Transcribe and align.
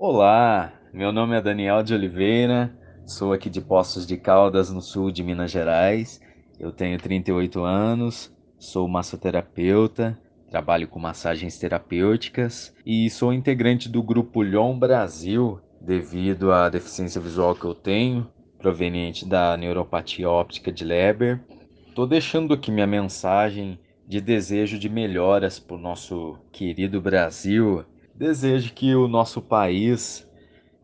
Olá, 0.00 0.72
meu 0.92 1.10
nome 1.10 1.36
é 1.36 1.42
Daniel 1.42 1.82
de 1.82 1.92
Oliveira, 1.92 2.72
sou 3.04 3.32
aqui 3.32 3.50
de 3.50 3.60
Poços 3.60 4.06
de 4.06 4.16
Caldas, 4.16 4.70
no 4.70 4.80
sul 4.80 5.10
de 5.10 5.24
Minas 5.24 5.50
Gerais. 5.50 6.20
Eu 6.56 6.70
tenho 6.70 6.96
38 6.98 7.64
anos, 7.64 8.32
sou 8.60 8.86
massoterapeuta, 8.86 10.16
trabalho 10.48 10.86
com 10.86 11.00
massagens 11.00 11.58
terapêuticas 11.58 12.72
e 12.86 13.10
sou 13.10 13.32
integrante 13.32 13.88
do 13.88 14.00
grupo 14.00 14.40
Lyon 14.40 14.78
Brasil 14.78 15.58
devido 15.80 16.52
à 16.52 16.68
deficiência 16.68 17.20
visual 17.20 17.56
que 17.56 17.64
eu 17.64 17.74
tenho, 17.74 18.30
proveniente 18.56 19.26
da 19.26 19.56
neuropatia 19.56 20.30
óptica 20.30 20.70
de 20.70 20.84
Leber. 20.84 21.40
Estou 21.88 22.06
deixando 22.06 22.54
aqui 22.54 22.70
minha 22.70 22.86
mensagem 22.86 23.80
de 24.06 24.20
desejo 24.20 24.78
de 24.78 24.88
melhoras 24.88 25.58
para 25.58 25.74
o 25.74 25.80
nosso 25.80 26.38
querido 26.52 27.00
Brasil. 27.00 27.84
Desejo 28.18 28.74
que 28.74 28.96
o 28.96 29.06
nosso 29.06 29.40
país 29.40 30.28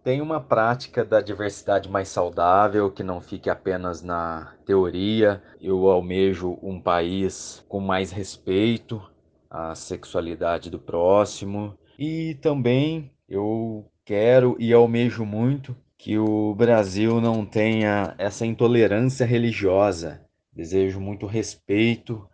tenha 0.05 0.23
uma 0.23 0.41
prática 0.41 1.05
da 1.05 1.21
diversidade 1.21 1.91
mais 1.91 2.07
saudável, 2.07 2.93
que 2.93 3.03
não 3.03 3.21
fique 3.21 3.51
apenas 3.51 4.03
na 4.03 4.55
teoria. 4.65 5.43
Eu 5.61 5.91
almejo 5.91 6.57
um 6.63 6.81
país 6.81 7.65
com 7.69 7.81
mais 7.81 8.13
respeito 8.13 9.03
à 9.51 9.75
sexualidade 9.75 10.71
do 10.71 10.79
próximo 10.79 11.77
e 11.99 12.37
também 12.41 13.11
eu 13.29 13.85
quero 14.05 14.57
e 14.61 14.73
almejo 14.73 15.25
muito 15.25 15.77
que 15.99 16.17
o 16.17 16.55
Brasil 16.55 17.21
não 17.21 17.45
tenha 17.45 18.15
essa 18.17 18.47
intolerância 18.47 19.27
religiosa. 19.27 20.25
Desejo 20.53 21.01
muito 21.01 21.27
respeito 21.27 22.29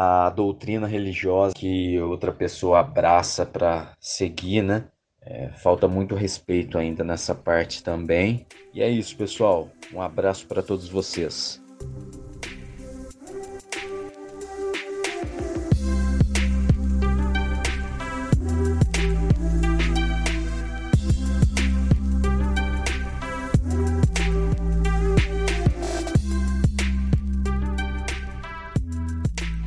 à 0.00 0.30
doutrina 0.30 0.86
religiosa 0.86 1.52
que 1.56 1.98
outra 2.00 2.30
pessoa 2.30 2.78
abraça 2.78 3.44
para 3.44 3.96
seguir, 3.98 4.62
né? 4.62 4.84
É, 5.20 5.48
falta 5.48 5.88
muito 5.88 6.14
respeito 6.14 6.78
ainda 6.78 7.02
nessa 7.02 7.34
parte 7.34 7.82
também. 7.82 8.46
E 8.72 8.80
é 8.80 8.88
isso, 8.88 9.16
pessoal. 9.16 9.68
Um 9.92 10.00
abraço 10.00 10.46
para 10.46 10.62
todos 10.62 10.88
vocês. 10.88 11.60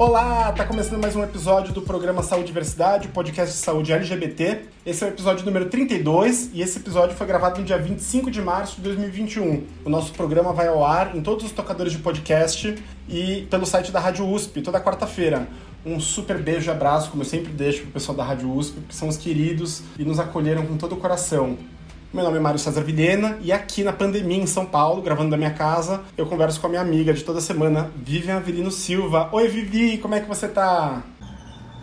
Olá, 0.04 0.52
tá 0.52 0.66
começando 0.66 1.00
mais 1.00 1.16
um 1.16 1.22
episódio 1.22 1.76
do 1.76 1.84
programa 1.84 2.24
Saúde 2.24 2.46
e 2.46 2.48
Diversidade, 2.48 3.08
podcast 3.10 3.56
de 3.56 3.62
saúde 3.62 3.94
LGBT. 3.94 4.62
Esse 4.84 5.04
é 5.04 5.08
o 5.08 5.12
episódio 5.12 5.46
número 5.46 5.70
32 5.70 6.50
e 6.56 6.64
esse 6.64 6.80
episódio 6.80 7.16
foi 7.16 7.28
gravado 7.28 7.60
no 7.60 7.66
dia 7.68 7.78
25 7.78 8.32
de 8.32 8.42
março 8.42 8.78
de 8.78 8.82
2021. 8.82 9.64
O 9.86 9.90
nosso 9.92 10.12
programa 10.14 10.54
vai 10.54 10.70
ao 10.70 10.84
ar 10.84 11.16
em 11.16 11.22
todos 11.22 11.46
os 11.46 11.52
tocadores 11.52 11.94
de 11.94 12.00
podcast 12.00 12.84
e 13.08 13.46
pelo 13.52 13.64
site 13.64 13.92
da 13.92 14.00
Rádio 14.00 14.28
USP 14.28 14.64
toda 14.64 14.82
quarta-feira. 14.82 15.48
Um 15.86 16.00
super 16.00 16.42
beijo 16.42 16.72
e 16.72 16.72
abraço, 16.72 17.12
como 17.12 17.22
eu 17.22 17.28
sempre 17.28 17.54
deixo 17.54 17.84
pro 17.84 17.92
pessoal 17.92 18.18
da 18.18 18.24
Rádio 18.24 18.52
USP, 18.52 18.82
que 18.82 18.96
são 18.96 19.08
os 19.08 19.18
queridos 19.18 19.84
e 20.00 20.04
nos 20.04 20.20
acolheram 20.20 20.66
com 20.66 20.78
todo 20.78 20.94
o 20.94 20.98
coração. 20.98 21.60
Meu 22.14 22.26
nome 22.26 22.36
é 22.36 22.40
Mário 22.42 22.60
César 22.60 22.82
Vilhena 22.82 23.38
e 23.42 23.54
aqui 23.54 23.86
na 23.86 23.94
pandemia 23.94 24.44
em 24.44 24.46
São 24.46 24.66
Paulo, 24.66 25.02
gravando 25.02 25.30
da 25.30 25.38
minha 25.38 25.54
casa, 25.54 26.02
eu 26.18 26.26
converso 26.26 26.60
com 26.60 26.68
a 26.68 26.70
minha 26.70 26.82
amiga 26.82 27.14
de 27.14 27.24
toda 27.24 27.40
semana, 27.40 27.90
Vivian 27.96 28.36
Avelino 28.36 28.70
Silva. 28.70 29.30
Oi, 29.32 29.48
Vivi, 29.48 29.98
como 29.98 30.14
é 30.14 30.20
que 30.20 30.28
você 30.28 30.50
tá? 30.50 31.04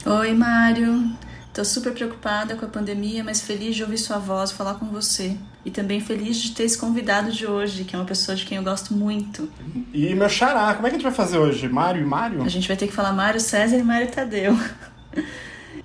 Oi, 0.05 0.35
Mário. 0.35 1.17
Tô 1.55 1.65
super 1.65 1.95
preocupada 1.95 2.57
com 2.57 2.67
a 2.67 2.69
pandemia, 2.69 3.25
mas 3.25 3.41
feliz 3.41 3.75
de 3.75 3.83
ouvir 3.83 3.97
sua 3.97 4.19
voz 4.19 4.53
falar 4.53 4.75
com 4.75 4.91
você. 4.91 5.35
E 5.65 5.71
também 5.71 5.99
feliz 5.99 6.37
de 6.37 6.51
ter 6.51 6.65
esse 6.65 6.77
convidado 6.77 7.33
de 7.33 7.47
hoje, 7.47 7.85
que 7.85 7.97
é 7.97 7.99
uma 7.99 8.05
pessoa 8.05 8.37
de 8.37 8.45
quem 8.45 8.59
eu 8.59 8.63
gosto 8.63 8.93
muito. 8.93 9.51
E 9.95 10.15
meu 10.15 10.29
xará, 10.29 10.75
como 10.75 10.87
é 10.87 10.91
que 10.91 10.97
a 10.97 10.99
gente 10.99 11.09
vai 11.09 11.15
fazer 11.15 11.39
hoje? 11.39 11.67
Mário 11.71 12.03
e 12.03 12.05
Mário? 12.05 12.43
A 12.43 12.49
gente 12.51 12.69
vai 12.69 12.77
ter 12.77 12.87
que 12.87 12.93
falar 12.93 13.15
Mário 13.15 13.41
César 13.41 13.79
e 13.79 13.83
Mário 13.83 14.09
Tadeu. 14.09 14.55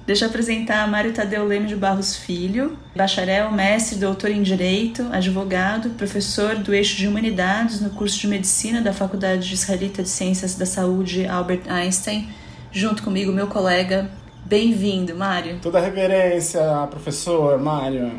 Deixa 0.06 0.26
eu 0.26 0.30
apresentar 0.30 0.86
Mário 0.88 1.14
Tadeu 1.14 1.46
Leme 1.46 1.66
de 1.66 1.76
Barros 1.76 2.16
Filho, 2.16 2.78
bacharel, 2.94 3.52
mestre, 3.52 3.98
doutor 3.98 4.32
em 4.32 4.44
Direito, 4.44 5.08
advogado, 5.12 5.92
professor 5.92 6.56
do 6.56 6.74
eixo 6.74 6.98
de 6.98 7.08
Humanidades 7.08 7.80
no 7.80 7.90
curso 7.90 8.20
de 8.20 8.28
Medicina 8.28 8.82
da 8.82 8.92
Faculdade 8.92 9.54
Israelita 9.54 10.04
de 10.04 10.10
Ciências 10.10 10.56
da 10.56 10.66
Saúde 10.66 11.26
Albert 11.26 11.62
Einstein, 11.70 12.28
junto 12.72 13.02
comigo, 13.02 13.32
meu 13.32 13.48
colega. 13.48 14.10
Bem-vindo, 14.46 15.16
Mário. 15.16 15.60
Toda 15.62 15.80
reverência, 15.80 16.62
professor 16.90 17.58
Mário. 17.58 18.12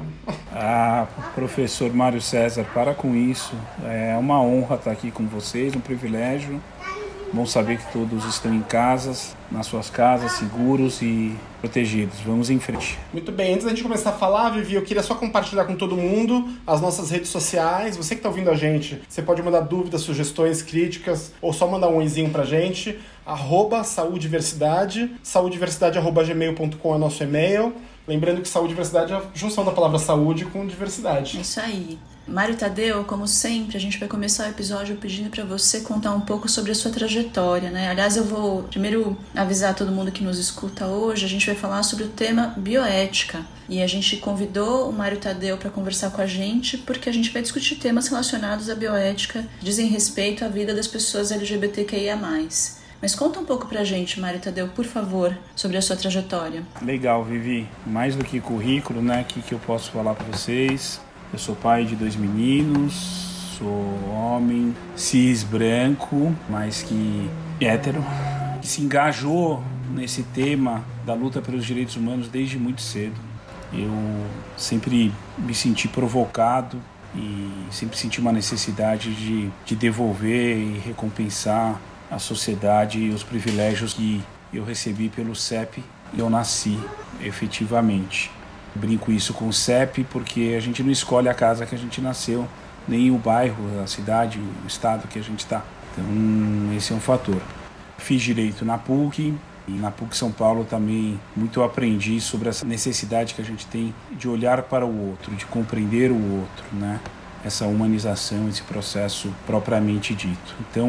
Ah, 0.50 1.06
professor 1.34 1.92
Mário 1.92 2.20
César, 2.20 2.64
para 2.72 2.94
com 2.94 3.14
isso. 3.14 3.52
É 3.84 4.16
uma 4.18 4.40
honra 4.40 4.76
estar 4.76 4.90
aqui 4.90 5.10
com 5.10 5.26
vocês, 5.26 5.76
um 5.76 5.80
privilégio. 5.80 6.62
Bom 7.34 7.44
saber 7.44 7.78
que 7.78 7.92
todos 7.92 8.24
estão 8.26 8.54
em 8.54 8.62
casas, 8.62 9.34
nas 9.50 9.66
suas 9.66 9.90
casas, 9.90 10.30
seguros 10.34 11.02
e 11.02 11.34
protegidos. 11.60 12.20
Vamos 12.20 12.48
em 12.48 12.60
frente. 12.60 12.96
Muito 13.12 13.32
bem, 13.32 13.54
antes 13.54 13.64
da 13.64 13.70
gente 13.70 13.82
começar 13.82 14.10
a 14.10 14.12
falar, 14.12 14.50
Vivi, 14.50 14.76
eu 14.76 14.82
queria 14.82 15.02
só 15.02 15.16
compartilhar 15.16 15.64
com 15.64 15.74
todo 15.74 15.96
mundo 15.96 16.48
as 16.64 16.80
nossas 16.80 17.10
redes 17.10 17.30
sociais. 17.30 17.96
Você 17.96 18.14
que 18.14 18.20
está 18.20 18.28
ouvindo 18.28 18.52
a 18.52 18.54
gente, 18.54 19.02
você 19.08 19.20
pode 19.20 19.42
mandar 19.42 19.62
dúvidas, 19.62 20.02
sugestões, 20.02 20.62
críticas 20.62 21.32
ou 21.42 21.52
só 21.52 21.66
mandar 21.66 21.88
um 21.88 21.96
oizinho 21.96 22.30
pra 22.30 22.44
gente. 22.44 23.00
Arroba 23.26 23.82
saudiversidade, 23.82 25.10
saudiversidade.gmail.com 25.20 26.94
é 26.94 26.98
nosso 26.98 27.20
e-mail. 27.24 27.74
Lembrando 28.06 28.42
que 28.42 28.48
saúde 28.48 28.68
e 28.68 28.74
diversidade 28.74 29.12
é 29.12 29.16
a 29.16 29.22
junção 29.34 29.64
da 29.64 29.72
palavra 29.72 29.98
saúde 29.98 30.44
com 30.44 30.64
diversidade. 30.64 31.38
É 31.38 31.40
isso 31.40 31.58
aí. 31.58 31.98
Mário 32.26 32.56
Tadeu, 32.56 33.04
como 33.04 33.28
sempre, 33.28 33.76
a 33.76 33.80
gente 33.80 33.98
vai 33.98 34.08
começar 34.08 34.46
o 34.46 34.50
episódio 34.50 34.96
pedindo 34.96 35.28
para 35.28 35.44
você 35.44 35.80
contar 35.80 36.12
um 36.12 36.20
pouco 36.20 36.48
sobre 36.48 36.72
a 36.72 36.74
sua 36.74 36.90
trajetória, 36.90 37.70
né? 37.70 37.88
Aliás, 37.88 38.16
eu 38.16 38.24
vou 38.24 38.62
primeiro 38.62 39.16
avisar 39.34 39.74
todo 39.74 39.92
mundo 39.92 40.10
que 40.10 40.24
nos 40.24 40.38
escuta 40.38 40.86
hoje, 40.86 41.26
a 41.26 41.28
gente 41.28 41.46
vai 41.46 41.54
falar 41.54 41.82
sobre 41.82 42.04
o 42.04 42.08
tema 42.08 42.54
bioética. 42.56 43.44
E 43.68 43.82
a 43.82 43.86
gente 43.86 44.16
convidou 44.16 44.88
o 44.88 44.92
Mário 44.92 45.18
Tadeu 45.18 45.56
para 45.58 45.70
conversar 45.70 46.10
com 46.10 46.20
a 46.20 46.26
gente 46.26 46.78
porque 46.78 47.08
a 47.08 47.12
gente 47.12 47.30
vai 47.30 47.42
discutir 47.42 47.76
temas 47.76 48.08
relacionados 48.08 48.70
à 48.70 48.74
bioética, 48.74 49.46
dizem 49.60 49.88
respeito 49.88 50.44
à 50.44 50.48
vida 50.48 50.74
das 50.74 50.86
pessoas 50.86 51.30
LGBTQIA+. 51.30 52.18
Mas 53.02 53.14
conta 53.14 53.38
um 53.38 53.44
pouco 53.44 53.66
pra 53.66 53.84
gente, 53.84 54.18
Mário 54.18 54.40
Tadeu, 54.40 54.68
por 54.68 54.86
favor, 54.86 55.36
sobre 55.54 55.76
a 55.76 55.82
sua 55.82 55.94
trajetória. 55.94 56.62
Legal, 56.80 57.22
Vivi. 57.22 57.68
Mais 57.86 58.16
do 58.16 58.24
que 58.24 58.40
currículo, 58.40 59.02
né? 59.02 59.20
O 59.20 59.24
que, 59.26 59.42
que 59.42 59.52
eu 59.52 59.58
posso 59.58 59.90
falar 59.90 60.14
para 60.14 60.26
vocês? 60.26 61.03
Eu 61.34 61.38
sou 61.38 61.56
pai 61.56 61.84
de 61.84 61.96
dois 61.96 62.14
meninos, 62.14 62.94
sou 63.58 64.08
homem 64.08 64.72
cis 64.94 65.42
branco, 65.42 66.32
mas 66.48 66.84
que 66.84 67.28
hétero, 67.60 68.04
que 68.60 68.68
se 68.68 68.82
engajou 68.82 69.60
nesse 69.90 70.22
tema 70.22 70.84
da 71.04 71.12
luta 71.12 71.42
pelos 71.42 71.66
direitos 71.66 71.96
humanos 71.96 72.28
desde 72.28 72.56
muito 72.56 72.80
cedo. 72.80 73.16
Eu 73.72 73.90
sempre 74.56 75.12
me 75.36 75.52
senti 75.52 75.88
provocado 75.88 76.80
e 77.16 77.50
sempre 77.68 77.98
senti 77.98 78.20
uma 78.20 78.30
necessidade 78.30 79.12
de, 79.12 79.50
de 79.66 79.74
devolver 79.74 80.56
e 80.56 80.78
recompensar 80.86 81.80
à 82.08 82.20
sociedade 82.20 83.08
os 83.08 83.24
privilégios 83.24 83.92
que 83.92 84.22
eu 84.52 84.64
recebi 84.64 85.08
pelo 85.08 85.34
CEP 85.34 85.82
e 86.12 86.20
eu 86.20 86.30
nasci 86.30 86.78
efetivamente. 87.20 88.30
Brinco 88.74 89.12
isso 89.12 89.32
com 89.32 89.46
o 89.48 89.52
CEP 89.52 90.04
porque 90.04 90.54
a 90.56 90.60
gente 90.60 90.82
não 90.82 90.90
escolhe 90.90 91.28
a 91.28 91.34
casa 91.34 91.64
que 91.64 91.74
a 91.74 91.78
gente 91.78 92.00
nasceu, 92.00 92.48
nem 92.88 93.10
o 93.10 93.18
bairro, 93.18 93.80
a 93.82 93.86
cidade, 93.86 94.38
o 94.38 94.66
estado 94.66 95.06
que 95.08 95.18
a 95.18 95.22
gente 95.22 95.40
está. 95.40 95.62
Então, 95.92 96.76
esse 96.76 96.92
é 96.92 96.96
um 96.96 97.00
fator. 97.00 97.40
Fiz 97.98 98.20
direito 98.20 98.64
na 98.64 98.76
PUC, 98.76 99.34
e 99.66 99.72
na 99.72 99.90
PUC 99.90 100.16
São 100.16 100.30
Paulo 100.30 100.64
também 100.64 101.18
muito 101.34 101.62
aprendi 101.62 102.20
sobre 102.20 102.48
essa 102.48 102.66
necessidade 102.66 103.32
que 103.32 103.40
a 103.40 103.44
gente 103.44 103.66
tem 103.66 103.94
de 104.12 104.28
olhar 104.28 104.62
para 104.62 104.84
o 104.84 105.08
outro, 105.10 105.34
de 105.34 105.46
compreender 105.46 106.10
o 106.10 106.40
outro, 106.40 106.64
né? 106.72 107.00
Essa 107.42 107.66
humanização, 107.66 108.48
esse 108.48 108.62
processo 108.62 109.32
propriamente 109.46 110.14
dito. 110.14 110.54
Então, 110.60 110.88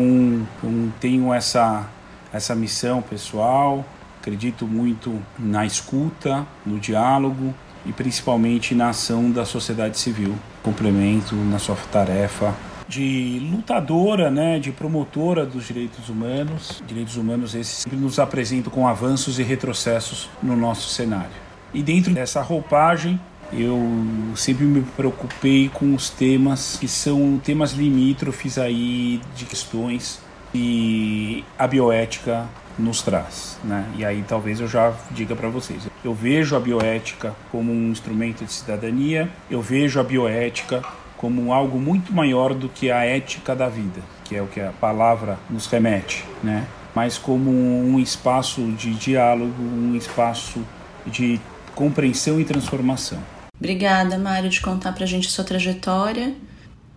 eu 0.63 0.92
tenho 1.00 1.33
essa, 1.33 1.88
essa 2.33 2.56
missão 2.56 3.01
pessoal, 3.01 3.86
acredito 4.19 4.65
muito 4.65 5.21
na 5.38 5.65
escuta, 5.65 6.45
no 6.65 6.80
diálogo, 6.80 7.54
e 7.86 7.94
principalmente 7.94 8.74
na 8.74 8.90
ação 8.90 9.32
da 9.32 9.46
sociedade 9.46 9.98
civil. 9.98 10.36
Complemento 10.64 11.36
na 11.36 11.60
sua 11.60 11.76
tarefa 11.92 12.56
de 12.88 13.40
lutadora, 13.52 14.30
né, 14.30 14.60
de 14.60 14.72
promotora 14.72 15.46
dos 15.46 15.66
direitos 15.68 16.10
humanos. 16.10 16.84
Direitos 16.86 17.18
humanos 17.18 17.56
esses 17.56 17.80
sempre 17.80 17.98
nos 17.98 18.20
apresentam 18.20 18.72
com 18.72 18.88
avanços 18.88 19.40
e 19.40 19.44
retrocessos 19.44 20.30
no 20.42 20.56
nosso 20.56 20.90
cenário. 20.90 21.46
E 21.74 21.82
dentro 21.82 22.14
dessa 22.14 22.42
roupagem, 22.42 23.20
eu 23.52 23.80
sempre 24.36 24.66
me 24.66 24.82
preocupei 24.82 25.70
com 25.70 25.94
os 25.94 26.10
temas 26.10 26.78
que 26.80 26.88
são 26.88 27.40
temas 27.44 27.74
limítrofes 27.74 28.58
aí 28.58 29.22
de 29.36 29.46
questões 29.46 30.20
e 30.54 31.44
a 31.58 31.68
bioética 31.68 32.48
nos 32.77 33.01
traz, 33.01 33.57
né? 33.63 33.86
E 33.98 34.06
aí 34.06 34.24
talvez 34.27 34.60
eu 34.60 34.68
já 34.68 34.94
diga 35.12 35.36
para 35.36 35.50
vocês. 35.50 35.88
Eu 36.04 36.13
vejo 36.13 36.56
a 36.56 36.60
bioética 36.60 37.33
como 37.51 37.72
um 37.72 37.92
instrumento 37.92 38.45
de 38.45 38.51
cidadania, 38.51 39.30
eu 39.50 39.62
vejo 39.62 40.00
a 40.00 40.04
bioética 40.04 40.83
como 41.18 41.54
algo 41.54 41.80
muito 41.80 42.13
maior 42.13 42.54
do 42.54 42.68
que 42.69 42.92
a 42.92 43.04
ética 43.06 43.56
da 43.56 43.69
vida, 43.69 44.01
que 44.24 44.36
é 44.36 44.42
o 44.42 44.48
que 44.48 44.60
a 44.60 44.72
palavra 44.74 45.39
nos 45.50 45.66
remete, 45.68 46.24
né? 46.44 46.68
Mas 46.94 47.18
como 47.18 47.50
um 47.50 48.00
espaço 48.00 48.62
de 48.74 48.94
diálogo, 48.94 49.62
um 49.62 49.95
espaço 49.95 50.63
de 51.06 51.39
compreensão 51.74 52.39
e 52.39 52.45
transformação. 52.45 53.19
Obrigada, 53.57 54.18
Mário, 54.18 54.50
de 54.50 54.62
contar 54.62 54.94
pra 54.94 55.06
gente 55.06 55.27
a 55.27 55.31
sua 55.31 55.44
trajetória. 55.44 56.36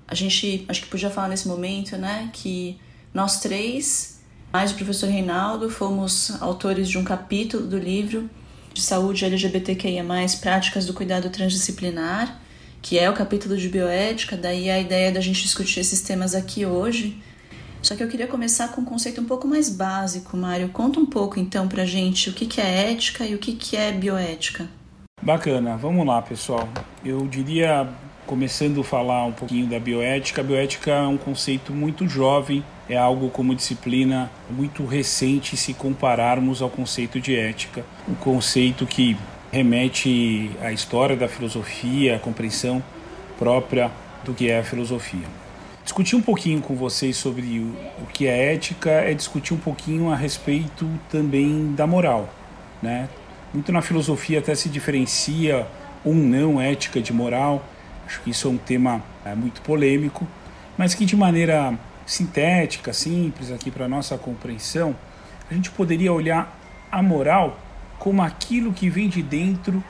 A 0.07 0.15
gente 0.15 0.65
acho 0.69 0.83
que 0.83 0.89
podia 0.89 1.11
falar 1.11 1.29
nesse 1.29 1.49
momento, 1.49 1.97
né, 1.97 2.31
que 2.33 2.79
nós 3.13 3.41
três, 3.41 4.18
mais 4.53 4.73
o 4.73 4.75
professor 4.75 5.09
Reinaldo, 5.09 5.69
fomos 5.69 6.41
autores 6.41 6.89
de 6.89 6.99
um 6.99 7.05
capítulo 7.05 7.67
do 7.67 7.79
livro 7.79 8.29
de 8.73 8.81
saúde 8.81 9.25
LGBTQIA+, 9.25 10.05
práticas 10.41 10.87
do 10.87 10.95
cuidado 10.95 11.31
transdisciplinar, 11.31 12.41
que 12.81 12.99
é 12.99 13.11
o 13.11 13.13
capítulo 13.13 13.57
de 13.57 13.69
bioética, 13.69 14.37
daí 14.37 14.71
a 14.71 14.79
ideia 14.79 15.11
da 15.11 15.21
gente 15.21 15.43
discutir 15.43 15.81
esses 15.81 16.01
temas 16.01 16.35
aqui 16.35 16.65
hoje. 16.65 17.21
Só 17.83 17.95
que 17.95 18.03
eu 18.03 18.09
queria 18.09 18.27
começar 18.27 18.69
com 18.69 18.81
um 18.81 18.85
conceito 18.85 19.21
um 19.21 19.25
pouco 19.25 19.47
mais 19.47 19.69
básico, 19.69 20.37
Mário. 20.37 20.69
Conta 20.71 20.99
um 20.99 21.07
pouco 21.07 21.39
então 21.39 21.69
pra 21.69 21.85
gente 21.85 22.31
o 22.31 22.33
que 22.33 22.61
é 22.61 22.91
ética 22.91 23.25
e 23.27 23.35
o 23.35 23.39
que 23.39 23.77
é 23.77 23.93
bioética. 23.93 24.69
Bacana, 25.21 25.77
vamos 25.77 26.07
lá 26.07 26.23
pessoal. 26.23 26.69
Eu 27.05 27.27
diria, 27.27 27.89
começando 28.27 28.81
a 28.81 28.85
falar 28.85 29.27
um 29.27 29.33
pouquinho 29.33 29.67
da 29.67 29.79
bioética, 29.79 30.41
a 30.41 30.45
bioética 30.45 30.91
é 30.93 31.07
um 31.07 31.17
conceito 31.17 31.73
muito 31.73 32.09
jovem, 32.09 32.65
é 32.89 32.97
algo 32.97 33.29
como 33.29 33.55
disciplina 33.55 34.31
muito 34.51 34.85
recente 34.87 35.57
se 35.57 35.75
compararmos 35.75 36.63
ao 36.63 36.71
conceito 36.71 37.21
de 37.21 37.37
ética, 37.37 37.85
um 38.09 38.15
conceito 38.15 38.87
que 38.87 39.17
remete 39.53 40.51
à 40.63 40.73
história 40.73 41.17
da 41.17 41.29
filosofia, 41.29 42.17
à 42.17 42.19
compreensão 42.19 42.83
própria 43.39 43.91
do 44.25 44.33
que 44.33 44.51
é 44.51 44.59
a 44.59 44.65
filosofia. 44.65 45.27
Discutir 45.85 46.17
um 46.17 46.21
pouquinho 46.21 46.61
com 46.61 46.75
vocês 46.75 47.17
sobre 47.17 47.61
o 47.61 48.07
que 48.13 48.27
é 48.27 48.55
ética 48.55 48.91
é 48.91 49.15
discutir 49.15 49.55
um 49.55 49.59
pouquinho 49.59 50.11
a 50.11 50.17
respeito 50.17 50.89
também 51.09 51.73
da 51.75 51.87
moral, 51.87 52.29
né? 52.83 53.09
Muito 53.55 53.73
na 53.73 53.81
filosofia 53.81 54.39
até 54.39 54.55
se 54.55 54.69
diferencia 54.69 55.67
ou 56.05 56.15
não 56.15 56.61
ética 56.61 57.01
de 57.01 57.13
moral. 57.13 57.65
Acho 58.07 58.21
que 58.21 58.31
isso 58.31 58.49
é 58.49 58.51
um 58.51 58.59
tema 58.59 59.03
é, 59.25 59.35
muito 59.35 59.63
polêmico, 59.63 60.27
mas 60.77 60.95
que 60.95 61.07
de 61.07 61.17
maneira 61.17 61.79
sintética, 62.09 62.93
simples 62.95 63.53
aqui 63.53 63.71
para 63.71 63.87
nossa 63.87 64.17
compreensão, 64.17 64.97
a 65.51 65.55
gente 65.55 65.71
poderia 65.71 66.11
olhar 66.11 66.59
a 66.91 67.03
moral 67.03 67.61
como 67.99 68.23
aquilo 68.23 68.73
que 68.73 68.89
vem 68.89 69.09
de 69.09 69.23
dentro 69.23 69.85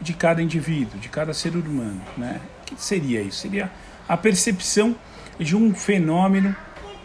de 0.00 0.12
cada 0.14 0.40
indivíduo, 0.40 1.00
de 1.00 1.08
cada 1.08 1.34
ser 1.34 1.56
humano, 1.56 2.00
né? 2.16 2.40
O 2.62 2.64
que 2.64 2.80
seria 2.80 3.20
isso? 3.20 3.38
Seria 3.40 3.72
a 4.08 4.16
percepção 4.16 4.94
de 5.38 5.56
um 5.56 5.74
fenômeno 5.74 6.54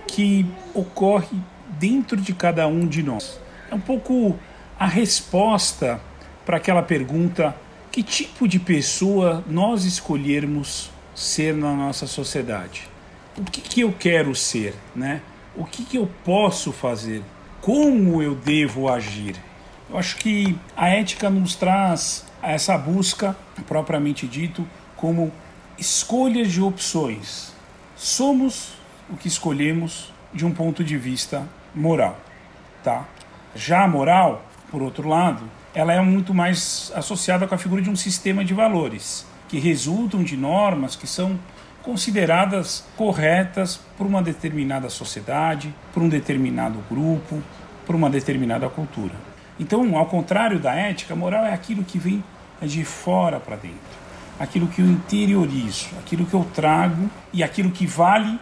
que 0.08 0.46
ocorre 0.74 1.38
dentro 1.80 2.18
de 2.18 2.34
cada 2.34 2.68
um 2.68 2.86
de 2.88 3.02
nós. 3.02 3.40
É 3.72 3.76
um 3.76 3.80
pouco 3.80 4.38
a 4.78 4.86
resposta 4.86 6.00
para 6.46 6.58
aquela 6.58 6.84
pergunta: 6.84 7.56
que 7.92 8.04
tipo 8.04 8.48
de 8.48 8.60
pessoa 8.60 9.44
nós 9.48 9.84
escolhermos 9.84 10.92
ser 11.16 11.56
na 11.56 11.74
nossa 11.74 12.06
sociedade? 12.06 12.88
O 13.40 13.44
que, 13.46 13.62
que 13.62 13.80
eu 13.80 13.94
quero 13.94 14.36
ser, 14.36 14.76
né? 14.94 15.22
O 15.56 15.64
que, 15.64 15.86
que 15.86 15.98
eu 15.98 16.10
posso 16.26 16.74
fazer? 16.74 17.24
Como 17.62 18.22
eu 18.22 18.36
devo 18.36 18.90
agir? 18.90 19.38
Eu 19.90 19.98
acho 19.98 20.18
que 20.18 20.58
a 20.76 20.90
ética 20.90 21.30
nos 21.30 21.56
traz 21.56 22.26
essa 22.44 22.78
busca, 22.78 23.34
propriamente 23.66 24.28
dito, 24.28 24.68
como 24.98 25.32
escolhas 25.78 26.52
de 26.52 26.62
opções. 26.62 27.54
Somos 27.96 28.74
o 29.10 29.16
que 29.16 29.30
escolhemos 29.30 30.12
de 30.34 30.46
um 30.46 30.52
ponto 30.52 30.84
de 30.84 30.98
vista 30.98 31.48
moral, 31.74 32.20
tá? 32.84 33.08
Já 33.56 33.86
a 33.86 33.88
moral 33.88 34.46
por 34.70 34.82
outro 34.82 35.08
lado, 35.08 35.50
ela 35.74 35.94
é 35.94 36.02
muito 36.02 36.34
mais 36.34 36.92
associada 36.94 37.48
com 37.48 37.56
a 37.56 37.58
figura 37.58 37.82
de 37.82 37.90
um 37.90 37.96
sistema 37.96 38.44
de 38.44 38.54
valores 38.54 39.26
que 39.48 39.60
resultam 39.60 40.24
de 40.24 40.36
normas 40.36 40.98
que 40.98 41.08
são 41.08 41.40
consideradas 41.84 42.86
corretas 42.96 43.80
por 43.98 44.06
uma 44.06 44.22
determinada 44.22 44.90
sociedade, 44.90 45.74
por 45.94 46.04
um 46.04 46.10
determinado 46.10 46.84
grupo, 46.90 47.42
por 47.86 47.96
uma 47.96 48.10
determinada 48.10 48.70
cultura. 48.70 49.16
Então, 49.60 49.98
ao 49.98 50.06
contrário 50.06 50.60
da 50.60 50.74
ética, 50.74 51.14
a 51.14 51.18
moral 51.18 51.46
é 51.46 51.54
aquilo 51.54 51.84
que 51.84 51.98
vem 51.98 52.24
de 52.62 52.84
fora 52.86 53.40
para 53.40 53.56
dentro, 53.56 53.78
aquilo 54.40 54.68
que 54.68 54.82
eu 54.82 54.86
interiorizo, 54.86 55.90
aquilo 56.00 56.26
que 56.26 56.34
eu 56.34 56.46
trago 56.54 57.10
e 57.34 57.44
aquilo 57.44 57.72
que 57.72 57.86
vale 57.86 58.40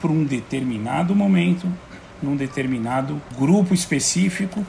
para 0.00 0.10
um 0.10 0.24
determinado 0.24 1.14
momento, 1.14 1.70
num 2.22 2.36
determinado 2.36 3.20
grupo 3.36 3.72
específico 3.72 4.64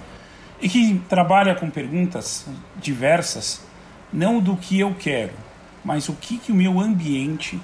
e 0.61 0.69
que 0.69 1.01
trabalha 1.09 1.55
com 1.55 1.69
perguntas 1.69 2.45
diversas, 2.77 3.65
não 4.11 4.39
do 4.39 4.55
que 4.55 4.79
eu 4.79 4.95
quero, 4.97 5.33
mas 5.83 6.09
o 6.09 6.13
que, 6.13 6.37
que 6.37 6.51
o 6.51 6.55
meu 6.55 6.79
ambiente, 6.79 7.59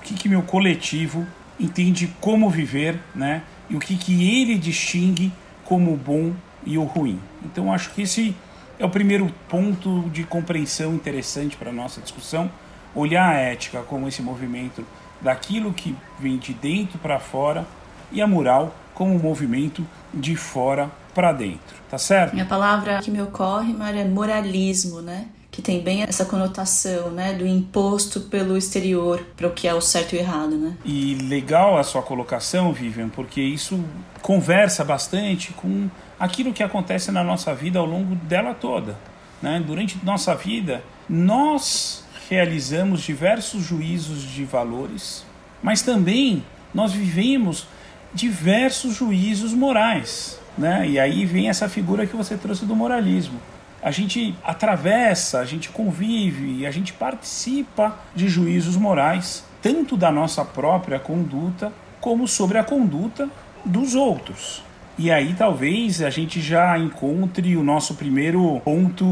o 0.00 0.02
que, 0.02 0.14
que 0.14 0.28
meu 0.28 0.42
coletivo 0.42 1.26
entende 1.58 2.10
como 2.20 2.48
viver, 2.48 2.98
né? 3.14 3.42
E 3.68 3.76
o 3.76 3.78
que, 3.78 3.96
que 3.96 4.40
ele 4.40 4.58
distingue 4.58 5.30
como 5.64 5.92
o 5.92 5.96
bom 5.96 6.32
e 6.64 6.78
o 6.78 6.84
ruim. 6.84 7.20
Então 7.44 7.72
acho 7.72 7.90
que 7.90 8.02
esse 8.02 8.34
é 8.78 8.84
o 8.84 8.90
primeiro 8.90 9.30
ponto 9.48 10.08
de 10.08 10.24
compreensão 10.24 10.94
interessante 10.94 11.56
para 11.56 11.70
a 11.70 11.72
nossa 11.72 12.00
discussão, 12.00 12.50
olhar 12.94 13.28
a 13.28 13.38
ética 13.38 13.82
como 13.82 14.08
esse 14.08 14.22
movimento 14.22 14.84
daquilo 15.20 15.72
que 15.72 15.94
vem 16.18 16.38
de 16.38 16.54
dentro 16.54 16.98
para 16.98 17.20
fora 17.20 17.66
e 18.10 18.22
a 18.22 18.26
moral 18.26 18.74
como 18.94 19.14
um 19.14 19.18
movimento 19.18 19.86
de 20.12 20.34
fora 20.34 20.90
para 21.14 21.32
dentro, 21.32 21.76
tá 21.90 21.98
certo? 21.98 22.32
Minha 22.32 22.46
palavra 22.46 23.00
que 23.00 23.10
me 23.10 23.20
ocorre, 23.20 23.72
Mário, 23.72 24.00
é 24.00 24.04
moralismo, 24.04 25.02
né? 25.02 25.28
Que 25.50 25.60
tem 25.60 25.80
bem 25.82 26.02
essa 26.02 26.24
conotação, 26.24 27.10
né? 27.10 27.32
Do 27.32 27.46
imposto 27.46 28.20
pelo 28.20 28.56
exterior 28.56 29.24
para 29.36 29.48
o 29.48 29.52
que 29.52 29.66
é 29.66 29.74
o 29.74 29.80
certo 29.80 30.14
e 30.14 30.18
o 30.18 30.20
errado, 30.20 30.56
né? 30.56 30.76
E 30.84 31.14
legal 31.14 31.76
a 31.76 31.82
sua 31.82 32.02
colocação, 32.02 32.72
Vivian, 32.72 33.08
porque 33.08 33.40
isso 33.40 33.82
conversa 34.22 34.84
bastante 34.84 35.52
com 35.52 35.88
aquilo 36.18 36.52
que 36.52 36.62
acontece 36.62 37.10
na 37.10 37.24
nossa 37.24 37.54
vida 37.54 37.78
ao 37.78 37.86
longo 37.86 38.14
dela 38.14 38.54
toda. 38.54 38.96
Né? 39.40 39.62
Durante 39.66 39.98
nossa 40.04 40.34
vida, 40.34 40.84
nós 41.08 42.04
realizamos 42.28 43.00
diversos 43.00 43.62
juízos 43.62 44.22
de 44.22 44.44
valores, 44.44 45.24
mas 45.62 45.82
também 45.82 46.44
nós 46.72 46.92
vivemos 46.92 47.66
diversos 48.12 48.94
juízos 48.94 49.52
morais. 49.52 50.38
Né? 50.56 50.88
E 50.90 50.98
aí 50.98 51.24
vem 51.24 51.48
essa 51.48 51.68
figura 51.68 52.06
que 52.06 52.14
você 52.14 52.36
trouxe 52.36 52.66
do 52.66 52.76
moralismo. 52.76 53.40
A 53.82 53.90
gente 53.90 54.34
atravessa, 54.44 55.40
a 55.40 55.44
gente 55.44 55.68
convive, 55.70 56.66
a 56.66 56.70
gente 56.70 56.92
participa 56.92 57.98
de 58.14 58.28
juízos 58.28 58.76
morais, 58.76 59.44
tanto 59.62 59.96
da 59.96 60.10
nossa 60.10 60.44
própria 60.44 60.98
conduta, 60.98 61.72
como 62.00 62.26
sobre 62.28 62.58
a 62.58 62.64
conduta 62.64 63.28
dos 63.64 63.94
outros. 63.94 64.62
E 64.98 65.10
aí 65.10 65.34
talvez 65.34 66.02
a 66.02 66.10
gente 66.10 66.40
já 66.40 66.78
encontre 66.78 67.56
o 67.56 67.62
nosso 67.62 67.94
primeiro 67.94 68.60
ponto 68.64 69.04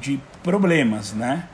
de 0.00 0.18
problemas, 0.42 1.12
né? 1.12 1.44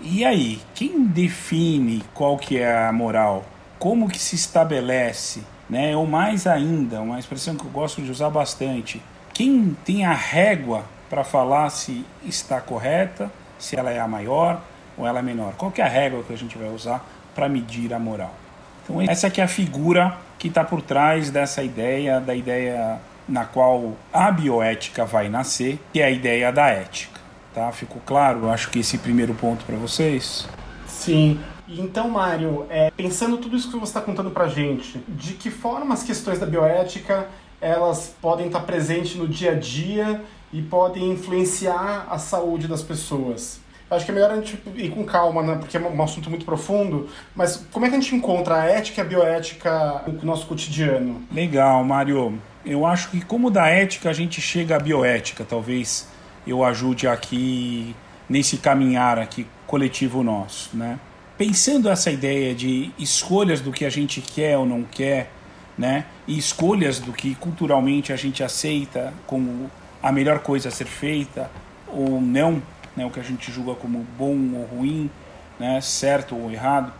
E 0.00 0.24
aí, 0.24 0.60
quem 0.74 1.04
define 1.04 2.02
qual 2.12 2.36
que 2.36 2.58
é 2.58 2.86
a 2.86 2.92
moral? 2.92 3.44
Como 3.78 4.08
que 4.08 4.18
se 4.18 4.34
estabelece? 4.34 5.42
né? 5.72 5.96
Ou 5.96 6.06
mais 6.06 6.46
ainda, 6.46 7.00
uma 7.00 7.18
expressão 7.18 7.56
que 7.56 7.64
eu 7.64 7.70
gosto 7.70 8.02
de 8.02 8.10
usar 8.10 8.28
bastante, 8.28 9.00
quem 9.32 9.74
tem 9.86 10.04
a 10.04 10.12
régua 10.12 10.84
para 11.12 11.24
falar 11.24 11.68
se 11.68 12.06
está 12.24 12.58
correta, 12.58 13.30
se 13.58 13.76
ela 13.76 13.90
é 13.90 14.00
a 14.00 14.08
maior 14.08 14.62
ou 14.96 15.06
ela 15.06 15.18
é 15.18 15.22
menor? 15.22 15.52
Qual 15.58 15.70
é 15.76 15.82
a 15.82 15.86
régua 15.86 16.22
que 16.22 16.32
a 16.32 16.38
gente 16.38 16.56
vai 16.56 16.70
usar 16.70 17.06
para 17.34 17.50
medir 17.50 17.92
a 17.92 17.98
moral? 17.98 18.34
Então 18.82 18.98
essa 18.98 19.26
é 19.26 19.42
a 19.42 19.46
figura 19.46 20.16
que 20.38 20.48
está 20.48 20.64
por 20.64 20.80
trás 20.80 21.30
dessa 21.30 21.62
ideia, 21.62 22.18
da 22.18 22.34
ideia 22.34 22.98
na 23.28 23.44
qual 23.44 23.92
a 24.10 24.30
bioética 24.30 25.04
vai 25.04 25.28
nascer, 25.28 25.78
que 25.92 26.00
é 26.00 26.06
a 26.06 26.10
ideia 26.10 26.50
da 26.50 26.68
ética. 26.68 27.20
Tá? 27.54 27.70
Ficou 27.72 28.00
claro? 28.06 28.50
Acho 28.50 28.70
que 28.70 28.78
esse 28.78 28.96
primeiro 28.96 29.34
ponto 29.34 29.66
para 29.66 29.76
vocês. 29.76 30.48
Sim. 30.86 31.38
Então, 31.68 32.08
Mário, 32.08 32.64
é, 32.70 32.90
pensando 32.90 33.36
tudo 33.36 33.54
isso 33.54 33.70
que 33.70 33.76
você 33.76 33.90
está 33.90 34.00
contando 34.00 34.30
para 34.30 34.48
gente, 34.48 34.98
de 35.08 35.34
que 35.34 35.50
forma 35.50 35.92
as 35.92 36.02
questões 36.02 36.38
da 36.38 36.46
bioética 36.46 37.28
elas 37.60 38.12
podem 38.20 38.46
estar 38.46 38.60
presentes 38.60 39.14
no 39.14 39.28
dia 39.28 39.52
a 39.52 39.54
dia 39.54 40.20
e 40.52 40.60
podem 40.60 41.10
influenciar 41.10 42.06
a 42.10 42.18
saúde 42.18 42.68
das 42.68 42.82
pessoas? 42.82 43.60
Acho 43.90 44.06
que 44.06 44.10
é 44.10 44.14
melhor 44.14 44.30
a 44.30 44.36
gente 44.36 44.58
ir 44.76 44.90
com 44.90 45.04
calma, 45.04 45.42
né? 45.42 45.56
Porque 45.56 45.76
é 45.76 45.80
um 45.80 46.02
assunto 46.02 46.30
muito 46.30 46.46
profundo. 46.46 47.08
Mas 47.34 47.66
como 47.70 47.84
é 47.84 47.90
que 47.90 47.94
a 47.94 48.00
gente 48.00 48.14
encontra 48.14 48.62
a 48.62 48.64
ética 48.64 49.00
e 49.00 49.04
a 49.04 49.04
bioética 49.04 50.02
no 50.06 50.24
nosso 50.24 50.46
cotidiano? 50.46 51.22
Legal, 51.30 51.84
Mário. 51.84 52.40
Eu 52.64 52.86
acho 52.86 53.10
que 53.10 53.20
como 53.20 53.50
da 53.50 53.66
ética 53.68 54.08
a 54.08 54.12
gente 54.12 54.40
chega 54.40 54.76
à 54.76 54.78
bioética, 54.78 55.44
talvez 55.44 56.08
eu 56.46 56.64
ajude 56.64 57.06
aqui 57.06 57.94
nesse 58.28 58.56
caminhar 58.56 59.18
aqui 59.18 59.46
coletivo 59.66 60.22
nosso, 60.22 60.74
né? 60.74 60.98
Pensando 61.36 61.88
essa 61.88 62.10
ideia 62.10 62.54
de 62.54 62.92
escolhas 62.98 63.60
do 63.60 63.72
que 63.72 63.84
a 63.84 63.90
gente 63.90 64.20
quer 64.20 64.56
ou 64.56 64.64
não 64.64 64.84
quer, 64.84 65.30
né? 65.76 66.06
E 66.26 66.38
escolhas 66.38 66.98
do 66.98 67.12
que 67.12 67.34
culturalmente 67.34 68.12
a 68.12 68.16
gente 68.16 68.42
aceita 68.42 69.12
como 69.26 69.70
a 70.02 70.10
melhor 70.10 70.40
coisa 70.40 70.68
a 70.68 70.72
ser 70.72 70.86
feita 70.86 71.50
ou 71.86 72.20
não, 72.20 72.62
né? 72.96 73.06
O 73.06 73.10
que 73.10 73.20
a 73.20 73.22
gente 73.22 73.52
julga 73.52 73.74
como 73.74 74.04
bom 74.18 74.36
ou 74.54 74.64
ruim, 74.64 75.10
né? 75.58 75.80
Certo 75.80 76.36
ou 76.36 76.50
errado. 76.50 76.92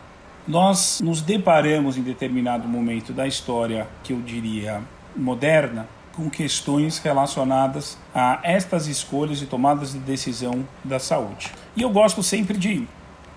Nós 0.47 1.01
nos 1.01 1.21
deparamos 1.21 1.97
em 1.97 2.03
determinado 2.03 2.67
momento 2.69 3.13
da 3.13 3.27
história 3.27 3.87
que 4.03 4.13
eu 4.13 4.21
diria 4.21 4.83
moderna 5.15 5.87
com 6.13 6.29
questões 6.29 6.99
relacionadas 6.99 7.97
a 8.15 8.41
estas 8.43 8.87
escolhas 8.87 9.41
e 9.41 9.47
tomadas 9.47 9.93
de 9.93 9.99
decisão 9.99 10.67
da 10.85 10.99
saúde. 10.99 11.53
E 11.75 11.83
eu 11.83 11.91
gosto 11.91 12.23
sempre 12.23 12.59
de, 12.59 12.87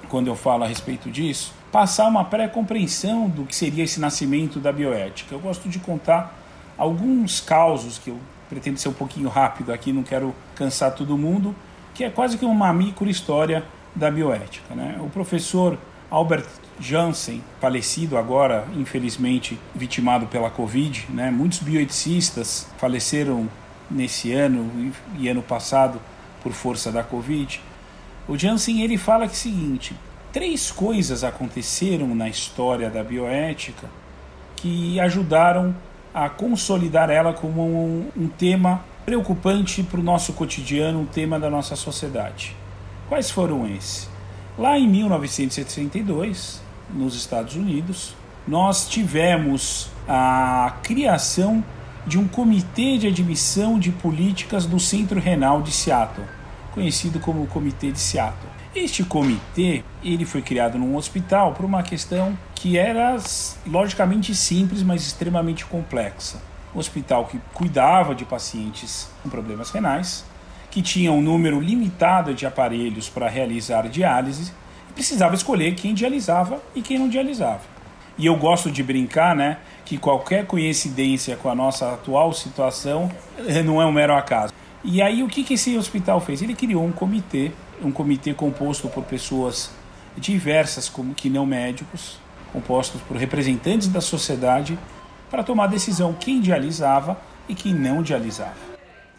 quando 0.10 0.28
eu 0.28 0.36
falo 0.36 0.64
a 0.64 0.68
respeito 0.68 1.10
disso, 1.10 1.54
passar 1.72 2.08
uma 2.08 2.26
pré-compreensão 2.26 3.30
do 3.30 3.46
que 3.46 3.56
seria 3.56 3.84
esse 3.84 4.00
nascimento 4.00 4.60
da 4.60 4.72
bioética. 4.72 5.34
Eu 5.34 5.40
gosto 5.40 5.70
de 5.70 5.80
contar 5.80 6.38
alguns 6.78 7.40
causos 7.40 7.98
que 7.98 8.10
eu 8.10 8.20
pretendo 8.50 8.78
ser 8.78 8.90
um 8.90 8.94
pouquinho 8.94 9.30
rápido 9.30 9.72
aqui, 9.72 9.92
não 9.92 10.04
quero 10.04 10.36
cansar 10.56 10.94
todo 10.94 11.18
mundo, 11.18 11.56
que 11.94 12.04
é 12.04 12.10
quase 12.10 12.38
que 12.38 12.46
uma 12.46 12.72
micro 12.74 13.10
história 13.10 13.64
da 13.96 14.12
bioética. 14.12 14.76
Né? 14.76 14.98
O 15.00 15.10
professor 15.10 15.78
Albert 16.10 16.46
Jansen, 16.80 17.42
falecido 17.60 18.18
agora, 18.18 18.68
infelizmente, 18.76 19.58
vitimado 19.74 20.28
pela 20.28 20.50
Covid, 20.50 21.08
né? 21.10 21.32
Muitos 21.32 21.60
bioeticistas 21.60 22.68
faleceram 22.78 23.50
nesse 23.90 24.34
ano 24.34 24.92
e 25.18 25.30
ano 25.30 25.42
passado 25.42 26.02
por 26.44 26.52
força 26.52 26.92
da 26.92 27.02
Covid. 27.04 27.62
O 28.28 28.38
Jansen 28.38 28.82
ele 28.82 28.98
fala 28.98 29.26
que 29.26 29.34
é 29.34 29.36
o 29.36 29.38
seguinte: 29.38 29.96
três 30.34 30.70
coisas 30.70 31.24
aconteceram 31.24 32.14
na 32.14 32.28
história 32.28 32.90
da 32.90 33.04
bioética 33.04 33.88
que 34.56 35.00
ajudaram 35.00 35.76
a 36.16 36.30
consolidar 36.30 37.10
ela 37.10 37.34
como 37.34 37.62
um, 37.62 38.08
um 38.16 38.30
tema 38.30 38.86
preocupante 39.06 39.84
para 39.84 40.00
o 40.00 40.04
nosso 40.04 40.32
cotidiano, 40.32 41.02
um 41.02 41.06
tema 41.06 41.38
da 41.38 41.50
nossa 41.50 41.76
sociedade. 41.76 42.56
Quais 43.10 43.30
foram 43.30 43.68
esses? 43.68 44.10
Lá 44.58 44.80
em 44.80 44.88
1962, 44.88 46.62
nos 46.94 47.16
Estados 47.16 47.58
Unidos, 47.58 48.16
nós 48.48 48.88
tivemos 48.88 49.90
a 50.08 50.78
criação 50.82 51.62
de 52.08 52.18
um 52.18 52.30
comitê 52.30 52.98
de 52.98 53.08
admissão 53.08 53.78
de 53.78 53.92
políticas 53.92 54.66
do 54.66 54.80
Centro 54.80 55.20
Renal 55.20 55.62
de 55.62 55.74
Seattle, 55.74 56.26
conhecido 56.72 57.20
como 57.20 57.46
Comitê 57.48 57.92
de 57.92 58.00
Seattle. 58.00 58.50
Este 58.74 59.04
comitê 59.04 59.84
ele 60.06 60.24
foi 60.24 60.42
criado 60.42 60.78
num 60.78 60.96
hospital 60.96 61.54
por 61.54 61.66
uma 61.66 61.82
questão 61.82 62.38
que 62.54 62.78
era 62.78 63.18
logicamente 63.66 64.36
simples, 64.36 64.84
mas 64.84 65.02
extremamente 65.02 65.66
complexa. 65.66 66.42
Um 66.74 66.80
hospital 66.80 67.26
que 67.26 67.40
cuidava 67.54 68.14
de 68.14 68.24
pacientes 68.24 69.10
com 69.24 69.30
problemas 69.30 69.72
renais, 69.72 70.24
que 70.70 70.82
tinha 70.82 71.12
um 71.12 71.22
número 71.22 71.60
limitado 71.60 72.34
de 72.34 72.46
aparelhos 72.46 73.10
para 73.10 73.28
realizar 73.28 73.88
diálise 73.88 74.52
precisava 74.96 75.36
escolher 75.36 75.76
quem 75.76 75.94
dialisava 75.94 76.62
e 76.74 76.82
quem 76.82 76.98
não 76.98 77.10
dialisava. 77.10 77.62
E 78.18 78.26
eu 78.26 78.36
gosto 78.38 78.72
de 78.72 78.82
brincar, 78.82 79.36
né, 79.36 79.58
que 79.84 79.98
qualquer 79.98 80.46
coincidência 80.46 81.36
com 81.36 81.50
a 81.50 81.56
nossa 81.56 81.94
atual 81.94 82.32
situação 82.32 83.12
eh, 83.46 83.62
não 83.62 83.82
é 83.82 83.86
um 83.86 83.92
mero 83.92 84.16
acaso. 84.16 84.54
E 84.84 85.02
aí 85.02 85.22
o 85.22 85.28
que, 85.28 85.44
que 85.44 85.56
esse 85.56 85.78
hospital 85.78 86.22
fez? 86.22 86.42
Ele 86.42 86.56
criou 86.56 86.86
um 86.86 86.94
comitê, 86.94 87.52
um 87.84 87.92
comitê 87.92 88.34
composto 88.34 88.88
por 88.88 89.04
pessoas 89.04 89.70
diversas, 90.18 90.90
como 90.90 91.14
que 91.14 91.30
não 91.30 91.46
médicos, 91.46 92.20
compostos 92.52 93.02
por 93.02 93.18
representantes 93.18 93.88
da 93.88 94.02
sociedade, 94.02 94.78
para 95.30 95.44
tomar 95.44 95.68
decisão 95.68 96.14
quem 96.14 96.40
dialisava 96.40 97.18
e 97.48 97.56
quem 97.56 97.74
não 97.74 98.02
dialisava. 98.02 98.76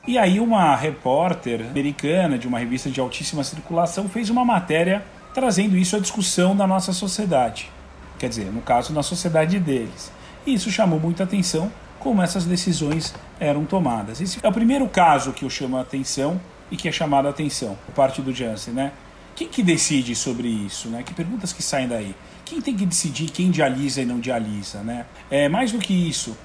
E 0.07 0.17
aí 0.17 0.39
uma 0.39 0.75
repórter 0.77 1.63
americana 1.63 2.39
de 2.39 2.47
uma 2.47 2.59
revista 2.59 2.89
de 2.89 3.01
altíssima 3.01 3.43
circulação 3.43 4.09
fez 4.09 4.31
uma 4.31 4.45
matéria 4.45 5.05
trazendo 5.35 5.77
isso 5.77 5.97
à 5.97 5.99
discussão 5.99 6.57
da 6.57 6.67
nossa 6.67 6.93
sociedade. 6.93 7.71
Quer 8.19 8.29
dizer, 8.29 8.47
no 8.47 8.63
caso, 8.63 8.93
na 8.93 9.03
sociedade 9.03 9.59
deles. 9.59 10.11
E 10.47 10.55
isso 10.55 10.71
chamou 10.71 10.99
muita 10.99 11.25
atenção 11.25 11.71
como 11.99 12.23
essas 12.23 12.45
decisões 12.45 13.15
eram 13.39 13.65
tomadas. 13.65 14.21
Esse 14.21 14.39
é 14.43 14.49
o 14.49 14.53
primeiro 14.53 14.89
caso 14.89 15.33
que 15.33 15.45
eu 15.45 15.51
chamo 15.51 15.77
a 15.77 15.81
atenção 15.81 16.41
e 16.71 16.77
que 16.77 16.89
é 16.89 16.93
chamado 16.93 17.27
a 17.27 17.31
atenção 17.31 17.77
por 17.85 17.95
parte 17.95 18.23
do 18.23 18.33
Janssen, 18.33 18.73
né? 18.73 18.93
Quem 19.37 19.49
que 19.49 19.63
decide 19.63 20.17
sobre 20.17 20.49
isso, 20.49 20.89
né? 20.89 21.03
Que 21.03 21.13
perguntas 21.13 21.53
que 21.53 21.63
saem 21.63 21.87
daí? 21.87 22.15
Quem 22.45 22.61
tem 22.61 22.75
que 22.75 22.87
decidir 22.87 23.31
quem 23.31 23.51
dialisa 23.51 24.01
e 24.01 24.07
não 24.07 24.19
dialisa, 24.19 24.83
né? 24.83 25.05
É 25.31 25.47
mais 25.49 25.71
do 25.71 25.79
que 25.79 25.93
isso, 25.93 26.37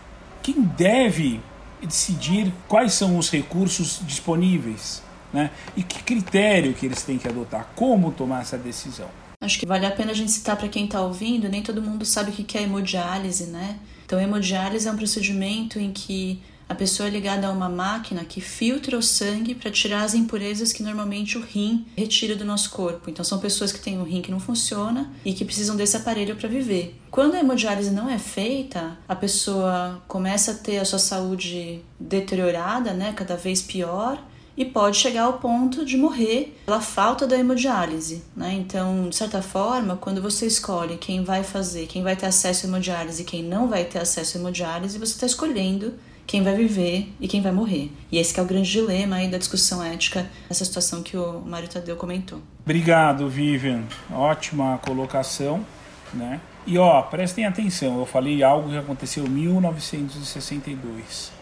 quem 0.44 0.62
deve 0.62 1.40
decidir 1.82 2.52
quais 2.68 2.94
são 2.94 3.18
os 3.18 3.30
recursos 3.30 4.02
disponíveis? 4.06 5.02
Né? 5.32 5.50
E 5.78 5.84
que 5.84 6.04
critério 6.04 6.74
que 6.74 6.86
eles 6.86 7.02
têm 7.04 7.18
que 7.18 7.28
adotar? 7.28 7.70
Como 7.76 8.12
tomar 8.12 8.42
essa 8.42 8.58
decisão? 8.58 9.08
Acho 9.42 9.58
que 9.58 9.66
vale 9.66 9.86
a 9.86 9.92
pena 9.92 10.12
a 10.12 10.14
gente 10.14 10.32
citar 10.32 10.58
para 10.58 10.68
quem 10.68 10.86
está 10.86 11.02
ouvindo, 11.02 11.48
nem 11.48 11.64
todo 11.64 11.82
mundo 11.82 12.06
sabe 12.06 12.32
o 12.32 12.34
que 12.34 12.58
é 12.58 12.64
hemodiálise, 12.64 13.46
né? 13.46 13.80
Então, 14.06 14.20
hemodiálise 14.20 14.88
é 14.88 14.92
um 14.92 14.98
procedimento 14.98 15.80
em 15.80 15.92
que 15.92 16.42
a 16.72 16.76
pessoa 16.76 17.08
é 17.08 17.12
ligada 17.12 17.48
a 17.48 17.52
uma 17.52 17.68
máquina 17.68 18.24
que 18.24 18.40
filtra 18.40 18.98
o 18.98 19.04
sangue 19.04 19.54
para 19.54 19.70
tirar 19.70 20.04
as 20.04 20.14
impurezas 20.14 20.72
que 20.72 20.82
normalmente 20.82 21.38
o 21.38 21.42
rim 21.42 21.86
retira 21.98 22.34
do 22.34 22.46
nosso 22.46 22.70
corpo. 22.70 23.10
Então, 23.10 23.26
são 23.26 23.40
pessoas 23.40 23.74
que 23.74 23.82
têm 23.82 24.00
um 24.00 24.06
rim 24.06 24.22
que 24.22 24.32
não 24.32 24.40
funciona 24.40 25.12
e 25.26 25.34
que 25.34 25.44
precisam 25.44 25.76
desse 25.76 25.98
aparelho 25.98 26.38
para 26.38 26.48
viver. 26.48 26.98
Quando 27.12 27.36
a 27.36 27.42
hemodiálise 27.42 27.92
não 27.92 28.10
é 28.10 28.18
feita, 28.18 28.98
a 29.06 29.14
pessoa 29.14 30.02
começa 30.08 30.52
a 30.52 30.56
ter 30.56 30.78
a 30.78 30.86
sua 30.86 30.98
saúde 30.98 31.82
deteriorada, 32.00 32.94
né, 32.94 33.12
cada 33.12 33.36
vez 33.36 33.62
pior, 33.62 34.24
e 34.56 34.64
pode 34.64 34.96
chegar 34.96 35.24
ao 35.24 35.40
ponto 35.40 35.84
de 35.86 35.98
morrer 35.98 36.58
pela 36.66 36.80
falta 36.80 37.28
da 37.28 37.38
hemodiálise. 37.38 38.24
Né? 38.34 38.54
Então, 38.54 39.10
de 39.10 39.16
certa 39.18 39.42
forma, 39.42 39.98
quando 39.98 40.22
você 40.22 40.46
escolhe 40.46 40.96
quem 40.96 41.22
vai 41.22 41.44
fazer, 41.44 41.88
quem 41.88 42.02
vai 42.02 42.16
ter 42.16 42.28
acesso 42.28 42.66
à 42.66 42.70
hemodiálise 42.70 43.24
e 43.24 43.26
quem 43.26 43.44
não 43.44 43.68
vai 43.68 43.84
ter 43.84 44.00
acesso 44.00 44.38
à 44.38 44.40
hemodiálise, 44.40 44.98
você 44.98 45.14
está 45.16 45.26
escolhendo 45.26 45.96
quem 46.26 46.44
vai 46.44 46.56
viver 46.56 47.12
e 47.20 47.28
quem 47.28 47.42
vai 47.42 47.52
morrer. 47.52 47.92
E 48.12 48.18
esse 48.18 48.40
é 48.40 48.44
o 48.44 48.46
grande 48.46 48.70
dilema 48.70 49.18
aí 49.18 49.28
da 49.28 49.38
discussão 49.38 49.84
ética 49.84 50.30
nessa 50.50 50.64
situação 50.64 51.04
que 51.04 51.18
o 51.18 51.42
Mário 51.42 51.68
Tadeu 51.68 51.96
comentou. 51.96 52.42
Obrigado, 52.64 53.28
Vivian. 53.28 53.84
Ótima 54.12 54.80
colocação, 54.86 55.66
né? 56.14 56.40
E 56.66 56.78
ó, 56.78 57.02
prestem 57.02 57.46
atenção, 57.46 58.00
eu 58.00 58.06
falei 58.06 58.44
algo 58.44 58.70
que 58.70 58.78
aconteceu 58.78 59.26
em 59.26 59.30
1962 59.30 61.42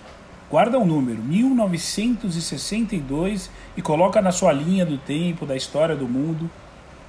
guarda 0.49 0.79
o 0.79 0.81
um 0.81 0.85
número 0.85 1.21
1962 1.21 3.51
e 3.77 3.81
coloca 3.81 4.21
na 4.21 4.31
sua 4.31 4.51
linha 4.51 4.85
do 4.85 4.97
tempo, 4.97 5.45
da 5.45 5.55
história 5.55 5.95
do 5.95 6.05
mundo, 6.07 6.49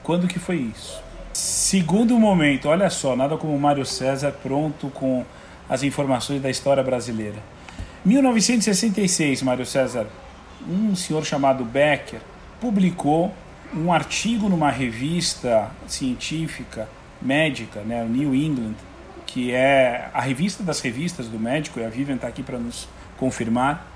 quando 0.03 0.29
que 0.29 0.39
foi 0.39 0.57
isso. 0.57 1.03
Segundo 1.33 2.19
momento, 2.19 2.69
olha 2.69 2.91
só, 2.91 3.17
nada 3.17 3.39
como 3.39 3.59
Mário 3.59 3.87
César 3.87 4.35
pronto 4.43 4.91
com 4.91 5.25
as 5.69 5.83
informações 5.83 6.41
da 6.43 6.51
história 6.51 6.83
brasileira. 6.83 7.39
1966, 8.05 9.43
Mário 9.43 9.67
César, 9.67 10.07
um 10.67 10.95
senhor 10.95 11.25
chamado 11.25 11.65
Becker 11.65 12.21
publicou 12.61 13.33
um 13.75 13.93
artigo 13.93 14.49
numa 14.49 14.71
revista 14.71 15.71
científica 15.87 16.89
médica, 17.21 17.81
né, 17.81 18.05
New 18.05 18.35
England, 18.35 18.75
que 19.27 19.53
é 19.53 20.11
a 20.15 20.21
revista 20.21 20.63
das 20.63 20.81
revistas 20.81 21.29
do 21.29 21.39
médico, 21.39 21.79
e 21.79 21.85
a 21.85 21.89
Vivian 21.89 22.17
está 22.17 22.27
aqui 22.27 22.43
para 22.43 22.59
nos 22.59 22.89
confirmar, 23.19 23.87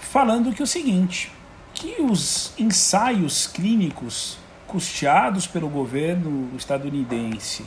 falando 0.00 0.52
que 0.52 0.62
o 0.62 0.66
seguinte, 0.66 1.30
que 1.72 2.02
os 2.02 2.52
ensaios 2.58 3.46
clínicos 3.46 4.38
custeados 4.66 5.46
pelo 5.46 5.68
governo 5.68 6.50
estadunidense, 6.56 7.64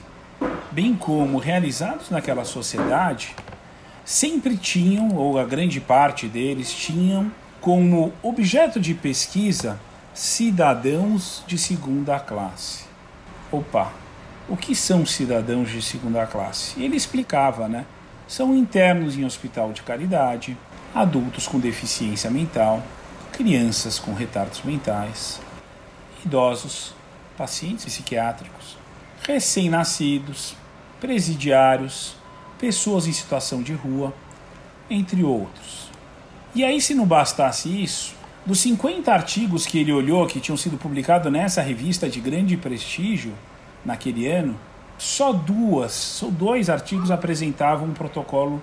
bem 0.69 0.95
como 0.95 1.37
realizados 1.37 2.09
naquela 2.09 2.43
sociedade, 2.43 3.35
sempre 4.05 4.57
tinham, 4.57 5.15
ou 5.15 5.37
a 5.37 5.43
grande 5.43 5.79
parte 5.79 6.27
deles 6.27 6.73
tinham, 6.73 7.31
como 7.59 8.11
objeto 8.23 8.79
de 8.79 8.93
pesquisa 8.93 9.79
cidadãos 10.13 11.43
de 11.47 11.57
segunda 11.57 12.19
classe. 12.19 12.85
Opa, 13.51 13.91
o 14.49 14.57
que 14.57 14.75
são 14.75 15.05
cidadãos 15.05 15.69
de 15.69 15.81
segunda 15.81 16.25
classe? 16.25 16.81
Ele 16.81 16.97
explicava, 16.97 17.67
né? 17.67 17.85
São 18.27 18.55
internos 18.55 19.17
em 19.17 19.23
hospital 19.23 19.71
de 19.71 19.83
caridade, 19.83 20.57
adultos 20.93 21.47
com 21.47 21.59
deficiência 21.59 22.29
mental, 22.29 22.81
crianças 23.31 23.99
com 23.99 24.13
retardos 24.13 24.61
mentais, 24.63 25.39
idosos 26.25 26.93
pacientes 27.37 27.85
psiquiátricos, 27.85 28.77
recém-nascidos, 29.25 30.55
presidiários, 30.99 32.15
pessoas 32.61 33.07
em 33.07 33.11
situação 33.11 33.63
de 33.63 33.73
rua, 33.73 34.13
entre 34.87 35.23
outros. 35.23 35.89
E 36.53 36.63
aí, 36.63 36.79
se 36.79 36.93
não 36.93 37.07
bastasse 37.07 37.67
isso, 37.67 38.13
dos 38.45 38.59
50 38.59 39.11
artigos 39.11 39.65
que 39.65 39.79
ele 39.79 39.91
olhou 39.91 40.27
que 40.27 40.39
tinham 40.39 40.55
sido 40.55 40.77
publicados 40.77 41.31
nessa 41.31 41.59
revista 41.61 42.07
de 42.07 42.19
grande 42.19 42.55
prestígio 42.55 43.33
naquele 43.83 44.27
ano, 44.27 44.55
só 44.95 45.33
duas, 45.33 45.91
só 45.91 46.27
dois 46.27 46.69
artigos 46.69 47.09
apresentavam 47.09 47.87
um 47.87 47.93
protocolo 47.93 48.61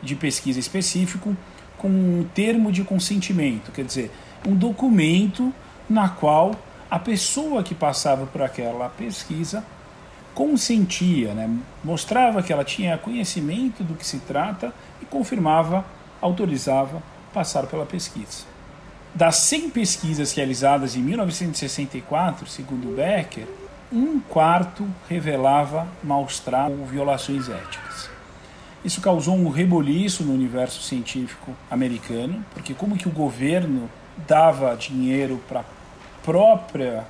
de 0.00 0.14
pesquisa 0.14 0.60
específico 0.60 1.36
com 1.76 1.88
um 1.88 2.24
termo 2.32 2.70
de 2.70 2.84
consentimento, 2.84 3.72
quer 3.72 3.84
dizer, 3.84 4.12
um 4.46 4.54
documento 4.54 5.52
na 5.88 6.08
qual 6.08 6.54
a 6.88 7.00
pessoa 7.00 7.64
que 7.64 7.74
passava 7.74 8.26
por 8.26 8.42
aquela 8.42 8.88
pesquisa 8.90 9.64
consentia, 10.40 11.34
né? 11.34 11.54
mostrava 11.84 12.42
que 12.42 12.50
ela 12.50 12.64
tinha 12.64 12.96
conhecimento 12.96 13.84
do 13.84 13.94
que 13.94 14.06
se 14.06 14.20
trata 14.20 14.72
e 15.02 15.04
confirmava, 15.04 15.84
autorizava 16.18 17.02
passar 17.30 17.66
pela 17.66 17.84
pesquisa. 17.84 18.46
Das 19.14 19.36
100 19.36 19.68
pesquisas 19.68 20.32
realizadas 20.32 20.96
em 20.96 21.02
1964, 21.02 22.46
segundo 22.46 22.96
Becker, 22.96 23.46
um 23.92 24.18
quarto 24.18 24.88
revelava 25.10 25.86
maus 26.02 26.40
tratos 26.40 26.80
ou 26.80 26.86
violações 26.86 27.50
éticas. 27.50 28.08
Isso 28.82 29.02
causou 29.02 29.36
um 29.36 29.50
reboliço 29.50 30.24
no 30.24 30.32
universo 30.32 30.80
científico 30.80 31.54
americano, 31.70 32.42
porque 32.54 32.72
como 32.72 32.96
que 32.96 33.08
o 33.08 33.12
governo 33.12 33.90
dava 34.26 34.74
dinheiro 34.74 35.38
para 35.46 35.60
a 35.60 35.64
própria 36.24 37.06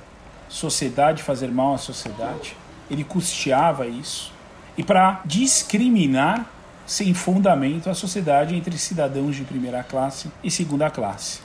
sociedade 0.49 1.23
fazer 1.23 1.47
mal 1.49 1.75
à 1.75 1.77
sociedade, 1.77 2.57
ele 2.91 3.05
custeava 3.05 3.87
isso, 3.87 4.33
e 4.77 4.83
para 4.83 5.21
discriminar 5.25 6.45
sem 6.85 7.13
fundamento 7.13 7.89
a 7.89 7.93
sociedade 7.93 8.53
entre 8.53 8.77
cidadãos 8.77 9.35
de 9.35 9.43
primeira 9.43 9.81
classe 9.81 10.29
e 10.43 10.51
segunda 10.51 10.89
classe. 10.89 11.39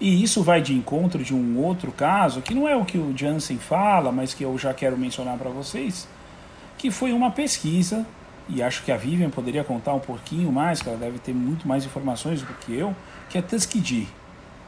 E 0.00 0.22
isso 0.22 0.42
vai 0.42 0.62
de 0.62 0.72
encontro 0.72 1.22
de 1.22 1.34
um 1.34 1.58
outro 1.58 1.92
caso, 1.92 2.40
que 2.40 2.54
não 2.54 2.66
é 2.66 2.74
o 2.74 2.86
que 2.86 2.96
o 2.96 3.14
Jansen 3.14 3.58
fala, 3.58 4.10
mas 4.10 4.32
que 4.32 4.42
eu 4.42 4.56
já 4.56 4.72
quero 4.72 4.96
mencionar 4.96 5.36
para 5.36 5.50
vocês, 5.50 6.08
que 6.78 6.90
foi 6.90 7.12
uma 7.12 7.30
pesquisa, 7.30 8.06
e 8.48 8.62
acho 8.62 8.82
que 8.82 8.90
a 8.90 8.96
Vivian 8.96 9.28
poderia 9.28 9.62
contar 9.62 9.92
um 9.92 10.00
pouquinho 10.00 10.50
mais, 10.50 10.80
que 10.80 10.88
ela 10.88 10.96
deve 10.96 11.18
ter 11.18 11.34
muito 11.34 11.68
mais 11.68 11.84
informações 11.84 12.40
do 12.40 12.54
que 12.54 12.74
eu, 12.74 12.96
que 13.28 13.36
é 13.36 13.42
Tuskegee. 13.42 14.08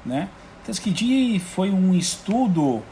Né? 0.05 0.29
Tuskegee 0.67 1.39
foi 1.39 1.71
um 1.71 1.95
estudo 1.95 2.83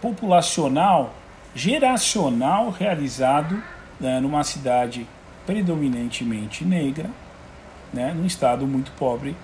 populacional, 0.00 1.14
geracional, 1.54 2.70
realizado 2.70 3.62
né, 3.98 4.20
numa 4.20 4.44
cidade 4.44 5.06
predominantemente 5.46 6.64
negra, 6.64 7.10
né, 7.92 8.12
num 8.14 8.26
estado 8.26 8.66
muito 8.66 8.92
pobre 8.92 9.34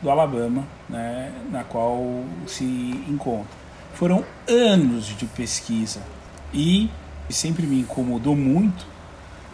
do 0.00 0.10
Alabama, 0.10 0.64
né, 0.88 1.32
na 1.50 1.62
qual 1.62 2.24
se 2.46 2.64
encontra. 3.08 3.62
Foram 3.94 4.24
anos 4.48 5.06
de 5.06 5.26
pesquisa 5.26 6.02
e 6.52 6.90
sempre 7.30 7.66
me 7.66 7.80
incomodou 7.80 8.34
muito 8.34 8.92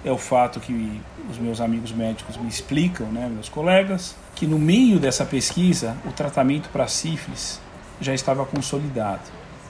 é 0.05 0.13
o 0.13 0.19
fato 0.19 0.61
que 0.61 1.01
os 1.29 1.39
meus 1.39 1.61
amigos 1.61 1.93
médicos 1.93 2.37
me 2.37 2.49
explicam, 2.49 3.07
né, 3.09 3.29
meus 3.29 3.49
colegas, 3.49 4.15
que 4.35 4.47
no 4.47 4.59
meio 4.59 4.99
dessa 4.99 5.25
pesquisa 5.25 5.97
o 6.07 6.13
tratamento 6.13 6.69
para 6.71 6.87
sífilis 6.87 7.61
já 8.01 8.15
estava 8.15 8.45
consolidado, 8.47 9.23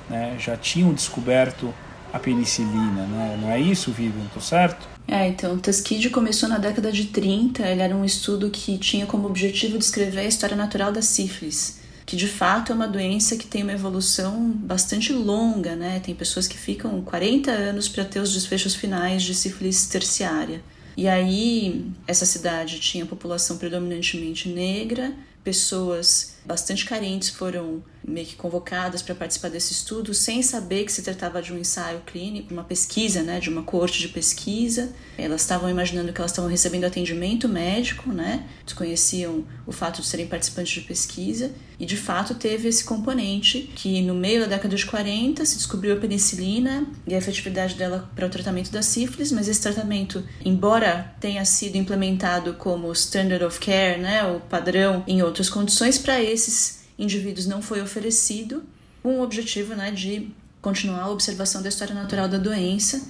né, 0.08 0.36
já 0.38 0.56
tinham 0.56 0.92
descoberto 0.92 1.72
a 2.18 2.20
penicilina, 2.20 3.06
né? 3.06 3.38
não 3.40 3.50
é 3.50 3.60
isso, 3.60 3.90
Vivian? 3.92 4.24
Estou 4.26 4.42
certo? 4.42 4.86
É, 5.06 5.26
então, 5.26 5.58
Tuskegee 5.58 6.10
começou 6.10 6.48
na 6.48 6.58
década 6.58 6.92
de 6.92 7.06
30, 7.06 7.66
ele 7.66 7.80
era 7.80 7.96
um 7.96 8.04
estudo 8.04 8.50
que 8.50 8.76
tinha 8.76 9.06
como 9.06 9.26
objetivo 9.26 9.78
descrever 9.78 10.20
a 10.20 10.24
história 10.24 10.56
natural 10.56 10.92
da 10.92 11.00
sífilis, 11.00 11.80
que 12.04 12.14
de 12.14 12.28
fato 12.28 12.72
é 12.72 12.74
uma 12.74 12.86
doença 12.86 13.36
que 13.36 13.46
tem 13.46 13.62
uma 13.62 13.72
evolução 13.72 14.50
bastante 14.50 15.12
longa, 15.12 15.74
né? 15.74 16.00
Tem 16.00 16.14
pessoas 16.14 16.46
que 16.46 16.58
ficam 16.58 17.00
40 17.00 17.50
anos 17.50 17.88
para 17.88 18.04
ter 18.04 18.20
os 18.20 18.34
desfechos 18.34 18.74
finais 18.74 19.22
de 19.22 19.34
sífilis 19.34 19.86
terciária. 19.86 20.60
E 20.96 21.06
aí, 21.06 21.86
essa 22.06 22.26
cidade 22.26 22.80
tinha 22.80 23.06
população 23.06 23.56
predominantemente 23.56 24.48
negra, 24.48 25.12
pessoas 25.44 26.37
bastante 26.48 26.86
carentes 26.86 27.28
foram 27.28 27.82
meio 28.02 28.26
que 28.26 28.34
convocadas 28.34 29.02
para 29.02 29.14
participar 29.14 29.50
desse 29.50 29.72
estudo 29.72 30.14
sem 30.14 30.42
saber 30.42 30.84
que 30.84 30.92
se 30.92 31.02
tratava 31.02 31.42
de 31.42 31.52
um 31.52 31.58
ensaio 31.58 32.00
clínico, 32.06 32.52
uma 32.54 32.64
pesquisa, 32.64 33.22
né, 33.22 33.38
de 33.38 33.50
uma 33.50 33.62
corte 33.62 34.00
de 34.00 34.08
pesquisa. 34.08 34.90
Elas 35.18 35.42
estavam 35.42 35.68
imaginando 35.68 36.10
que 36.10 36.18
elas 36.18 36.30
estavam 36.30 36.50
recebendo 36.50 36.84
atendimento 36.84 37.46
médico, 37.48 38.10
né? 38.10 38.46
Desconheciam 38.64 39.44
o 39.66 39.72
fato 39.72 40.00
de 40.00 40.06
serem 40.06 40.26
participantes 40.26 40.72
de 40.72 40.80
pesquisa 40.80 41.52
e 41.78 41.86
de 41.86 41.96
fato 41.96 42.34
teve 42.34 42.68
esse 42.68 42.82
componente 42.82 43.70
que 43.76 44.02
no 44.02 44.14
meio 44.14 44.40
da 44.40 44.46
década 44.46 44.74
de 44.74 44.84
40 44.84 45.44
se 45.44 45.56
descobriu 45.56 45.94
a 45.94 45.96
penicilina 45.96 46.86
e 47.06 47.14
a 47.14 47.18
efetividade 47.18 47.74
dela 47.74 48.10
para 48.16 48.26
o 48.26 48.30
tratamento 48.30 48.70
da 48.70 48.82
sífilis, 48.82 49.30
mas 49.30 49.48
esse 49.48 49.60
tratamento, 49.60 50.24
embora 50.44 51.14
tenha 51.20 51.44
sido 51.44 51.76
implementado 51.76 52.54
como 52.54 52.92
standard 52.92 53.44
of 53.44 53.60
care, 53.60 54.00
né, 54.00 54.24
o 54.24 54.40
padrão 54.40 55.04
em 55.06 55.22
outras 55.22 55.48
condições 55.48 55.98
para 55.98 56.20
esses 56.38 56.80
indivíduos 56.98 57.46
não 57.46 57.60
foi 57.60 57.80
oferecido, 57.80 58.62
com 59.02 59.20
o 59.20 59.22
objetivo 59.22 59.74
né, 59.74 59.90
de 59.90 60.30
continuar 60.60 61.02
a 61.02 61.10
observação 61.10 61.62
da 61.62 61.68
história 61.68 61.94
natural 61.94 62.28
da 62.28 62.38
doença 62.38 63.06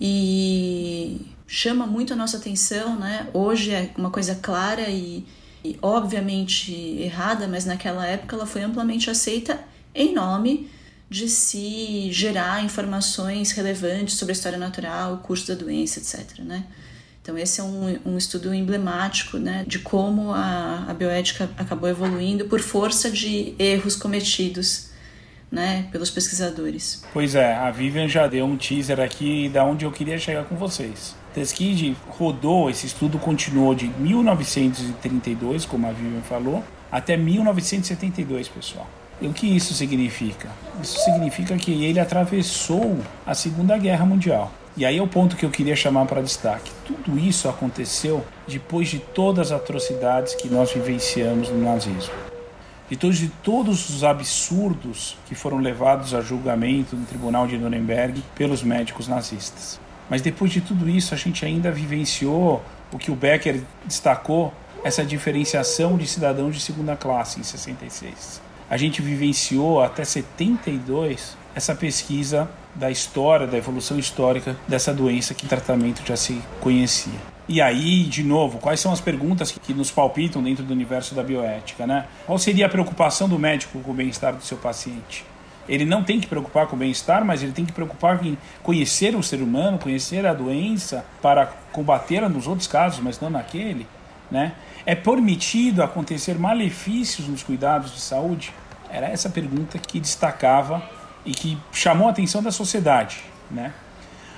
e 0.00 1.20
chama 1.46 1.86
muito 1.86 2.12
a 2.12 2.16
nossa 2.16 2.36
atenção, 2.36 2.98
né? 2.98 3.28
Hoje 3.32 3.70
é 3.70 3.90
uma 3.96 4.10
coisa 4.10 4.34
clara 4.34 4.88
e, 4.88 5.24
e 5.64 5.78
obviamente 5.80 6.72
errada, 6.72 7.46
mas 7.48 7.64
naquela 7.64 8.06
época 8.06 8.36
ela 8.36 8.46
foi 8.46 8.62
amplamente 8.62 9.08
aceita 9.08 9.62
em 9.94 10.12
nome 10.12 10.68
de 11.08 11.28
se 11.28 12.10
gerar 12.12 12.64
informações 12.64 13.52
relevantes 13.52 14.16
sobre 14.16 14.32
a 14.32 14.36
história 14.36 14.58
natural, 14.58 15.14
o 15.14 15.18
curso 15.18 15.46
da 15.48 15.54
doença, 15.54 16.00
etc. 16.00 16.40
Né? 16.40 16.64
Então, 17.24 17.38
esse 17.38 17.58
é 17.58 17.64
um, 17.64 17.98
um 18.04 18.18
estudo 18.18 18.52
emblemático 18.52 19.38
né, 19.38 19.64
de 19.66 19.78
como 19.78 20.34
a, 20.34 20.84
a 20.86 20.92
bioética 20.92 21.48
acabou 21.56 21.88
evoluindo 21.88 22.44
por 22.44 22.60
força 22.60 23.10
de 23.10 23.54
erros 23.58 23.96
cometidos 23.96 24.90
né, 25.50 25.88
pelos 25.90 26.10
pesquisadores. 26.10 27.02
Pois 27.14 27.34
é, 27.34 27.54
a 27.54 27.70
Vivian 27.70 28.06
já 28.06 28.26
deu 28.26 28.44
um 28.44 28.58
teaser 28.58 29.00
aqui 29.00 29.48
da 29.48 29.64
onde 29.64 29.86
eu 29.86 29.90
queria 29.90 30.18
chegar 30.18 30.44
com 30.44 30.54
vocês. 30.54 31.16
Tuskegee 31.32 31.96
rodou, 32.10 32.68
esse 32.68 32.84
estudo 32.84 33.18
continuou 33.18 33.74
de 33.74 33.86
1932, 33.86 35.64
como 35.64 35.86
a 35.86 35.92
Vivian 35.92 36.20
falou, 36.20 36.62
até 36.92 37.16
1972, 37.16 38.48
pessoal. 38.48 38.86
E 39.18 39.26
o 39.26 39.32
que 39.32 39.46
isso 39.46 39.72
significa? 39.72 40.50
Isso 40.82 40.98
significa 40.98 41.56
que 41.56 41.84
ele 41.84 41.98
atravessou 41.98 42.98
a 43.24 43.32
Segunda 43.32 43.78
Guerra 43.78 44.04
Mundial. 44.04 44.52
E 44.76 44.84
aí 44.84 44.98
é 44.98 45.02
o 45.02 45.06
ponto 45.06 45.36
que 45.36 45.46
eu 45.46 45.50
queria 45.50 45.76
chamar 45.76 46.04
para 46.06 46.20
destaque. 46.20 46.72
Tudo 46.84 47.16
isso 47.16 47.48
aconteceu 47.48 48.24
depois 48.46 48.88
de 48.88 48.98
todas 48.98 49.52
as 49.52 49.60
atrocidades 49.60 50.34
que 50.34 50.48
nós 50.48 50.72
vivenciamos 50.72 51.48
no 51.48 51.62
nazismo. 51.62 52.12
Depois 52.90 53.16
de 53.16 53.28
todos 53.28 53.88
os 53.88 54.02
absurdos 54.02 55.16
que 55.26 55.34
foram 55.34 55.58
levados 55.58 56.12
a 56.12 56.20
julgamento 56.20 56.96
no 56.96 57.06
tribunal 57.06 57.46
de 57.46 57.56
Nuremberg 57.56 58.22
pelos 58.34 58.64
médicos 58.64 59.06
nazistas. 59.06 59.80
Mas 60.10 60.20
depois 60.20 60.50
de 60.50 60.60
tudo 60.60 60.88
isso, 60.88 61.14
a 61.14 61.16
gente 61.16 61.46
ainda 61.46 61.70
vivenciou 61.70 62.62
o 62.92 62.98
que 62.98 63.10
o 63.10 63.16
Becker 63.16 63.62
destacou, 63.84 64.52
essa 64.82 65.02
diferenciação 65.04 65.96
de 65.96 66.06
cidadãos 66.06 66.54
de 66.54 66.60
segunda 66.60 66.94
classe 66.94 67.40
em 67.40 67.42
66. 67.42 68.42
A 68.68 68.76
gente 68.76 69.00
vivenciou 69.00 69.82
até 69.82 70.04
72 70.04 71.38
essa 71.54 71.74
pesquisa 71.74 72.50
da 72.74 72.90
história, 72.90 73.46
da 73.46 73.56
evolução 73.56 73.98
histórica 73.98 74.56
dessa 74.66 74.92
doença 74.92 75.34
que 75.34 75.46
tratamento 75.46 76.02
já 76.06 76.16
se 76.16 76.40
conhecia. 76.60 77.34
E 77.46 77.60
aí, 77.60 78.04
de 78.04 78.22
novo, 78.22 78.58
quais 78.58 78.80
são 78.80 78.90
as 78.90 79.00
perguntas 79.00 79.52
que 79.52 79.74
nos 79.74 79.90
palpitam 79.90 80.42
dentro 80.42 80.64
do 80.64 80.72
universo 80.72 81.14
da 81.14 81.22
bioética, 81.22 81.86
né? 81.86 82.06
Qual 82.24 82.38
seria 82.38 82.66
a 82.66 82.68
preocupação 82.68 83.28
do 83.28 83.38
médico 83.38 83.78
com 83.80 83.90
o 83.90 83.94
bem-estar 83.94 84.34
do 84.34 84.42
seu 84.42 84.56
paciente? 84.56 85.24
Ele 85.68 85.84
não 85.84 86.02
tem 86.02 86.20
que 86.20 86.26
preocupar 86.26 86.66
com 86.66 86.76
o 86.76 86.78
bem-estar, 86.78 87.24
mas 87.24 87.42
ele 87.42 87.52
tem 87.52 87.64
que 87.64 87.72
preocupar 87.72 88.24
em 88.24 88.36
conhecer 88.62 89.14
o 89.14 89.22
ser 89.22 89.42
humano, 89.42 89.78
conhecer 89.78 90.26
a 90.26 90.32
doença 90.32 91.04
para 91.20 91.46
combatê-la 91.72 92.28
nos 92.28 92.46
outros 92.46 92.66
casos, 92.66 93.00
mas 93.00 93.20
não 93.20 93.28
naquele, 93.28 93.86
né? 94.30 94.52
É 94.86 94.94
permitido 94.94 95.82
acontecer 95.82 96.38
malefícios 96.38 97.28
nos 97.28 97.42
cuidados 97.42 97.92
de 97.92 98.00
saúde? 98.00 98.52
Era 98.90 99.08
essa 99.08 99.28
pergunta 99.28 99.78
que 99.78 100.00
destacava 100.00 100.82
e 101.24 101.32
que 101.32 101.58
chamou 101.72 102.08
a 102.08 102.10
atenção 102.10 102.42
da 102.42 102.50
sociedade, 102.50 103.24
né? 103.50 103.72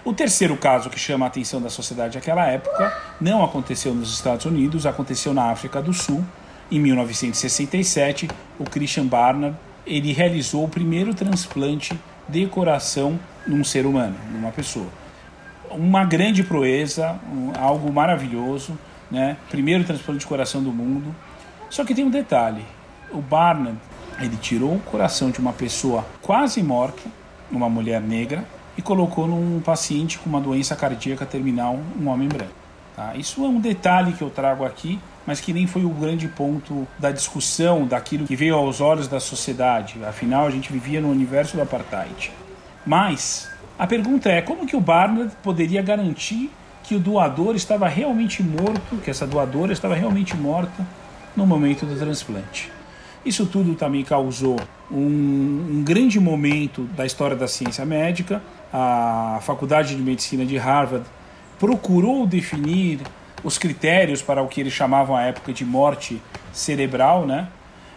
O 0.04 0.12
terceiro 0.12 0.56
caso 0.56 0.88
que 0.88 1.00
chama 1.00 1.26
a 1.26 1.28
atenção 1.28 1.60
da 1.60 1.68
sociedade 1.68 2.14
naquela 2.14 2.46
época 2.46 2.96
não 3.20 3.42
aconteceu 3.42 3.92
nos 3.92 4.14
Estados 4.14 4.46
Unidos, 4.46 4.86
aconteceu 4.86 5.34
na 5.34 5.50
África 5.50 5.82
do 5.82 5.92
Sul. 5.92 6.24
Em 6.70 6.78
1967, 6.78 8.28
o 8.56 8.64
Christian 8.64 9.06
Barnard 9.06 9.56
ele 9.84 10.12
realizou 10.12 10.64
o 10.64 10.68
primeiro 10.68 11.12
transplante 11.12 11.98
de 12.28 12.46
coração 12.46 13.18
num 13.46 13.64
ser 13.64 13.84
humano, 13.84 14.14
numa 14.32 14.52
pessoa. 14.52 14.86
Uma 15.70 16.04
grande 16.04 16.44
proeza, 16.44 17.18
um, 17.28 17.52
algo 17.58 17.92
maravilhoso, 17.92 18.78
né? 19.10 19.36
Primeiro 19.50 19.82
transplante 19.82 20.20
de 20.20 20.26
coração 20.26 20.62
do 20.62 20.70
mundo. 20.70 21.14
Só 21.68 21.84
que 21.84 21.94
tem 21.94 22.04
um 22.04 22.10
detalhe: 22.10 22.64
o 23.10 23.20
Barnard 23.20 23.78
ele 24.20 24.36
tirou 24.36 24.74
o 24.74 24.80
coração 24.80 25.30
de 25.30 25.38
uma 25.38 25.52
pessoa 25.52 26.06
quase 26.22 26.62
morta, 26.62 27.02
uma 27.50 27.68
mulher 27.68 28.00
negra, 28.00 28.44
e 28.76 28.82
colocou 28.82 29.26
num 29.26 29.60
paciente 29.60 30.18
com 30.18 30.28
uma 30.28 30.40
doença 30.40 30.76
cardíaca 30.76 31.24
terminal, 31.24 31.78
um 31.98 32.08
homem 32.08 32.28
branco. 32.28 32.52
Tá? 32.94 33.14
Isso 33.14 33.44
é 33.44 33.48
um 33.48 33.60
detalhe 33.60 34.12
que 34.12 34.22
eu 34.22 34.30
trago 34.30 34.64
aqui, 34.64 34.98
mas 35.26 35.40
que 35.40 35.52
nem 35.52 35.66
foi 35.66 35.84
o 35.84 35.90
grande 35.90 36.28
ponto 36.28 36.86
da 36.98 37.10
discussão 37.10 37.86
daquilo 37.86 38.26
que 38.26 38.36
veio 38.36 38.54
aos 38.54 38.80
olhos 38.80 39.08
da 39.08 39.20
sociedade. 39.20 40.02
Afinal, 40.04 40.46
a 40.46 40.50
gente 40.50 40.72
vivia 40.72 41.00
no 41.00 41.10
universo 41.10 41.56
do 41.56 41.62
apartheid. 41.62 42.32
Mas 42.86 43.50
a 43.78 43.86
pergunta 43.86 44.30
é 44.30 44.40
como 44.40 44.66
que 44.66 44.76
o 44.76 44.80
Barnard 44.80 45.32
poderia 45.42 45.82
garantir 45.82 46.50
que 46.82 46.94
o 46.94 47.00
doador 47.00 47.56
estava 47.56 47.88
realmente 47.88 48.42
morto, 48.42 48.96
que 49.02 49.10
essa 49.10 49.26
doadora 49.26 49.72
estava 49.72 49.94
realmente 49.94 50.36
morta 50.36 50.86
no 51.36 51.44
momento 51.46 51.84
do 51.84 51.98
transplante. 51.98 52.75
Isso 53.26 53.44
tudo 53.44 53.74
também 53.74 54.04
causou 54.04 54.56
um, 54.88 54.96
um, 54.98 55.82
grande 55.82 56.20
momento 56.20 56.84
da 56.96 57.04
história 57.04 57.34
da 57.34 57.48
ciência 57.48 57.84
médica. 57.84 58.40
A 58.72 59.40
Faculdade 59.42 59.96
de 59.96 60.00
Medicina 60.00 60.46
de 60.46 60.56
Harvard 60.56 61.04
procurou 61.58 62.24
definir 62.24 63.00
os 63.42 63.58
critérios 63.58 64.22
para 64.22 64.40
o 64.44 64.46
que 64.46 64.60
eles 64.60 64.72
chamavam 64.72 65.16
à 65.16 65.22
época 65.22 65.52
de 65.52 65.64
morte 65.64 66.22
cerebral, 66.52 67.26
né? 67.26 67.48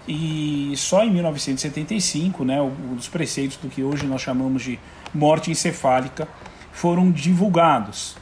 E 0.08 0.74
só 0.76 1.04
em 1.04 1.12
1975, 1.12 2.44
né, 2.44 2.58
dos 2.96 3.08
preceitos 3.08 3.58
do 3.58 3.70
que 3.70 3.84
hoje 3.84 4.08
nós 4.08 4.22
chamamos 4.22 4.64
de 4.64 4.80
morte 5.14 5.52
encefálica 5.52 6.28
foram 6.72 7.12
divulgados, 7.12 8.18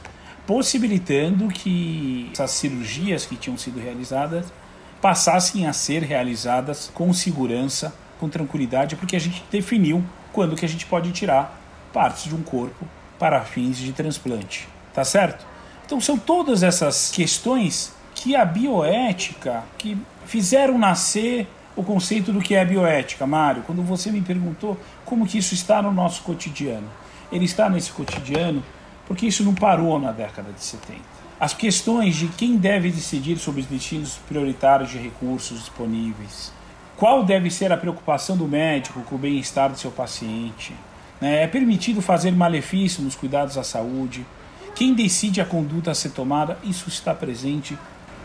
possibilitando 0.46 1.48
que 1.48 2.28
essas 2.34 2.50
cirurgias 2.50 3.24
que 3.24 3.34
tinham 3.34 3.56
sido 3.56 3.80
realizadas 3.80 4.52
passassem 5.00 5.66
a 5.66 5.72
ser 5.72 6.02
realizadas 6.02 6.90
com 6.92 7.12
segurança, 7.12 7.94
com 8.18 8.28
tranquilidade, 8.28 8.96
porque 8.96 9.16
a 9.16 9.20
gente 9.20 9.44
definiu 9.50 10.04
quando 10.32 10.56
que 10.56 10.64
a 10.64 10.68
gente 10.68 10.86
pode 10.86 11.12
tirar 11.12 11.58
partes 11.92 12.24
de 12.24 12.34
um 12.34 12.42
corpo 12.42 12.86
para 13.18 13.40
fins 13.42 13.76
de 13.78 13.92
transplante, 13.92 14.68
tá 14.92 15.04
certo? 15.04 15.46
Então 15.86 16.00
são 16.00 16.18
todas 16.18 16.62
essas 16.62 17.10
questões 17.10 17.92
que 18.14 18.36
a 18.36 18.44
bioética, 18.44 19.64
que 19.76 19.96
fizeram 20.26 20.76
nascer 20.76 21.48
o 21.74 21.82
conceito 21.82 22.32
do 22.32 22.40
que 22.40 22.54
é 22.54 22.64
bioética, 22.64 23.26
Mário. 23.26 23.62
Quando 23.62 23.82
você 23.82 24.10
me 24.10 24.20
perguntou 24.20 24.78
como 25.04 25.26
que 25.26 25.38
isso 25.38 25.54
está 25.54 25.80
no 25.80 25.92
nosso 25.92 26.22
cotidiano, 26.22 26.88
ele 27.30 27.44
está 27.44 27.70
nesse 27.70 27.92
cotidiano 27.92 28.62
porque 29.06 29.26
isso 29.26 29.42
não 29.42 29.54
parou 29.54 29.98
na 29.98 30.12
década 30.12 30.52
de 30.52 30.62
70. 30.62 31.17
As 31.40 31.54
questões 31.54 32.16
de 32.16 32.26
quem 32.26 32.56
deve 32.56 32.90
decidir 32.90 33.38
sobre 33.38 33.60
os 33.60 33.66
destinos 33.68 34.18
prioritários 34.28 34.90
de 34.90 34.98
recursos 34.98 35.60
disponíveis, 35.60 36.52
qual 36.96 37.22
deve 37.24 37.48
ser 37.48 37.70
a 37.70 37.76
preocupação 37.76 38.36
do 38.36 38.48
médico 38.48 39.02
com 39.02 39.14
o 39.14 39.18
bem-estar 39.18 39.70
do 39.70 39.78
seu 39.78 39.92
paciente, 39.92 40.74
né? 41.20 41.44
é 41.44 41.46
permitido 41.46 42.02
fazer 42.02 42.32
malefício 42.32 43.04
nos 43.04 43.14
cuidados 43.14 43.56
à 43.56 43.62
saúde, 43.62 44.26
quem 44.74 44.94
decide 44.94 45.40
a 45.40 45.44
conduta 45.44 45.92
a 45.92 45.94
ser 45.94 46.10
tomada, 46.10 46.58
isso 46.64 46.88
está 46.88 47.14
presente 47.14 47.78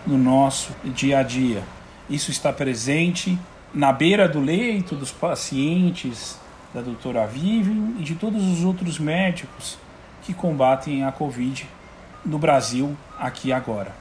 no 0.07 0.17
nosso 0.17 0.71
dia 0.83 1.19
a 1.19 1.23
dia. 1.23 1.63
Isso 2.09 2.31
está 2.31 2.51
presente 2.51 3.37
na 3.71 3.93
beira 3.93 4.27
do 4.27 4.39
leito 4.39 4.95
dos 4.95 5.11
pacientes 5.11 6.37
da 6.73 6.81
doutora 6.81 7.27
Vivian 7.27 7.93
e 7.99 8.03
de 8.03 8.15
todos 8.15 8.43
os 8.43 8.63
outros 8.63 8.97
médicos 8.97 9.77
que 10.23 10.33
combatem 10.33 11.03
a 11.03 11.11
Covid 11.11 11.67
no 12.25 12.37
Brasil 12.37 12.95
aqui 13.19 13.51
agora. 13.51 13.91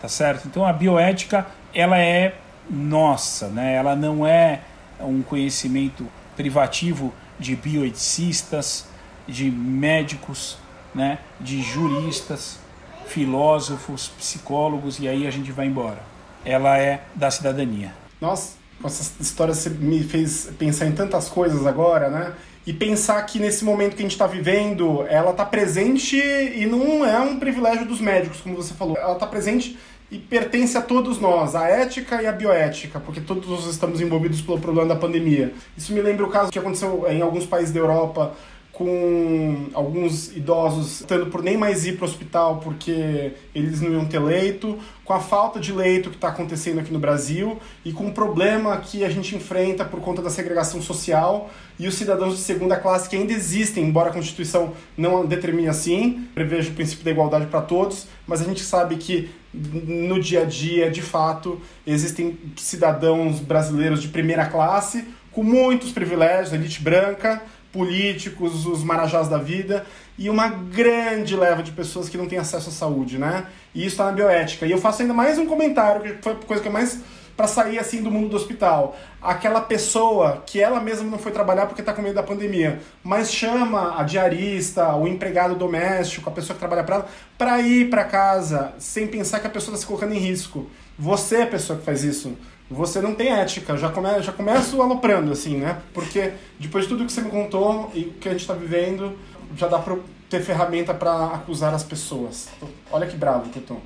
Tá 0.00 0.08
certo? 0.08 0.46
Então 0.48 0.66
a 0.66 0.72
bioética, 0.72 1.46
ela 1.72 1.98
é 1.98 2.34
nossa, 2.68 3.48
né? 3.48 3.74
Ela 3.74 3.94
não 3.94 4.26
é 4.26 4.60
um 5.00 5.22
conhecimento 5.22 6.06
privativo 6.36 7.12
de 7.38 7.56
bioeticistas, 7.56 8.86
de 9.26 9.50
médicos, 9.50 10.56
né, 10.94 11.18
de 11.40 11.62
juristas, 11.62 12.58
filósofos, 13.06 14.08
psicólogos 14.08 14.98
e 14.98 15.08
aí 15.08 15.26
a 15.26 15.30
gente 15.30 15.52
vai 15.52 15.66
embora. 15.66 15.98
Ela 16.44 16.78
é 16.78 17.02
da 17.14 17.30
cidadania. 17.30 17.92
Nossa, 18.20 18.56
essa 18.84 19.22
história 19.22 19.54
me 19.78 20.02
fez 20.02 20.50
pensar 20.58 20.86
em 20.86 20.92
tantas 20.92 21.28
coisas 21.28 21.66
agora, 21.66 22.08
né? 22.08 22.32
E 22.66 22.72
pensar 22.72 23.20
que 23.22 23.40
nesse 23.40 23.64
momento 23.64 23.96
que 23.96 24.02
a 24.02 24.04
gente 24.04 24.12
está 24.12 24.26
vivendo, 24.26 25.04
ela 25.08 25.32
está 25.32 25.44
presente 25.44 26.16
e 26.16 26.64
não 26.64 27.04
é 27.04 27.18
um 27.18 27.38
privilégio 27.38 27.84
dos 27.84 28.00
médicos, 28.00 28.40
como 28.40 28.54
você 28.54 28.72
falou. 28.74 28.96
Ela 28.96 29.14
está 29.14 29.26
presente 29.26 29.76
e 30.12 30.18
pertence 30.18 30.76
a 30.76 30.82
todos 30.82 31.18
nós, 31.18 31.54
a 31.54 31.66
ética 31.66 32.22
e 32.22 32.26
a 32.26 32.32
bioética, 32.32 33.00
porque 33.00 33.20
todos 33.20 33.48
nós 33.48 33.66
estamos 33.66 34.00
envolvidos 34.00 34.42
pelo 34.42 34.60
problema 34.60 34.88
da 34.88 34.96
pandemia. 34.96 35.54
Isso 35.76 35.92
me 35.92 36.00
lembra 36.00 36.24
o 36.24 36.28
caso 36.28 36.52
que 36.52 36.58
aconteceu 36.58 37.06
em 37.08 37.22
alguns 37.22 37.46
países 37.46 37.72
da 37.72 37.80
Europa 37.80 38.34
com 38.72 39.68
alguns 39.74 40.34
idosos 40.34 41.04
tendo 41.06 41.26
por 41.26 41.42
nem 41.42 41.58
mais 41.58 41.84
ir 41.84 41.96
para 41.96 42.06
o 42.06 42.08
hospital 42.08 42.58
porque 42.64 43.32
eles 43.54 43.82
não 43.82 43.92
iam 43.92 44.06
ter 44.06 44.18
leito, 44.18 44.78
com 45.04 45.12
a 45.12 45.20
falta 45.20 45.60
de 45.60 45.72
leito 45.72 46.08
que 46.08 46.16
está 46.16 46.28
acontecendo 46.28 46.80
aqui 46.80 46.90
no 46.90 46.98
Brasil 46.98 47.60
e 47.84 47.92
com 47.92 48.06
o 48.06 48.12
problema 48.12 48.78
que 48.78 49.04
a 49.04 49.10
gente 49.10 49.36
enfrenta 49.36 49.84
por 49.84 50.00
conta 50.00 50.22
da 50.22 50.30
segregação 50.30 50.80
social 50.80 51.50
e 51.78 51.86
os 51.86 51.94
cidadãos 51.94 52.34
de 52.34 52.40
segunda 52.40 52.76
classe 52.76 53.10
que 53.10 53.16
ainda 53.16 53.32
existem, 53.32 53.84
embora 53.84 54.08
a 54.08 54.12
Constituição 54.12 54.72
não 54.96 55.26
determine 55.26 55.68
assim, 55.68 56.26
preveja 56.34 56.70
o 56.70 56.74
princípio 56.74 57.04
da 57.04 57.10
igualdade 57.10 57.46
para 57.46 57.60
todos, 57.60 58.06
mas 58.26 58.40
a 58.40 58.44
gente 58.44 58.62
sabe 58.62 58.96
que 58.96 59.30
no 59.52 60.18
dia 60.18 60.42
a 60.42 60.44
dia, 60.46 60.90
de 60.90 61.02
fato, 61.02 61.60
existem 61.86 62.38
cidadãos 62.56 63.38
brasileiros 63.38 64.00
de 64.00 64.08
primeira 64.08 64.46
classe 64.46 65.04
com 65.32 65.42
muitos 65.42 65.90
privilégios, 65.92 66.52
elite 66.52 66.82
branca, 66.82 67.42
políticos, 67.72 68.66
os 68.66 68.84
marajás 68.84 69.28
da 69.28 69.38
vida, 69.38 69.86
e 70.18 70.28
uma 70.28 70.48
grande 70.48 71.34
leva 71.34 71.62
de 71.62 71.72
pessoas 71.72 72.08
que 72.08 72.18
não 72.18 72.28
têm 72.28 72.38
acesso 72.38 72.68
à 72.68 72.72
saúde, 72.72 73.18
né? 73.18 73.46
E 73.74 73.80
isso 73.80 73.94
está 73.94 74.04
na 74.04 74.12
bioética. 74.12 74.66
E 74.66 74.70
eu 74.70 74.78
faço 74.78 75.02
ainda 75.02 75.14
mais 75.14 75.38
um 75.38 75.46
comentário, 75.46 76.02
que 76.02 76.22
foi 76.22 76.32
a 76.32 76.36
coisa 76.36 76.62
que 76.62 76.68
é 76.68 76.72
mais 76.72 77.00
para 77.36 77.46
sair 77.46 77.78
assim 77.78 78.02
do 78.02 78.10
mundo 78.10 78.28
do 78.28 78.36
hospital. 78.36 78.96
Aquela 79.20 79.60
pessoa 79.60 80.42
que 80.46 80.60
ela 80.60 80.80
mesma 80.80 81.10
não 81.10 81.18
foi 81.18 81.32
trabalhar 81.32 81.66
porque 81.66 81.80
está 81.80 81.92
com 81.92 82.02
medo 82.02 82.14
da 82.14 82.22
pandemia, 82.22 82.80
mas 83.02 83.32
chama 83.32 83.98
a 83.98 84.02
diarista, 84.02 84.94
o 84.94 85.08
empregado 85.08 85.54
doméstico, 85.54 86.28
a 86.28 86.32
pessoa 86.32 86.54
que 86.54 86.60
trabalha 86.60 86.84
para 86.84 86.96
ela, 86.96 87.08
para 87.38 87.60
ir 87.62 87.88
para 87.88 88.04
casa 88.04 88.74
sem 88.78 89.06
pensar 89.06 89.40
que 89.40 89.46
a 89.46 89.50
pessoa 89.50 89.74
está 89.74 89.80
se 89.80 89.86
colocando 89.86 90.14
em 90.14 90.18
risco. 90.18 90.68
Você 90.98 91.36
é 91.36 91.42
a 91.42 91.46
pessoa 91.46 91.78
que 91.78 91.84
faz 91.84 92.04
isso 92.04 92.36
você 92.70 93.00
não 93.00 93.14
tem 93.14 93.28
ética. 93.32 93.76
Já, 93.76 93.90
come, 93.90 94.22
já 94.22 94.32
começo 94.32 94.80
aloprando, 94.80 95.32
assim, 95.32 95.56
né? 95.58 95.78
Porque 95.92 96.32
depois 96.58 96.84
de 96.84 96.90
tudo 96.90 97.04
que 97.04 97.12
você 97.12 97.20
me 97.20 97.30
contou 97.30 97.90
e 97.94 98.04
que 98.04 98.28
a 98.28 98.32
gente 98.32 98.42
está 98.42 98.54
vivendo, 98.54 99.18
já 99.56 99.68
dá 99.68 99.78
para 99.78 99.96
ter 100.28 100.40
ferramenta 100.40 100.94
para 100.94 101.26
acusar 101.26 101.74
as 101.74 101.84
pessoas. 101.84 102.48
Olha 102.90 103.06
que 103.06 103.16
bravo 103.16 103.50
que 103.50 103.58
eu 103.58 103.62
tô. 103.62 103.76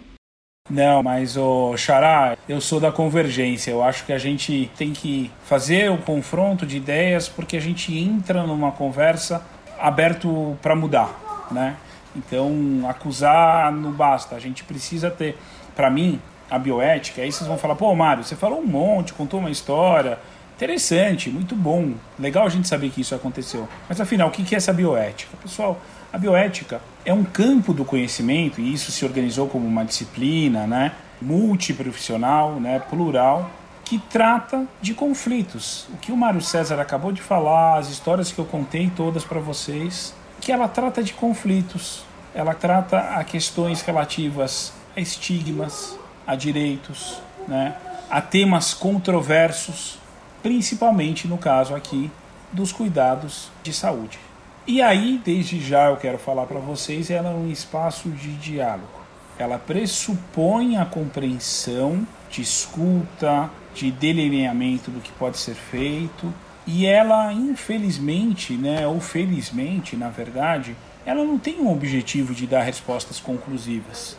Não, 0.69 1.01
mas 1.03 1.37
o 1.37 1.77
Xará, 1.77 2.37
eu 2.49 2.61
sou 2.61 2.81
da 2.81 2.91
convergência. 2.91 3.71
Eu 3.71 3.83
acho 3.83 4.05
que 4.05 4.13
a 4.13 4.19
gente 4.19 4.71
tem 4.77 4.93
que 4.93 5.31
fazer 5.45 5.91
o 5.91 5.99
confronto 5.99 6.67
de 6.67 6.77
ideias 6.77 7.29
porque 7.29 7.57
a 7.57 7.61
gente 7.61 7.97
entra 7.97 8.45
numa 8.45 8.73
conversa 8.73 9.43
aberto 9.79 10.57
para 10.61 10.75
mudar, 10.75 11.47
né? 11.51 11.77
Então, 12.17 12.85
acusar 12.89 13.71
não 13.73 13.93
basta. 13.93 14.35
A 14.35 14.41
gente 14.41 14.65
precisa 14.65 15.11
ter, 15.11 15.37
para 15.77 15.91
mim, 15.91 16.21
a 16.51 16.59
bioética, 16.59 17.23
aí 17.23 17.33
vocês 17.33 17.47
vão 17.47 17.59
falar, 17.59 17.75
pô, 17.75 17.95
Mário, 17.95 18.23
você 18.23 18.37
falou 18.37 18.61
um 18.61 18.67
monte, 18.67 19.13
contou 19.13 19.41
uma 19.41 19.51
história. 19.51 20.19
Interessante, 20.57 21.29
muito 21.29 21.55
bom. 21.55 21.93
Legal 22.19 22.47
a 22.47 22.49
gente 22.49 22.67
saber 22.67 22.91
que 22.91 23.01
isso 23.01 23.15
aconteceu. 23.15 23.69
Mas 23.89 24.01
afinal, 24.01 24.29
o 24.29 24.31
que 24.31 24.55
é 24.55 24.59
essa 24.59 24.73
bioética? 24.73 25.37
Pessoal, 25.43 25.79
a 26.13 26.19
bioética 26.19 26.81
é 27.05 27.13
um 27.13 27.25
campo 27.25 27.75
do 27.75 27.85
conhecimento, 27.85 28.61
e 28.61 28.73
isso 28.73 28.91
se 28.91 29.05
organizou 29.05 29.49
como 29.49 29.67
uma 29.67 29.85
disciplina, 29.85 30.67
né? 30.67 30.93
multiprofissional, 31.21 32.61
né? 32.61 32.79
plural, 32.79 33.51
que 33.85 33.99
trata 33.99 34.67
de 34.81 34.95
conflitos. 34.95 35.87
O 35.95 35.97
que 35.97 36.11
o 36.11 36.17
Mário 36.17 36.41
César 36.41 36.81
acabou 36.81 37.13
de 37.13 37.23
falar, 37.23 37.79
as 37.79 37.89
histórias 37.89 38.33
que 38.33 38.39
eu 38.39 38.45
contei 38.45 38.91
todas 38.95 39.25
para 39.25 39.41
vocês, 39.41 40.15
que 40.41 40.53
ela 40.53 40.69
trata 40.69 41.03
de 41.03 41.13
conflitos, 41.13 42.05
ela 42.35 42.55
trata 42.55 42.99
a 42.99 43.25
questões 43.25 43.83
relativas 43.83 44.73
a 44.97 45.01
estigmas, 45.01 45.99
a 46.27 46.35
direitos, 46.35 47.21
né, 47.47 47.77
a 48.11 48.21
temas 48.21 48.75
controversos, 48.75 49.99
principalmente 50.43 51.29
no 51.29 51.39
caso 51.39 51.75
aqui 51.75 52.11
dos 52.53 52.73
cuidados 52.73 53.51
de 53.63 53.73
saúde. 53.73 54.19
E 54.67 54.83
aí, 54.83 55.21
desde 55.25 55.61
já 55.61 55.87
eu 55.87 55.97
quero 55.97 56.19
falar 56.19 56.47
para 56.47 56.59
vocês, 56.59 57.11
ela 57.11 57.31
é 57.31 57.35
um 57.35 57.51
espaço 57.51 58.09
de 58.09 58.33
diálogo. 58.33 59.01
Ela 59.39 59.59
pressupõe 59.59 60.77
a 60.77 60.85
compreensão, 60.85 62.07
de 62.31 62.43
escuta, 62.43 63.51
de 63.75 63.91
delineamento 63.91 64.91
do 64.91 65.01
que 65.01 65.13
pode 65.13 65.39
ser 65.39 65.55
feito, 65.55 66.33
E 66.67 66.85
ela, 66.85 67.33
infelizmente, 67.33 68.55
né, 68.55 68.87
ou 68.87 69.01
felizmente, 69.01 69.97
na 69.97 70.09
verdade, 70.09 70.77
ela 71.05 71.25
não 71.25 71.39
tem 71.39 71.61
um 71.61 71.71
objetivo 71.71 72.35
de 72.35 72.45
dar 72.47 72.63
respostas 72.63 73.21
conclusivas, 73.21 74.17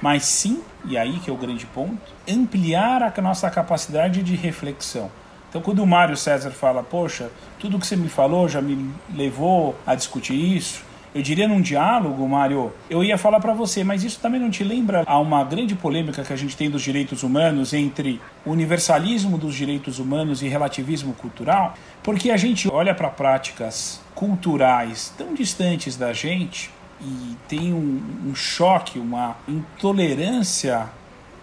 mas 0.00 0.24
sim, 0.24 0.62
e 0.84 0.96
aí 0.96 1.18
que 1.20 1.30
é 1.30 1.32
o 1.32 1.36
grande 1.36 1.66
ponto, 1.66 2.12
ampliar 2.28 3.02
a 3.02 3.22
nossa 3.22 3.50
capacidade 3.50 4.22
de 4.22 4.34
reflexão. 4.34 5.10
Então, 5.48 5.62
quando 5.62 5.82
o 5.82 5.86
Mário 5.86 6.16
César 6.16 6.50
fala, 6.50 6.82
poxa, 6.82 7.30
tudo 7.60 7.78
que 7.78 7.86
você 7.86 7.94
me 7.94 8.08
falou 8.08 8.48
já 8.48 8.60
me 8.60 8.92
levou 9.14 9.76
a 9.86 9.94
discutir 9.94 10.34
isso, 10.34 10.82
eu 11.14 11.22
diria 11.22 11.46
num 11.46 11.60
diálogo, 11.60 12.28
Mário, 12.28 12.72
eu 12.90 13.04
ia 13.04 13.16
falar 13.16 13.38
para 13.38 13.54
você, 13.54 13.84
mas 13.84 14.02
isso 14.02 14.18
também 14.18 14.40
não 14.40 14.50
te 14.50 14.64
lembra 14.64 15.04
a 15.06 15.16
uma 15.20 15.44
grande 15.44 15.76
polêmica 15.76 16.24
que 16.24 16.32
a 16.32 16.36
gente 16.36 16.56
tem 16.56 16.68
dos 16.68 16.82
direitos 16.82 17.22
humanos 17.22 17.72
entre 17.72 18.20
universalismo 18.44 19.38
dos 19.38 19.54
direitos 19.54 20.00
humanos 20.00 20.42
e 20.42 20.48
relativismo 20.48 21.14
cultural? 21.14 21.74
Porque 22.02 22.32
a 22.32 22.36
gente 22.36 22.68
olha 22.68 22.92
para 22.92 23.08
práticas 23.08 24.00
culturais 24.12 25.14
tão 25.16 25.34
distantes 25.34 25.96
da 25.96 26.12
gente 26.12 26.68
e 27.00 27.36
tem 27.48 27.72
um, 27.72 28.02
um 28.26 28.34
choque, 28.34 28.98
uma 28.98 29.36
intolerância 29.46 30.88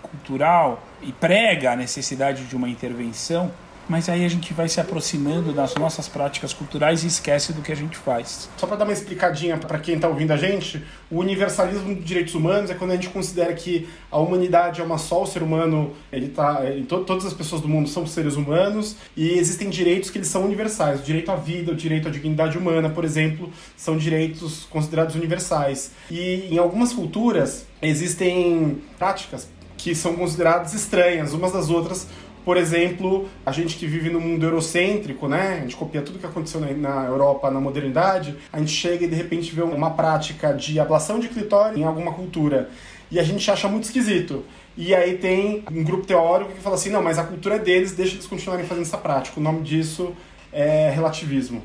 cultural 0.01 0.81
e 1.01 1.11
prega 1.11 1.71
a 1.71 1.75
necessidade 1.75 2.45
de 2.45 2.55
uma 2.55 2.69
intervenção 2.69 3.51
mas 3.91 4.07
aí 4.07 4.23
a 4.23 4.29
gente 4.29 4.53
vai 4.53 4.69
se 4.69 4.79
aproximando 4.79 5.51
das 5.51 5.75
nossas 5.75 6.07
práticas 6.07 6.53
culturais 6.53 7.03
e 7.03 7.07
esquece 7.07 7.51
do 7.51 7.61
que 7.61 7.73
a 7.73 7.75
gente 7.75 7.97
faz. 7.97 8.49
Só 8.55 8.65
para 8.65 8.77
dar 8.77 8.85
uma 8.85 8.93
explicadinha 8.93 9.57
para 9.57 9.77
quem 9.79 9.95
está 9.95 10.07
ouvindo 10.07 10.31
a 10.31 10.37
gente, 10.37 10.81
o 11.09 11.19
universalismo 11.19 11.93
de 11.93 11.99
direitos 11.99 12.33
humanos 12.33 12.71
é 12.71 12.73
quando 12.73 12.91
a 12.91 12.95
gente 12.95 13.09
considera 13.09 13.53
que 13.53 13.89
a 14.09 14.17
humanidade 14.17 14.79
é 14.79 14.83
uma 14.83 14.97
só, 14.97 15.23
o 15.23 15.25
ser 15.25 15.43
humano, 15.43 15.93
ele 16.09 16.29
tá, 16.29 16.61
ele, 16.63 16.85
to, 16.85 17.03
todas 17.03 17.25
as 17.25 17.33
pessoas 17.33 17.61
do 17.61 17.67
mundo 17.67 17.89
são 17.89 18.07
seres 18.07 18.37
humanos 18.37 18.95
e 19.13 19.37
existem 19.37 19.69
direitos 19.69 20.09
que 20.09 20.17
eles 20.17 20.29
são 20.29 20.45
universais. 20.45 21.01
O 21.01 21.03
direito 21.03 21.29
à 21.29 21.35
vida, 21.35 21.73
o 21.73 21.75
direito 21.75 22.07
à 22.07 22.11
dignidade 22.11 22.57
humana, 22.57 22.89
por 22.89 23.03
exemplo, 23.03 23.51
são 23.75 23.97
direitos 23.97 24.65
considerados 24.69 25.15
universais. 25.15 25.91
E 26.09 26.47
em 26.49 26.57
algumas 26.57 26.93
culturas 26.93 27.65
existem 27.81 28.81
práticas 28.97 29.49
que 29.75 29.95
são 29.95 30.15
consideradas 30.15 30.73
estranhas 30.73 31.33
umas 31.33 31.51
das 31.51 31.69
outras 31.69 32.07
por 32.43 32.57
exemplo, 32.57 33.29
a 33.45 33.51
gente 33.51 33.75
que 33.77 33.85
vive 33.85 34.09
no 34.09 34.19
mundo 34.19 34.45
eurocêntrico, 34.45 35.27
né? 35.27 35.57
A 35.57 35.61
gente 35.61 35.75
copia 35.75 36.01
tudo 36.01 36.19
que 36.19 36.25
aconteceu 36.25 36.59
na 36.59 37.05
Europa 37.05 37.51
na 37.51 37.59
modernidade, 37.59 38.35
a 38.51 38.59
gente 38.59 38.71
chega 38.71 39.05
e 39.05 39.07
de 39.07 39.15
repente 39.15 39.53
vê 39.53 39.61
uma 39.61 39.91
prática 39.91 40.53
de 40.53 40.79
ablação 40.79 41.19
de 41.19 41.29
clitóris 41.29 41.77
em 41.77 41.83
alguma 41.83 42.13
cultura. 42.13 42.69
E 43.11 43.19
a 43.19 43.23
gente 43.23 43.49
acha 43.51 43.67
muito 43.67 43.83
esquisito. 43.83 44.43
E 44.75 44.95
aí 44.95 45.17
tem 45.17 45.63
um 45.69 45.83
grupo 45.83 46.05
teórico 46.05 46.53
que 46.53 46.61
fala 46.61 46.75
assim: 46.75 46.89
não, 46.89 47.03
mas 47.03 47.19
a 47.19 47.23
cultura 47.23 47.55
é 47.55 47.59
deles, 47.59 47.91
deixa 47.91 48.15
eles 48.15 48.25
continuarem 48.25 48.65
fazendo 48.65 48.83
essa 48.83 48.97
prática. 48.97 49.39
O 49.39 49.43
nome 49.43 49.61
disso 49.61 50.15
é 50.51 50.89
relativismo. 50.89 51.61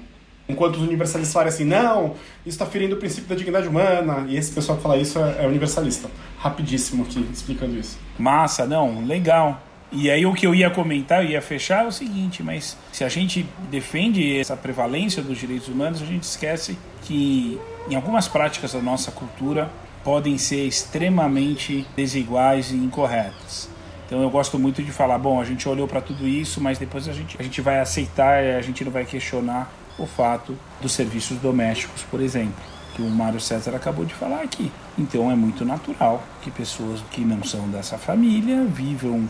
Enquanto 0.48 0.76
os 0.76 0.82
universalistas 0.82 1.32
falam 1.32 1.48
assim, 1.48 1.64
não, 1.64 2.14
isso 2.44 2.54
está 2.54 2.64
ferindo 2.64 2.94
o 2.94 2.98
princípio 2.98 3.28
da 3.28 3.34
dignidade 3.34 3.66
humana, 3.66 4.26
e 4.28 4.36
esse 4.36 4.52
pessoal 4.52 4.76
que 4.76 4.82
fala 4.82 4.96
isso 4.96 5.18
é, 5.18 5.44
é 5.44 5.46
universalista. 5.46 6.08
Rapidíssimo 6.38 7.02
aqui, 7.02 7.26
explicando 7.32 7.76
isso. 7.76 7.98
Massa, 8.16 8.64
não, 8.64 9.04
legal. 9.04 9.60
E 9.92 10.10
aí 10.10 10.26
o 10.26 10.34
que 10.34 10.46
eu 10.46 10.54
ia 10.54 10.68
comentar, 10.68 11.24
eu 11.24 11.30
ia 11.30 11.40
fechar 11.40 11.84
é 11.84 11.86
o 11.86 11.92
seguinte, 11.92 12.42
mas 12.42 12.76
se 12.92 13.04
a 13.04 13.08
gente 13.08 13.46
defende 13.70 14.38
essa 14.38 14.56
prevalência 14.56 15.22
dos 15.22 15.38
direitos 15.38 15.68
humanos, 15.68 16.02
a 16.02 16.06
gente 16.06 16.24
esquece 16.24 16.76
que 17.02 17.58
em 17.88 17.94
algumas 17.94 18.26
práticas 18.26 18.72
da 18.72 18.80
nossa 18.80 19.12
cultura 19.12 19.70
podem 20.02 20.38
ser 20.38 20.66
extremamente 20.66 21.86
desiguais 21.96 22.70
e 22.70 22.76
incorretas. 22.76 23.68
Então 24.06 24.22
eu 24.22 24.30
gosto 24.30 24.58
muito 24.58 24.82
de 24.82 24.92
falar, 24.92 25.18
bom, 25.18 25.40
a 25.40 25.44
gente 25.44 25.68
olhou 25.68 25.88
para 25.88 26.00
tudo 26.00 26.28
isso, 26.28 26.60
mas 26.60 26.78
depois 26.78 27.08
a 27.08 27.12
gente, 27.12 27.36
a 27.38 27.42
gente 27.42 27.60
vai 27.60 27.80
aceitar 27.80 28.38
a 28.38 28.60
gente 28.60 28.84
não 28.84 28.92
vai 28.92 29.04
questionar 29.04 29.72
o 29.98 30.06
fato 30.06 30.56
dos 30.80 30.92
serviços 30.92 31.38
domésticos, 31.38 32.02
por 32.02 32.20
exemplo, 32.20 32.54
que 32.94 33.02
o 33.02 33.10
Mário 33.10 33.40
César 33.40 33.74
acabou 33.74 34.04
de 34.04 34.14
falar 34.14 34.42
aqui. 34.42 34.70
Então 34.96 35.30
é 35.30 35.34
muito 35.34 35.64
natural 35.64 36.22
que 36.42 36.50
pessoas 36.50 37.00
que 37.10 37.22
não 37.22 37.42
são 37.42 37.68
dessa 37.68 37.98
família 37.98 38.64
vivam 38.64 39.28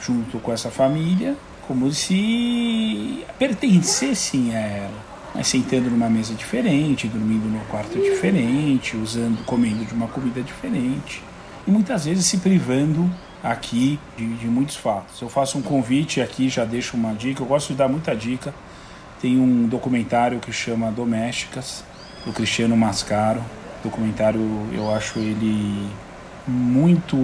junto 0.00 0.38
com 0.38 0.52
essa 0.52 0.70
família, 0.70 1.36
como 1.66 1.90
se 1.92 3.24
pertencessem 3.38 4.56
a 4.56 4.60
ela. 4.60 5.10
Mas 5.34 5.46
sentando 5.46 5.88
numa 5.88 6.10
mesa 6.10 6.34
diferente, 6.34 7.06
dormindo 7.06 7.48
num 7.48 7.64
quarto 7.66 7.96
diferente, 7.98 8.96
usando, 8.96 9.44
comendo 9.44 9.84
de 9.84 9.94
uma 9.94 10.08
comida 10.08 10.42
diferente. 10.42 11.22
E 11.66 11.70
muitas 11.70 12.04
vezes 12.04 12.26
se 12.26 12.38
privando 12.38 13.08
aqui 13.42 13.98
de, 14.16 14.26
de 14.34 14.46
muitos 14.46 14.76
fatos. 14.76 15.20
Eu 15.20 15.28
faço 15.28 15.58
um 15.58 15.62
convite 15.62 16.20
aqui, 16.20 16.48
já 16.48 16.64
deixo 16.64 16.96
uma 16.96 17.14
dica, 17.14 17.42
eu 17.42 17.46
gosto 17.46 17.68
de 17.68 17.74
dar 17.74 17.88
muita 17.88 18.14
dica. 18.14 18.52
Tem 19.20 19.38
um 19.38 19.66
documentário 19.68 20.40
que 20.40 20.52
chama 20.52 20.90
Domésticas, 20.90 21.84
do 22.24 22.32
Cristiano 22.32 22.76
Mascaro. 22.76 23.42
Documentário, 23.82 24.40
eu 24.72 24.92
acho 24.92 25.18
ele 25.18 25.88
muito 26.46 27.16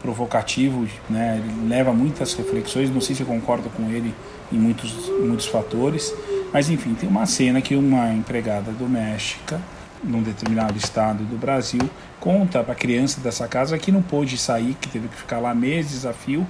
provocativo, 0.00 0.86
né? 1.08 1.42
Ele 1.42 1.68
leva 1.68 1.92
muitas 1.92 2.34
reflexões, 2.34 2.90
não 2.90 3.00
sei 3.00 3.14
se 3.14 3.22
eu 3.22 3.26
concordo 3.26 3.68
com 3.70 3.90
ele 3.90 4.14
em 4.52 4.58
muitos, 4.58 4.92
muitos 5.20 5.46
fatores, 5.46 6.12
mas 6.52 6.68
enfim, 6.68 6.94
tem 6.94 7.08
uma 7.08 7.26
cena 7.26 7.60
que 7.60 7.76
uma 7.76 8.12
empregada 8.12 8.72
doméstica 8.72 9.60
num 10.02 10.22
determinado 10.22 10.76
estado 10.78 11.22
do 11.24 11.36
Brasil 11.36 11.88
conta 12.18 12.62
para 12.62 12.72
a 12.72 12.76
criança 12.76 13.20
dessa 13.20 13.46
casa 13.46 13.78
que 13.78 13.92
não 13.92 14.02
pôde 14.02 14.36
sair, 14.36 14.74
que 14.80 14.88
teve 14.88 15.08
que 15.08 15.16
ficar 15.16 15.38
lá 15.38 15.54
meses 15.54 16.04
a 16.06 16.12
fio, 16.12 16.46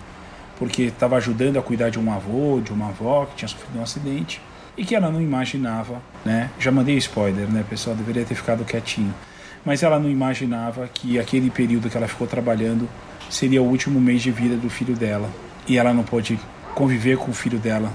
porque 0.58 0.82
estava 0.82 1.16
ajudando 1.16 1.58
a 1.58 1.62
cuidar 1.62 1.90
de 1.90 1.98
um 1.98 2.12
avô, 2.12 2.60
de 2.60 2.72
uma 2.72 2.88
avó 2.88 3.26
que 3.26 3.36
tinha 3.36 3.48
sofrido 3.48 3.78
um 3.78 3.82
acidente 3.82 4.40
e 4.76 4.84
que 4.84 4.94
ela 4.94 5.10
não 5.10 5.20
imaginava, 5.20 6.00
né? 6.24 6.50
Já 6.58 6.70
mandei 6.70 6.96
spoiler, 6.96 7.48
né, 7.48 7.64
pessoal? 7.68 7.96
Deveria 7.96 8.24
ter 8.24 8.34
ficado 8.34 8.64
quietinho. 8.64 9.14
Mas 9.64 9.82
ela 9.82 9.98
não 9.98 10.08
imaginava 10.08 10.88
que 10.92 11.18
aquele 11.18 11.50
período 11.50 11.90
que 11.90 11.96
ela 11.96 12.08
ficou 12.08 12.26
trabalhando 12.26 12.88
seria 13.28 13.62
o 13.62 13.66
último 13.66 14.00
mês 14.00 14.22
de 14.22 14.30
vida 14.30 14.56
do 14.56 14.70
filho 14.70 14.96
dela 14.96 15.28
e 15.68 15.78
ela 15.78 15.92
não 15.92 16.02
pôde 16.02 16.38
conviver 16.74 17.16
com 17.16 17.30
o 17.30 17.34
filho 17.34 17.58
dela 17.58 17.92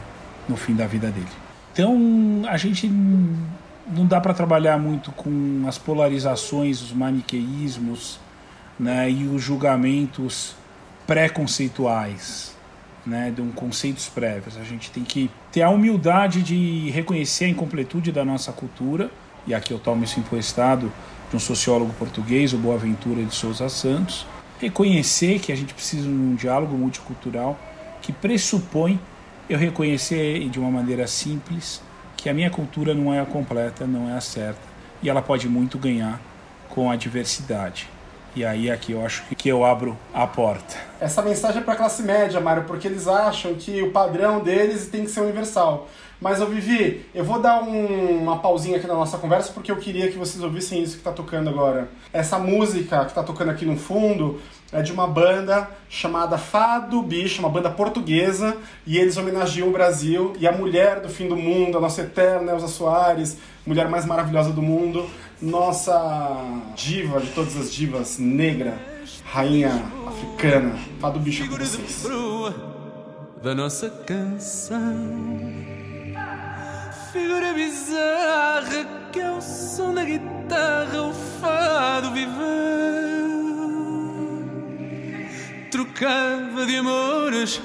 no 0.47 0.55
fim 0.55 0.73
da 0.73 0.85
vida 0.85 1.09
dele. 1.09 1.27
Então 1.73 2.43
a 2.47 2.57
gente 2.57 2.87
não 2.87 4.05
dá 4.05 4.21
para 4.21 4.33
trabalhar 4.33 4.77
muito 4.77 5.11
com 5.11 5.65
as 5.67 5.77
polarizações, 5.77 6.81
os 6.81 6.93
maniqueísmos 6.93 8.19
né, 8.79 9.09
e 9.09 9.27
os 9.27 9.41
julgamentos 9.41 10.55
preconceituais, 11.05 12.55
né, 13.05 13.31
de 13.33 13.41
um 13.41 13.51
conceitos 13.51 14.07
prévios. 14.07 14.57
A 14.57 14.63
gente 14.63 14.89
tem 14.91 15.03
que 15.03 15.29
ter 15.51 15.61
a 15.61 15.69
humildade 15.69 16.41
de 16.41 16.89
reconhecer 16.91 17.45
a 17.45 17.49
incompletude 17.49 18.11
da 18.11 18.25
nossa 18.25 18.51
cultura, 18.51 19.11
e 19.45 19.53
aqui 19.53 19.71
eu 19.71 19.79
tomo 19.79 20.03
isso 20.03 20.19
emprestado 20.19 20.91
um 21.35 21.39
sociólogo 21.39 21.93
português, 21.93 22.53
o 22.53 22.57
Boaventura 22.57 23.23
de 23.23 23.35
Souza 23.35 23.67
Santos, 23.69 24.25
reconhecer 24.59 25.39
que 25.39 25.51
a 25.51 25.55
gente 25.55 25.73
precisa 25.73 26.03
de 26.03 26.09
um 26.09 26.35
diálogo 26.35 26.77
multicultural 26.77 27.59
que 28.01 28.13
pressupõe 28.13 28.99
eu 29.49 29.57
reconhecer 29.57 30.47
de 30.49 30.59
uma 30.59 30.71
maneira 30.71 31.05
simples 31.07 31.81
que 32.17 32.29
a 32.29 32.33
minha 32.33 32.49
cultura 32.49 32.93
não 32.93 33.13
é 33.13 33.19
a 33.19 33.25
completa, 33.25 33.85
não 33.85 34.09
é 34.09 34.13
a 34.13 34.21
certa 34.21 34.75
e 35.03 35.09
ela 35.09 35.21
pode 35.21 35.47
muito 35.47 35.77
ganhar 35.77 36.19
com 36.69 36.89
a 36.89 36.95
diversidade. 36.95 37.89
E 38.35 38.43
aí 38.43 38.69
aqui 38.69 38.91
eu 38.91 39.05
acho 39.05 39.23
que 39.37 39.47
eu 39.47 39.63
abro 39.63 39.97
a 40.13 40.27
porta. 40.27 40.75
Essa 40.99 41.21
mensagem 41.21 41.61
é 41.61 41.63
para 41.63 41.73
a 41.73 41.77
classe 41.77 42.03
média, 42.03 42.41
Mário, 42.41 42.63
porque 42.63 42.87
eles 42.87 43.07
acham 43.07 43.53
que 43.53 43.81
o 43.81 43.91
padrão 43.91 44.41
deles 44.41 44.87
tem 44.87 45.05
que 45.05 45.11
ser 45.11 45.21
universal. 45.21 45.87
Mas, 46.25 46.41
ô 46.41 46.47
Vivi, 46.47 47.05
eu 47.13 47.23
vou 47.23 47.39
dar 47.39 47.61
um, 47.61 48.23
uma 48.23 48.39
pausinha 48.39 48.77
aqui 48.77 48.87
na 48.87 48.95
nossa 48.95 49.15
conversa 49.15 49.53
porque 49.53 49.71
eu 49.71 49.75
queria 49.75 50.09
que 50.09 50.17
vocês 50.17 50.43
ouvissem 50.43 50.81
isso 50.81 50.93
que 50.93 50.97
está 50.97 51.11
tocando 51.11 51.51
agora. 51.51 51.87
Essa 52.11 52.39
música 52.39 53.01
que 53.01 53.11
está 53.11 53.21
tocando 53.21 53.51
aqui 53.51 53.63
no 53.63 53.77
fundo 53.77 54.41
é 54.71 54.81
de 54.81 54.91
uma 54.91 55.05
banda 55.05 55.69
chamada 55.87 56.35
Fado 56.35 56.99
Bicho, 57.03 57.41
uma 57.41 57.49
banda 57.49 57.69
portuguesa, 57.69 58.57
e 58.87 58.97
eles 58.97 59.17
homenageiam 59.17 59.67
o 59.67 59.71
Brasil 59.71 60.33
e 60.39 60.47
a 60.47 60.51
mulher 60.51 60.99
do 60.99 61.09
fim 61.09 61.27
do 61.27 61.35
mundo, 61.35 61.77
a 61.77 61.81
nossa 61.81 62.01
eterna 62.01 62.53
Elza 62.53 62.69
Soares, 62.69 63.37
mulher 63.63 63.87
mais 63.87 64.03
maravilhosa 64.03 64.51
do 64.51 64.63
mundo, 64.63 65.07
nossa 65.39 66.41
diva 66.75 67.19
de 67.19 67.29
todas 67.33 67.55
as 67.55 67.71
divas, 67.71 68.17
negra, 68.17 68.79
rainha 69.25 69.79
africana. 70.07 70.73
Fado 70.99 71.19
Bicho 71.19 71.47
com 71.47 71.55
vocês. 71.55 72.03
Da 73.43 73.53
nossa 73.53 73.91
canção 73.91 75.75
figura 77.15 77.53
bizarra 77.53 78.85
que 79.09 79.21
é 79.21 79.31
o 79.31 79.39
som 79.39 79.93
da 79.93 80.03
guitarra, 80.03 81.01
o 81.01 81.13
fado 81.39 82.11
viveu. 82.11 82.35
Trocava 85.71 86.65
de 86.65 86.75
amores, 86.75 87.61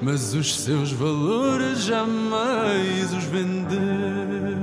mas 0.00 0.32
os 0.32 0.58
seus 0.58 0.90
valores 0.90 1.84
jamais 1.84 3.12
os 3.12 3.24
vendeu. 3.24 4.56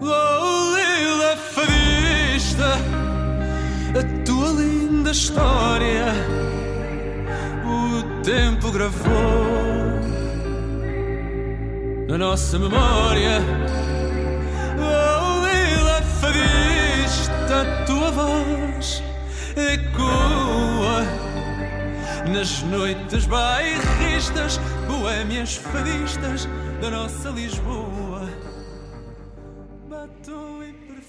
Oh, 0.00 0.76
Lila 0.76 1.36
fadista, 1.36 2.78
a 3.98 4.24
tua 4.24 4.50
linda 4.50 5.10
história, 5.10 6.14
o 7.66 8.22
tempo 8.22 8.70
gravou 8.70 9.73
na 12.14 12.26
nossa 12.26 12.58
memória. 12.60 13.40
Oh, 14.78 15.44
Lila 15.44 16.00
fadista, 16.20 17.62
a 17.62 17.84
tua 17.84 18.10
voz 18.12 19.02
ecoa 19.56 21.02
nas 22.32 22.62
noites 22.62 23.26
bairristas, 23.26 24.60
boêmias 24.86 25.56
fadistas 25.56 26.48
da 26.80 26.90
nossa 26.90 27.30
Lisboa. 27.30 28.28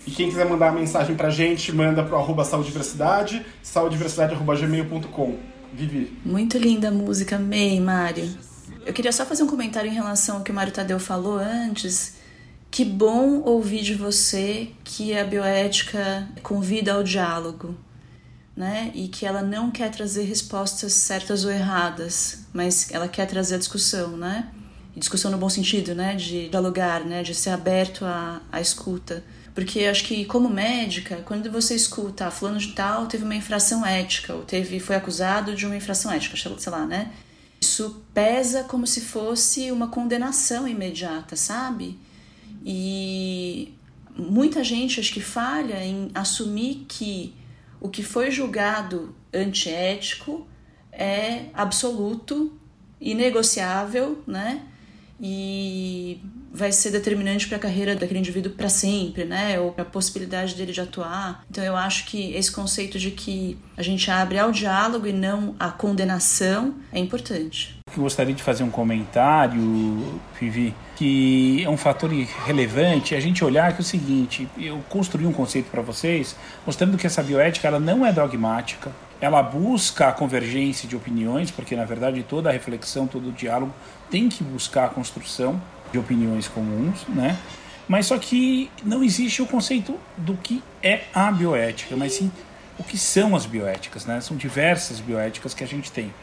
E 0.08 0.12
quem 0.12 0.30
quiser 0.30 0.50
mandar 0.50 0.72
uma 0.72 0.80
mensagem 0.80 1.16
pra 1.16 1.30
gente, 1.30 1.72
manda 1.72 2.04
pro 2.04 2.18
arroba 2.18 2.44
saudiversidade, 2.44 3.46
saudiversidade.gmail.com. 3.62 5.38
Vivi. 5.72 6.18
Muito 6.26 6.58
linda 6.58 6.88
a 6.88 6.92
música, 6.92 7.36
amei, 7.36 7.80
Mário. 7.80 8.55
Eu 8.86 8.94
queria 8.94 9.12
só 9.12 9.26
fazer 9.26 9.42
um 9.42 9.48
comentário 9.48 9.90
em 9.90 9.94
relação 9.94 10.38
ao 10.38 10.44
que 10.44 10.52
o 10.52 10.54
Mário 10.54 10.72
Tadeu 10.72 11.00
falou 11.00 11.40
antes. 11.40 12.14
Que 12.70 12.86
bom 12.86 13.42
ouvir 13.42 13.82
de 13.82 13.96
você 13.96 14.70
que 14.84 15.18
a 15.18 15.24
bioética 15.24 16.28
convida 16.44 16.94
ao 16.94 17.02
diálogo, 17.02 17.76
né? 18.56 18.92
E 18.94 19.08
que 19.08 19.26
ela 19.26 19.42
não 19.42 19.72
quer 19.72 19.90
trazer 19.90 20.26
respostas 20.26 20.94
certas 20.94 21.46
ou 21.46 21.52
erradas, 21.52 22.46
mas 22.54 22.92
ela 22.92 23.08
quer 23.08 23.26
trazer 23.26 23.56
a 23.56 23.58
discussão, 23.58 24.16
né? 24.16 24.52
E 24.96 25.00
discussão 25.00 25.32
no 25.32 25.38
bom 25.38 25.50
sentido, 25.50 25.96
né? 25.96 26.16
De 26.16 26.48
dialogar, 26.50 27.04
né? 27.04 27.24
De 27.24 27.34
ser 27.34 27.50
aberto 27.50 28.06
à, 28.06 28.40
à 28.52 28.62
escuta. 28.62 29.24
Porque 29.56 29.86
acho 29.86 30.04
que, 30.04 30.26
como 30.26 30.48
médica, 30.48 31.24
quando 31.26 31.50
você 31.50 31.74
escuta, 31.74 32.28
ah, 32.28 32.32
fulano 32.32 32.60
de 32.60 32.74
tal 32.74 33.08
teve 33.08 33.24
uma 33.24 33.36
infração 33.36 33.84
ética, 33.84 34.34
ou 34.34 34.44
teve, 34.44 34.80
foi 34.80 34.96
acusado 34.96 35.56
de 35.56 35.66
uma 35.66 35.76
infração 35.76 36.12
ética, 36.12 36.38
sei 36.38 36.72
lá, 36.72 36.86
né? 36.86 37.12
Isso 37.66 38.06
pesa 38.14 38.64
como 38.64 38.86
se 38.86 39.02
fosse 39.02 39.72
uma 39.72 39.88
condenação 39.88 40.68
imediata, 40.68 41.36
sabe? 41.36 41.98
E 42.64 43.74
muita 44.16 44.64
gente 44.64 45.00
acho 45.00 45.12
que 45.12 45.20
falha 45.20 45.84
em 45.84 46.12
assumir 46.14 46.86
que 46.88 47.34
o 47.82 47.90
que 47.90 48.04
foi 48.04 48.30
julgado 48.30 49.16
antiético 49.34 50.48
é 50.92 51.48
absoluto, 51.56 52.54
inegociável, 53.02 54.22
né? 54.28 54.62
E 55.20 56.22
vai 56.56 56.72
ser 56.72 56.90
determinante 56.90 57.48
para 57.48 57.58
a 57.58 57.60
carreira 57.60 57.96
daquele 57.96 58.20
indivíduo 58.20 58.54
para 58.54 58.70
sempre, 58.70 59.26
né? 59.26 59.60
Ou 59.60 59.74
para 59.74 59.84
a 59.84 59.86
possibilidade 59.86 60.56
dele 60.56 60.72
de 60.72 60.80
atuar. 60.80 61.44
Então 61.52 61.64
eu 61.64 61.76
acho 61.76 62.06
que 62.06 62.34
esse 62.34 62.50
conceito 62.52 62.98
de 62.98 63.12
que 63.12 63.58
a 63.76 63.84
gente 63.84 64.10
abre 64.10 64.40
ao 64.40 64.52
diálogo 64.52 65.06
e 65.06 65.12
não 65.12 65.54
à 65.60 65.70
condenação 65.70 66.76
é 66.94 67.00
importante. 67.00 67.78
Eu 67.96 68.04
gostaria 68.04 68.34
de 68.34 68.42
fazer 68.42 68.64
um 68.64 68.70
comentário, 68.70 70.22
Vivi, 70.40 70.74
que 70.96 71.62
é 71.64 71.70
um 71.70 71.78
fator 71.78 72.10
relevante 72.46 73.16
a 73.16 73.20
gente 73.20 73.44
olhar 73.44 73.74
que 73.74 73.80
é 73.80 73.82
o 73.82 73.86
seguinte, 73.86 74.48
eu 74.58 74.82
construí 74.90 75.26
um 75.26 75.34
conceito 75.34 75.70
para 75.70 75.82
vocês 75.82 76.36
mostrando 76.66 76.98
que 76.98 77.06
essa 77.06 77.22
bioética 77.22 77.68
ela 77.68 77.80
não 77.80 78.06
é 78.06 78.12
dogmática, 78.12 78.92
ela 79.20 79.42
busca 79.42 80.08
a 80.08 80.12
convergência 80.12 80.88
de 80.88 80.96
opiniões, 80.96 81.52
porque 81.52 81.76
na 81.76 81.86
verdade 81.86 82.24
toda 82.24 82.50
a 82.50 82.52
reflexão, 82.52 83.08
todo 83.08 83.30
o 83.30 83.32
diálogo 83.32 83.74
tem 84.10 84.30
que 84.30 84.44
buscar 84.44 84.86
a 84.86 84.90
construção 84.90 85.62
de 85.96 86.00
opiniões 86.00 86.48
comuns, 86.48 87.08
né? 87.08 87.38
Mas 87.88 88.08
só 88.08 88.18
que 88.18 88.70
não 88.84 89.04
existe 89.04 89.42
o 89.42 89.46
conceito 89.46 89.98
do 90.18 90.36
que 90.36 90.62
é 90.84 91.04
a 91.14 91.32
bioética, 91.32 91.96
mas 91.96 92.14
sim 92.14 92.30
o 92.78 92.84
que 92.84 92.98
são 92.98 93.36
as 93.36 93.46
bioéticas, 93.46 94.06
né? 94.06 94.20
São 94.20 94.36
diversas 94.36 95.00
bioéticas 95.00 95.54
que 95.54 95.64
a 95.64 95.68
gente 95.68 95.92
tem. 95.92 96.14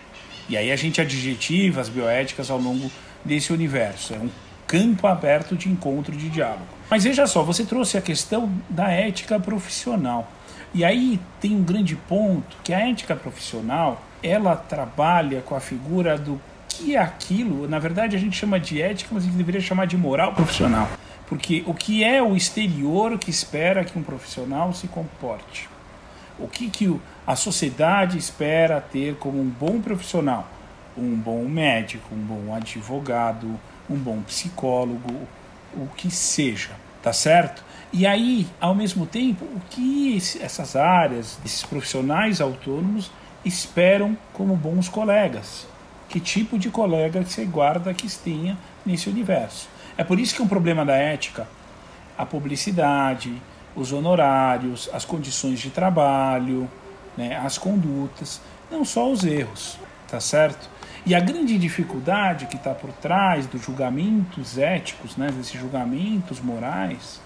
E 0.49 0.57
aí 0.57 0.71
a 0.71 0.77
gente 0.77 1.01
adjetiva 1.01 1.81
as 1.81 1.89
bioéticas 1.89 2.51
ao 2.51 2.59
longo 2.59 2.91
desse 3.25 3.53
universo. 3.53 4.13
É 4.13 4.19
um 4.19 4.29
campo 4.67 5.07
aberto 5.07 5.57
de 5.57 5.71
encontro, 5.71 6.15
de 6.15 6.29
diálogo. 6.29 6.67
Mas 6.91 7.05
veja 7.05 7.27
só, 7.27 7.43
você 7.43 7.65
trouxe 7.65 7.97
a 7.97 8.03
questão 8.03 8.53
da 8.69 8.91
ética 8.91 9.41
profissional. 9.41 10.31
E 10.75 10.85
aí 10.85 11.19
tem 11.41 11.55
um 11.57 11.63
grande 11.63 11.97
ponto 11.97 12.57
que 12.63 12.75
a 12.75 12.91
ética 12.91 13.17
profissional, 13.17 14.03
ela 14.23 14.57
trabalha 14.57 15.41
com 15.41 15.55
a 15.55 15.61
figura 15.61 16.19
do 16.19 16.39
que 16.73 16.97
é 16.97 16.99
aquilo, 16.99 17.69
na 17.69 17.79
verdade 17.79 18.17
a 18.17 18.19
gente 18.19 18.37
chama 18.37 18.59
de 18.59 18.81
ética, 18.81 19.11
mas 19.13 19.25
a 19.25 19.27
gente 19.27 19.37
deveria 19.37 19.61
chamar 19.61 19.87
de 19.87 19.97
moral 19.97 20.35
profissional. 20.35 20.89
Porque 21.29 21.63
o 21.67 21.73
que 21.73 22.05
é 22.05 22.23
o 22.23 22.37
exterior 22.37 23.19
que 23.19 23.31
espera 23.31 23.85
que 23.85 23.99
um 23.99 24.03
profissional 24.03 24.73
se 24.73 24.87
comporte? 24.89 25.69
O 26.39 26.49
que, 26.49 26.69
que 26.69 27.01
a 27.27 27.37
sociedade 27.37 28.19
espera 28.19 28.81
ter 28.81 29.17
como 29.17 29.41
um 29.41 29.49
bom 29.49 29.81
profissional? 29.81 30.47
Um 30.97 31.15
bom 31.15 31.45
médico, 31.45 32.15
um 32.15 32.19
bom 32.19 32.55
advogado, 32.55 33.59
um 33.89 33.97
bom 33.97 34.21
psicólogo, 34.23 35.27
o 35.75 35.87
que 35.97 36.11
seja, 36.11 36.73
tá 37.03 37.13
certo? 37.13 37.65
E 37.93 38.07
aí, 38.07 38.47
ao 38.61 38.75
mesmo 38.75 39.07
tempo, 39.07 39.45
o 39.45 39.61
que 39.71 40.17
essas 40.41 40.77
áreas, 40.77 41.39
esses 41.45 41.63
profissionais 41.63 42.41
autônomos 42.41 43.11
esperam 43.45 44.17
como 44.33 44.57
bons 44.57 44.89
colegas? 44.89 45.67
Que 46.12 46.20
tipo 46.20 46.59
de 46.59 46.68
colega 46.68 47.25
você 47.25 47.42
guarda 47.46 47.94
que 47.94 48.07
tenha 48.18 48.59
nesse 48.85 49.09
universo. 49.09 49.66
É 49.96 50.05
por 50.05 50.20
isso 50.20 50.35
que 50.35 50.42
é 50.42 50.44
um 50.44 50.48
problema 50.48 50.85
da 50.85 50.94
ética 50.94 51.48
a 52.18 52.27
publicidade, 52.27 53.40
os 53.75 53.92
honorários, 53.92 54.90
as 54.92 55.07
condições 55.07 55.59
de 55.59 55.70
trabalho, 55.70 56.70
né, 57.16 57.40
as 57.42 57.57
condutas, 57.57 58.42
não 58.70 58.85
só 58.85 59.11
os 59.11 59.25
erros, 59.25 59.79
tá 60.07 60.20
certo? 60.20 60.68
E 61.07 61.14
a 61.14 61.20
grande 61.20 61.57
dificuldade 61.57 62.44
que 62.44 62.57
está 62.57 62.75
por 62.75 62.92
trás 62.92 63.46
dos 63.46 63.62
julgamentos 63.62 64.59
éticos, 64.59 65.16
né, 65.16 65.29
desses 65.29 65.59
julgamentos 65.59 66.40
morais, 66.40 67.22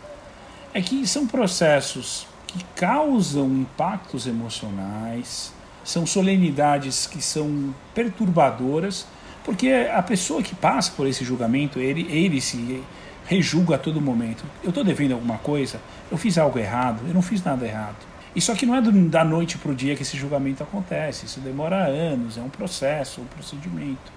é 0.72 0.80
que 0.80 1.04
são 1.08 1.26
processos 1.26 2.28
que 2.46 2.64
causam 2.76 3.48
impactos 3.48 4.28
emocionais, 4.28 5.52
são 5.86 6.04
solenidades 6.04 7.06
que 7.06 7.22
são 7.22 7.72
perturbadoras, 7.94 9.06
porque 9.44 9.70
a 9.70 10.02
pessoa 10.02 10.42
que 10.42 10.52
passa 10.52 10.90
por 10.96 11.06
esse 11.06 11.24
julgamento, 11.24 11.78
ele, 11.78 12.02
ele 12.10 12.40
se 12.40 12.82
rejulga 13.24 13.76
a 13.76 13.78
todo 13.78 14.00
momento. 14.00 14.44
Eu 14.64 14.70
estou 14.70 14.82
devendo 14.82 15.12
alguma 15.12 15.38
coisa? 15.38 15.80
Eu 16.10 16.18
fiz 16.18 16.36
algo 16.38 16.58
errado? 16.58 17.02
Eu 17.06 17.14
não 17.14 17.22
fiz 17.22 17.42
nada 17.44 17.64
errado. 17.64 17.96
E 18.34 18.40
só 18.40 18.56
que 18.56 18.66
não 18.66 18.74
é 18.74 18.82
do, 18.82 18.90
da 19.08 19.24
noite 19.24 19.56
para 19.58 19.70
o 19.70 19.74
dia 19.76 19.94
que 19.94 20.02
esse 20.02 20.16
julgamento 20.16 20.60
acontece. 20.60 21.24
Isso 21.24 21.38
demora 21.38 21.76
anos, 21.86 22.36
é 22.36 22.40
um 22.40 22.48
processo, 22.48 23.20
um 23.20 23.26
procedimento. 23.26 24.12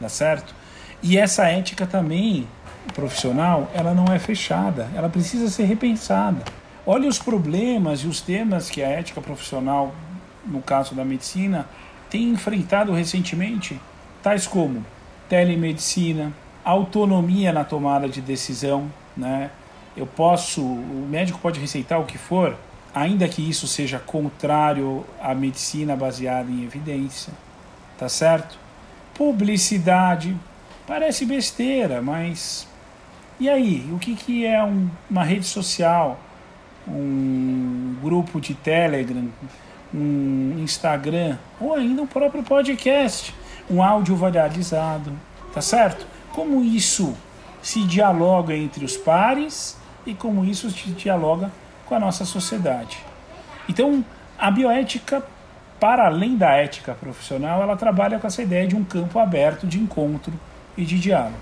Dá 0.00 0.08
certo? 0.08 0.52
E 1.00 1.16
essa 1.16 1.46
ética 1.46 1.86
também 1.86 2.48
profissional, 2.94 3.70
ela 3.72 3.94
não 3.94 4.12
é 4.12 4.18
fechada, 4.18 4.88
ela 4.92 5.08
precisa 5.08 5.48
ser 5.48 5.64
repensada. 5.66 6.42
Olha 6.84 7.08
os 7.08 7.20
problemas 7.20 8.00
e 8.00 8.08
os 8.08 8.20
temas 8.20 8.68
que 8.68 8.82
a 8.82 8.88
ética 8.88 9.20
profissional 9.20 9.94
no 10.46 10.60
caso 10.62 10.94
da 10.94 11.04
medicina, 11.04 11.66
tem 12.10 12.30
enfrentado 12.30 12.92
recentemente, 12.92 13.80
tais 14.22 14.46
como 14.46 14.84
telemedicina, 15.28 16.32
autonomia 16.64 17.52
na 17.52 17.64
tomada 17.64 18.08
de 18.08 18.20
decisão, 18.20 18.90
né? 19.16 19.50
Eu 19.96 20.06
posso, 20.06 20.62
o 20.62 21.06
médico 21.08 21.38
pode 21.38 21.60
receitar 21.60 22.00
o 22.00 22.04
que 22.04 22.18
for, 22.18 22.56
ainda 22.94 23.28
que 23.28 23.46
isso 23.48 23.66
seja 23.66 23.98
contrário 23.98 25.04
à 25.20 25.34
medicina 25.34 25.96
baseada 25.96 26.50
em 26.50 26.64
evidência, 26.64 27.32
tá 27.98 28.08
certo? 28.08 28.58
Publicidade, 29.14 30.36
parece 30.86 31.24
besteira, 31.24 32.00
mas 32.00 32.66
e 33.42 33.48
aí? 33.48 33.88
O 33.92 33.98
que, 33.98 34.14
que 34.14 34.46
é 34.46 34.62
um, 34.62 34.88
uma 35.10 35.24
rede 35.24 35.46
social, 35.46 36.20
um 36.86 37.96
grupo 38.00 38.40
de 38.40 38.54
Telegram 38.54 39.28
um 39.94 40.56
Instagram 40.58 41.36
ou 41.60 41.74
ainda 41.74 42.02
um 42.02 42.06
próprio 42.06 42.42
podcast, 42.42 43.34
um 43.70 43.82
áudio 43.82 44.16
varializado, 44.16 45.12
tá 45.52 45.60
certo? 45.60 46.06
Como 46.32 46.62
isso 46.62 47.14
se 47.62 47.84
dialoga 47.84 48.54
entre 48.56 48.84
os 48.84 48.96
pares 48.96 49.78
e 50.04 50.14
como 50.14 50.44
isso 50.44 50.70
se 50.70 50.90
dialoga 50.90 51.50
com 51.86 51.94
a 51.94 52.00
nossa 52.00 52.24
sociedade. 52.24 52.98
Então, 53.68 54.04
a 54.38 54.50
bioética, 54.50 55.22
para 55.78 56.06
além 56.06 56.36
da 56.36 56.50
ética 56.52 56.94
profissional, 56.94 57.62
ela 57.62 57.76
trabalha 57.76 58.18
com 58.18 58.26
essa 58.26 58.42
ideia 58.42 58.66
de 58.66 58.74
um 58.74 58.82
campo 58.82 59.18
aberto 59.18 59.66
de 59.66 59.78
encontro 59.78 60.32
e 60.76 60.84
de 60.84 60.98
diálogo, 60.98 61.36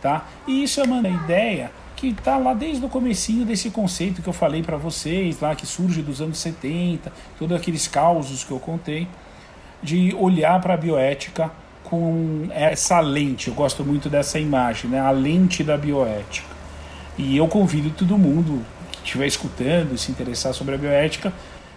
tá? 0.00 0.24
E 0.46 0.62
isso 0.62 0.80
é 0.80 0.84
uma 0.84 1.06
ideia 1.08 1.70
que 1.98 2.10
está 2.10 2.38
lá 2.38 2.54
desde 2.54 2.86
o 2.86 2.88
comecinho 2.88 3.44
desse 3.44 3.70
conceito 3.70 4.22
que 4.22 4.28
eu 4.28 4.32
falei 4.32 4.62
para 4.62 4.76
vocês, 4.76 5.40
lá 5.40 5.56
que 5.56 5.66
surge 5.66 6.00
dos 6.00 6.20
anos 6.20 6.38
70, 6.38 7.12
todos 7.36 7.56
aqueles 7.56 7.88
causos 7.88 8.44
que 8.44 8.52
eu 8.52 8.60
contei, 8.60 9.08
de 9.82 10.14
olhar 10.14 10.60
para 10.60 10.74
a 10.74 10.76
bioética 10.76 11.50
com 11.82 12.46
essa 12.52 13.00
lente. 13.00 13.48
Eu 13.48 13.54
gosto 13.54 13.84
muito 13.84 14.08
dessa 14.08 14.38
imagem, 14.38 14.88
né? 14.88 15.00
a 15.00 15.10
lente 15.10 15.64
da 15.64 15.76
bioética. 15.76 16.46
E 17.16 17.36
eu 17.36 17.48
convido 17.48 17.90
todo 17.90 18.16
mundo 18.16 18.64
que 18.92 18.98
estiver 18.98 19.26
escutando 19.26 19.92
e 19.92 19.98
se 19.98 20.12
interessar 20.12 20.54
sobre 20.54 20.76
a 20.76 20.78
bioética 20.78 21.32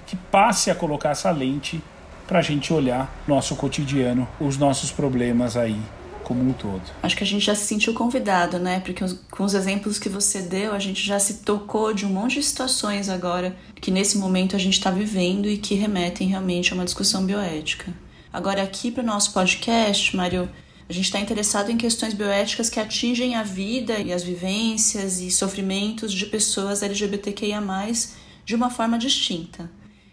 que 0.06 0.16
passe 0.16 0.70
a 0.70 0.76
colocar 0.76 1.10
essa 1.10 1.32
lente 1.32 1.82
para 2.28 2.38
a 2.38 2.42
gente 2.44 2.72
olhar 2.72 3.12
nosso 3.28 3.56
cotidiano, 3.56 4.28
os 4.40 4.56
nossos 4.56 4.92
problemas 4.92 5.58
aí 5.58 5.82
como 6.24 6.48
um 6.48 6.54
todo. 6.54 6.82
Acho 7.04 7.16
que 7.16 7.24
a 7.24 7.28
gente 7.28 7.46
já 7.46 7.56
se 7.56 7.66
sentiu 7.66 7.94
convidado, 7.94 8.58
né? 8.60 8.80
Porque 8.80 9.04
com 9.30 9.44
os 9.44 9.54
exemplos 9.54 10.00
que 10.00 10.10
você 10.10 10.42
deu, 10.42 10.74
a 10.74 10.80
gente 10.80 11.06
já 11.06 11.20
se 11.20 11.36
tocou 11.40 11.94
de 11.94 12.06
um 12.06 12.10
monte 12.10 12.36
de 12.36 12.44
situações 12.44 13.10
agora 13.10 13.56
que 13.76 13.92
nesse 13.92 14.18
momento 14.18 14.56
a 14.56 14.60
gente 14.60 14.74
está 14.74 14.92
vivendo 14.92 15.48
e 15.48 15.58
que 15.58 15.76
remetem 15.76 16.28
realmente 16.28 16.72
a 16.72 16.76
uma 16.76 16.86
discussão 16.86 17.26
bioética. 17.26 17.94
Agora, 18.32 18.64
aqui 18.64 18.92
para 18.92 19.04
o 19.04 19.06
nosso 19.06 19.34
podcast, 19.34 20.16
Mário, 20.16 20.50
a 20.88 20.94
gente 20.94 21.06
está 21.06 21.20
interessado 21.20 21.70
em 21.70 21.78
questões 21.78 22.14
bioéticas 22.14 22.70
que 22.70 22.80
atingem 22.80 23.36
a 23.36 23.44
vida 23.44 24.00
e 24.00 24.14
as 24.14 24.24
vivências 24.24 25.20
e 25.20 25.30
sofrimentos 25.32 26.14
de 26.14 26.26
pessoas 26.26 26.82
LGBTQIA, 26.82 27.62
de 28.46 28.56
uma 28.56 28.70
forma 28.70 28.98
distinta. 28.98 29.70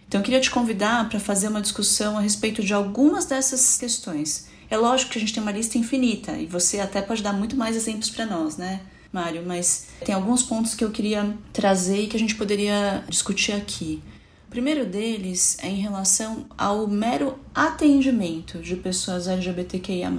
Então, 0.07 0.21
eu 0.21 0.25
queria 0.25 0.41
te 0.41 0.51
convidar 0.51 1.09
para 1.09 1.21
fazer 1.21 1.49
uma 1.49 1.61
discussão 1.61 2.17
a 2.17 2.21
respeito 2.21 2.63
de 2.63 2.73
algumas 2.73 3.27
dessas 3.27 3.77
questões 3.77 4.49
é 4.71 4.77
lógico 4.77 5.13
que 5.13 5.19
a 5.19 5.21
gente 5.21 5.33
tem 5.33 5.43
uma 5.43 5.53
lista 5.53 5.79
infinita 5.79 6.33
e 6.33 6.47
você 6.47 6.81
até 6.81 7.01
pode 7.01 7.23
dar 7.23 7.33
muito 7.33 7.57
mais 7.57 7.77
exemplos 7.77 8.11
para 8.11 8.27
nós, 8.27 8.57
né, 8.57 8.81
Mário? 9.13 9.43
Mas 9.47 9.89
tem 10.05 10.15
alguns 10.15 10.43
pontos 10.43 10.75
que 10.75 10.85
eu 10.85 10.91
queria 10.91 11.35
trazer 11.53 12.03
e 12.03 12.07
que 12.07 12.17
a 12.17 12.21
gente 12.21 12.35
poderia 12.35 13.05
discutir 13.09 13.53
aqui. 13.53 14.03
O 14.47 14.51
primeiro 14.51 14.87
deles 14.87 15.59
é 15.63 15.69
em 15.69 15.81
relação 15.81 16.47
ao 16.57 16.87
mero 16.87 17.39
atendimento 17.55 18.59
de 18.59 18.77
pessoas 18.77 19.29
LGBTQIA. 19.29 20.11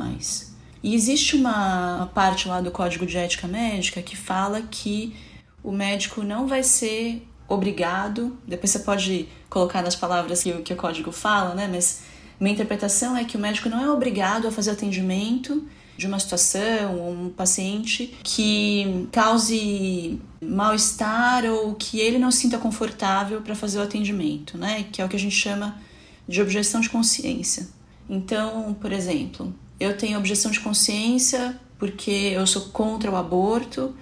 E 0.82 0.96
existe 0.96 1.36
uma 1.36 2.10
parte 2.14 2.48
lá 2.48 2.62
do 2.62 2.72
Código 2.72 3.06
de 3.06 3.18
Ética 3.18 3.48
Médica 3.48 4.02
que 4.02 4.16
fala 4.16 4.62
que 4.62 5.16
o 5.64 5.72
médico 5.72 6.24
não 6.24 6.48
vai 6.48 6.64
ser 6.64 7.28
obrigado, 7.48 8.38
depois 8.48 8.72
você 8.72 8.80
pode 8.80 9.28
colocar 9.50 9.82
nas 9.82 9.96
palavras 9.96 10.44
que, 10.44 10.54
que 10.62 10.74
o 10.74 10.78
código 10.78 11.12
fala, 11.12 11.56
né? 11.56 11.68
Mas 11.68 12.02
minha 12.40 12.54
interpretação 12.54 13.18
é 13.18 13.24
que 13.24 13.36
o 13.36 13.40
médico 13.40 13.70
não 13.70 13.84
é 13.84 13.90
obrigado 13.90 14.48
a 14.48 14.52
fazer 14.52 14.72
atendimento 14.72 15.68
de 15.98 16.08
uma 16.08 16.18
situação, 16.18 17.12
um 17.12 17.30
paciente 17.30 18.18
que 18.24 19.08
cause 19.12 20.22
mal-estar 20.42 21.44
ou 21.46 21.76
que 21.76 22.00
ele 22.00 22.18
não 22.18 22.32
se 22.32 22.40
sinta 22.40 22.58
confortável 22.58 23.42
para 23.42 23.54
fazer 23.54 23.80
o 23.80 23.82
atendimento, 23.82 24.58
né? 24.58 24.86
Que 24.92 25.02
é 25.02 25.06
o 25.06 25.10
que 25.10 25.18
a 25.18 25.20
gente 25.20 25.36
chama 25.36 25.78
de 26.26 26.42
objeção 26.42 26.80
de 26.80 26.90
consciência. 26.90 27.68
Então, 28.10 28.74
por 28.80 28.94
exemplo, 28.94 29.54
eu 29.78 29.98
tenho 29.98 30.18
objeção 30.18 30.50
de 30.50 30.62
consciência 30.62 31.60
porque 31.78 32.12
eu 32.12 32.48
sou 32.48 32.64
contra 32.70 33.12
o 33.12 33.18
aborto 33.18 33.94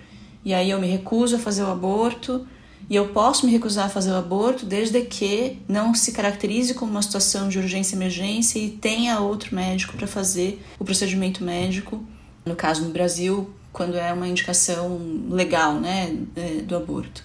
e 0.46 0.54
aí 0.54 0.70
eu 0.70 0.80
me 0.80 0.88
recuso 0.88 1.36
a 1.36 1.40
fazer 1.40 1.64
o 1.64 1.72
aborto 1.72 2.48
e 2.90 2.96
eu 2.96 3.10
posso 3.10 3.46
me 3.46 3.52
recusar 3.52 3.88
a 3.88 3.90
fazer 3.90 4.12
o 4.12 4.16
aborto 4.16 4.66
desde 4.66 5.02
que 5.02 5.58
não 5.68 5.94
se 5.94 6.14
caracterize 6.14 6.74
como 6.74 6.92
uma 6.92 7.02
situação 7.02 7.50
de 7.50 7.60
urgência 7.60 7.96
e 7.96 7.98
emergência 7.98 8.60
e 8.60 8.70
tenha 8.70 9.20
outro 9.20 9.54
médico 9.54 9.98
para 9.98 10.08
fazer 10.08 10.64
o 10.80 10.86
procedimento 10.86 11.44
médico, 11.44 12.02
no 12.46 12.56
caso 12.56 12.84
no 12.84 12.92
Brasil, 12.92 13.54
quando 13.74 13.98
é 13.98 14.12
uma 14.14 14.28
indicação 14.28 15.00
legal 15.30 15.74
né, 15.74 16.18
é, 16.36 16.62
do 16.62 16.76
aborto. 16.78 17.24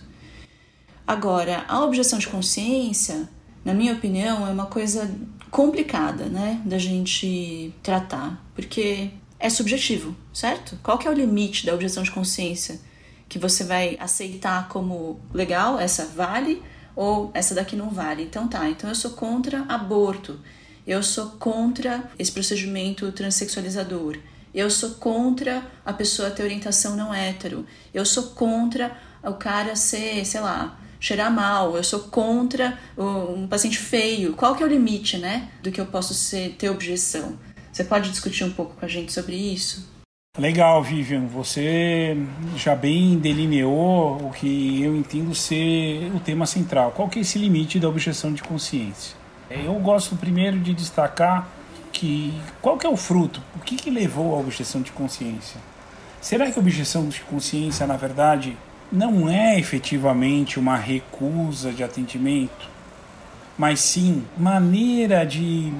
Agora, 1.06 1.64
a 1.68 1.84
objeção 1.84 2.18
de 2.18 2.26
consciência, 2.26 3.28
na 3.64 3.72
minha 3.72 3.92
opinião, 3.92 4.46
é 4.46 4.50
uma 4.50 4.66
coisa 4.66 5.14
complicada 5.50 6.24
né, 6.24 6.60
da 6.64 6.78
gente 6.78 7.72
tratar, 7.82 8.42
porque 8.54 9.10
é 9.38 9.48
subjetivo, 9.48 10.16
certo? 10.32 10.78
Qual 10.82 10.98
que 10.98 11.06
é 11.06 11.10
o 11.10 11.14
limite 11.14 11.66
da 11.66 11.74
objeção 11.74 12.02
de 12.02 12.10
consciência? 12.10 12.80
Que 13.32 13.38
você 13.38 13.64
vai 13.64 13.96
aceitar 13.98 14.68
como 14.68 15.18
legal, 15.32 15.78
essa 15.80 16.04
vale 16.04 16.62
ou 16.94 17.30
essa 17.32 17.54
daqui 17.54 17.74
não 17.74 17.88
vale. 17.88 18.24
Então 18.24 18.46
tá, 18.46 18.68
então 18.68 18.90
eu 18.90 18.94
sou 18.94 19.12
contra 19.12 19.62
aborto. 19.70 20.38
Eu 20.86 21.02
sou 21.02 21.30
contra 21.38 22.10
esse 22.18 22.30
procedimento 22.30 23.10
transexualizador. 23.10 24.18
Eu 24.54 24.68
sou 24.68 24.90
contra 24.96 25.64
a 25.82 25.94
pessoa 25.94 26.30
ter 26.30 26.42
orientação 26.42 26.94
não 26.94 27.14
hétero. 27.14 27.64
Eu 27.94 28.04
sou 28.04 28.24
contra 28.24 28.94
o 29.24 29.32
cara 29.32 29.74
ser, 29.76 30.26
sei 30.26 30.42
lá, 30.42 30.78
cheirar 31.00 31.32
mal. 31.32 31.74
Eu 31.74 31.82
sou 31.82 32.00
contra 32.00 32.78
um 32.98 33.48
paciente 33.48 33.78
feio. 33.78 34.34
Qual 34.34 34.54
que 34.54 34.62
é 34.62 34.66
o 34.66 34.68
limite, 34.68 35.16
né, 35.16 35.48
do 35.62 35.72
que 35.72 35.80
eu 35.80 35.86
posso 35.86 36.12
ser, 36.12 36.54
ter 36.58 36.68
objeção? 36.68 37.38
Você 37.72 37.82
pode 37.82 38.10
discutir 38.10 38.44
um 38.44 38.52
pouco 38.52 38.76
com 38.76 38.84
a 38.84 38.88
gente 38.88 39.10
sobre 39.10 39.34
isso? 39.34 39.90
Legal, 40.38 40.82
Vivian. 40.82 41.26
Você 41.26 42.16
já 42.56 42.74
bem 42.74 43.18
delineou 43.18 44.16
o 44.16 44.30
que 44.30 44.82
eu 44.82 44.96
entendo 44.96 45.34
ser 45.34 46.10
o 46.14 46.18
tema 46.18 46.46
central. 46.46 46.90
Qual 46.92 47.06
que 47.06 47.18
é 47.18 47.22
esse 47.22 47.38
limite 47.38 47.78
da 47.78 47.86
objeção 47.86 48.32
de 48.32 48.42
consciência? 48.42 49.14
Eu 49.50 49.74
gosto 49.74 50.16
primeiro 50.16 50.58
de 50.58 50.72
destacar 50.72 51.46
que 51.92 52.32
qual 52.62 52.78
que 52.78 52.86
é 52.86 52.88
o 52.88 52.96
fruto? 52.96 53.42
O 53.54 53.58
que, 53.58 53.76
que 53.76 53.90
levou 53.90 54.34
à 54.34 54.38
objeção 54.38 54.80
de 54.80 54.90
consciência? 54.90 55.60
Será 56.18 56.50
que 56.50 56.58
a 56.58 56.62
objeção 56.62 57.06
de 57.10 57.20
consciência, 57.20 57.86
na 57.86 57.98
verdade, 57.98 58.56
não 58.90 59.28
é 59.28 59.60
efetivamente 59.60 60.58
uma 60.58 60.78
recusa 60.78 61.72
de 61.72 61.84
atendimento, 61.84 62.70
mas 63.58 63.80
sim 63.80 64.24
maneira 64.38 65.26
de 65.26 65.70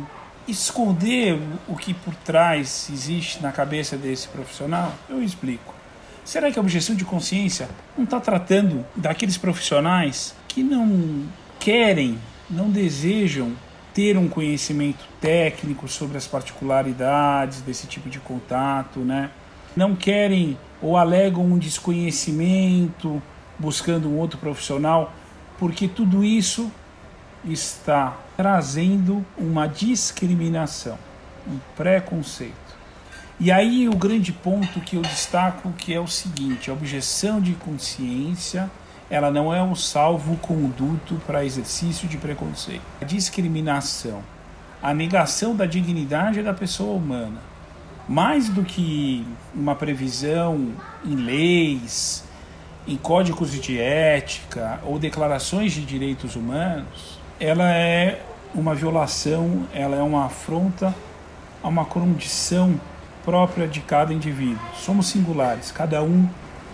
esconder 0.46 1.38
o 1.68 1.76
que 1.76 1.94
por 1.94 2.14
trás 2.14 2.88
existe 2.92 3.42
na 3.42 3.52
cabeça 3.52 3.96
desse 3.96 4.28
profissional? 4.28 4.92
Eu 5.08 5.22
explico. 5.22 5.74
Será 6.24 6.50
que 6.50 6.58
a 6.58 6.62
objeção 6.62 6.94
de 6.94 7.04
consciência 7.04 7.68
não 7.96 8.04
está 8.04 8.20
tratando 8.20 8.84
daqueles 8.94 9.36
profissionais 9.36 10.34
que 10.46 10.62
não 10.62 11.26
querem, 11.58 12.18
não 12.48 12.70
desejam 12.70 13.52
ter 13.92 14.16
um 14.16 14.28
conhecimento 14.28 15.04
técnico 15.20 15.86
sobre 15.88 16.16
as 16.16 16.26
particularidades 16.26 17.60
desse 17.60 17.86
tipo 17.86 18.08
de 18.08 18.18
contato, 18.20 19.00
né? 19.00 19.30
Não 19.76 19.94
querem 19.94 20.56
ou 20.80 20.96
alegam 20.96 21.44
um 21.44 21.58
desconhecimento 21.58 23.22
buscando 23.58 24.08
um 24.08 24.18
outro 24.18 24.38
profissional, 24.38 25.12
porque 25.58 25.86
tudo 25.86 26.24
isso 26.24 26.70
está 27.44 28.16
trazendo 28.36 29.24
uma 29.36 29.66
discriminação, 29.66 30.98
um 31.46 31.58
preconceito. 31.76 32.54
E 33.40 33.50
aí 33.50 33.88
o 33.88 33.96
grande 33.96 34.32
ponto 34.32 34.80
que 34.80 34.96
eu 34.96 35.02
destaco 35.02 35.72
que 35.72 35.92
é 35.92 36.00
o 36.00 36.06
seguinte, 36.06 36.70
a 36.70 36.72
objeção 36.72 37.40
de 37.40 37.54
consciência, 37.54 38.70
ela 39.10 39.30
não 39.30 39.52
é 39.52 39.62
um 39.62 39.74
salvo-conduto 39.74 41.20
para 41.26 41.44
exercício 41.44 42.08
de 42.08 42.16
preconceito. 42.16 42.82
A 43.00 43.04
discriminação, 43.04 44.22
a 44.82 44.94
negação 44.94 45.54
da 45.54 45.66
dignidade 45.66 46.42
da 46.42 46.54
pessoa 46.54 46.96
humana, 46.96 47.40
mais 48.08 48.48
do 48.48 48.64
que 48.64 49.26
uma 49.54 49.74
previsão 49.74 50.72
em 51.04 51.14
leis, 51.14 52.24
em 52.86 52.96
códigos 52.96 53.52
de 53.52 53.78
ética 53.78 54.80
ou 54.84 54.98
declarações 54.98 55.72
de 55.72 55.84
direitos 55.84 56.36
humanos, 56.36 57.21
ela 57.42 57.68
é 57.72 58.22
uma 58.54 58.72
violação, 58.72 59.66
ela 59.74 59.96
é 59.96 60.02
uma 60.02 60.26
afronta 60.26 60.94
a 61.60 61.66
uma 61.66 61.84
condição 61.84 62.80
própria 63.24 63.66
de 63.66 63.80
cada 63.80 64.14
indivíduo. 64.14 64.64
Somos 64.76 65.08
singulares, 65.08 65.72
cada 65.72 66.04
um 66.04 66.28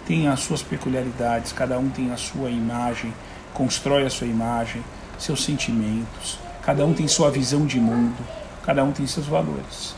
tem 0.06 0.28
as 0.28 0.40
suas 0.40 0.62
peculiaridades, 0.62 1.52
cada 1.52 1.78
um 1.78 1.88
tem 1.88 2.12
a 2.12 2.18
sua 2.18 2.50
imagem, 2.50 3.14
constrói 3.54 4.04
a 4.04 4.10
sua 4.10 4.26
imagem, 4.26 4.84
seus 5.18 5.42
sentimentos, 5.42 6.38
cada 6.62 6.84
um 6.84 6.92
tem 6.92 7.08
sua 7.08 7.30
visão 7.30 7.64
de 7.64 7.80
mundo, 7.80 8.22
cada 8.62 8.84
um 8.84 8.92
tem 8.92 9.06
seus 9.06 9.26
valores. 9.26 9.94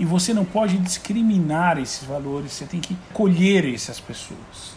E 0.00 0.04
você 0.04 0.34
não 0.34 0.44
pode 0.44 0.78
discriminar 0.78 1.78
esses 1.78 2.02
valores, 2.02 2.50
você 2.50 2.64
tem 2.64 2.80
que 2.80 2.96
colher 3.12 3.72
essas 3.72 4.00
pessoas. 4.00 4.76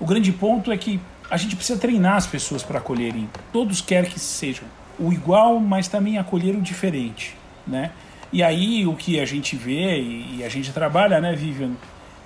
O 0.00 0.04
grande 0.04 0.32
ponto 0.32 0.72
é 0.72 0.76
que 0.76 1.00
a 1.30 1.36
gente 1.36 1.56
precisa 1.56 1.78
treinar 1.78 2.16
as 2.16 2.26
pessoas 2.26 2.62
para 2.62 2.78
acolherem. 2.78 3.28
Todos 3.52 3.80
querem 3.80 4.10
que 4.10 4.20
sejam 4.20 4.64
o 4.98 5.12
igual, 5.12 5.58
mas 5.58 5.88
também 5.88 6.18
acolher 6.18 6.54
o 6.54 6.60
diferente, 6.60 7.36
né? 7.66 7.90
E 8.32 8.42
aí 8.42 8.86
o 8.86 8.94
que 8.94 9.20
a 9.20 9.24
gente 9.24 9.56
vê 9.56 10.00
e, 10.00 10.42
a 10.44 10.48
gente 10.48 10.72
trabalha, 10.72 11.20
né, 11.20 11.34
Vivian, 11.34 11.72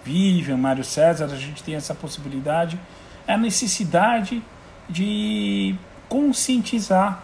Vivian, 0.05 0.57
Mário 0.57 0.85
César, 0.85 1.27
a 1.27 1.37
gente 1.37 1.63
tem 1.63 1.75
essa 1.75 1.95
possibilidade, 1.95 2.79
é 3.27 3.35
a 3.35 3.39
necessidade 3.39 4.43
de 4.89 5.75
conscientizar 6.09 7.23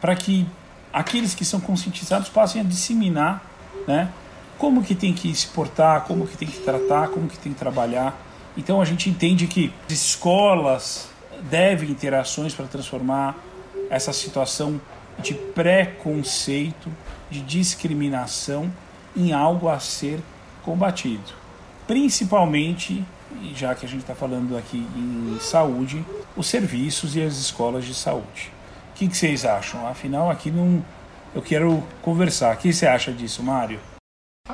para 0.00 0.16
que 0.16 0.46
aqueles 0.92 1.34
que 1.34 1.44
são 1.44 1.60
conscientizados 1.60 2.28
passem 2.28 2.60
a 2.60 2.64
disseminar, 2.64 3.42
né? 3.86 4.08
Como 4.58 4.82
que 4.82 4.94
tem 4.94 5.12
que 5.12 5.34
se 5.34 5.46
portar, 5.48 6.02
como 6.02 6.26
que 6.26 6.36
tem 6.36 6.48
que 6.48 6.58
tratar, 6.58 7.08
como 7.08 7.28
que 7.28 7.38
tem 7.38 7.52
que 7.52 7.58
trabalhar. 7.58 8.16
Então 8.56 8.80
a 8.80 8.84
gente 8.84 9.08
entende 9.08 9.46
que 9.46 9.72
escolas, 9.88 11.08
devem 11.42 11.94
ter 11.94 12.14
ações 12.14 12.54
para 12.54 12.66
transformar 12.66 13.36
essa 13.90 14.12
situação 14.12 14.80
de 15.18 15.34
preconceito, 15.34 16.90
de 17.30 17.40
discriminação 17.40 18.72
em 19.16 19.32
algo 19.32 19.68
a 19.68 19.78
ser 19.78 20.20
combatido. 20.62 21.32
Principalmente, 21.86 23.04
já 23.54 23.74
que 23.74 23.86
a 23.86 23.88
gente 23.88 24.00
está 24.00 24.14
falando 24.14 24.56
aqui 24.56 24.78
em 24.96 25.38
saúde, 25.40 26.04
os 26.36 26.46
serviços 26.46 27.14
e 27.14 27.22
as 27.22 27.36
escolas 27.36 27.84
de 27.84 27.94
saúde. 27.94 28.52
O 28.90 28.96
que, 28.96 29.08
que 29.08 29.16
vocês 29.16 29.44
acham? 29.44 29.86
Afinal, 29.86 30.30
aqui 30.30 30.50
não. 30.50 30.84
Eu 31.34 31.42
quero 31.42 31.82
conversar. 32.00 32.54
O 32.54 32.58
que 32.58 32.72
você 32.72 32.86
acha 32.86 33.12
disso, 33.12 33.42
Mário? 33.42 33.80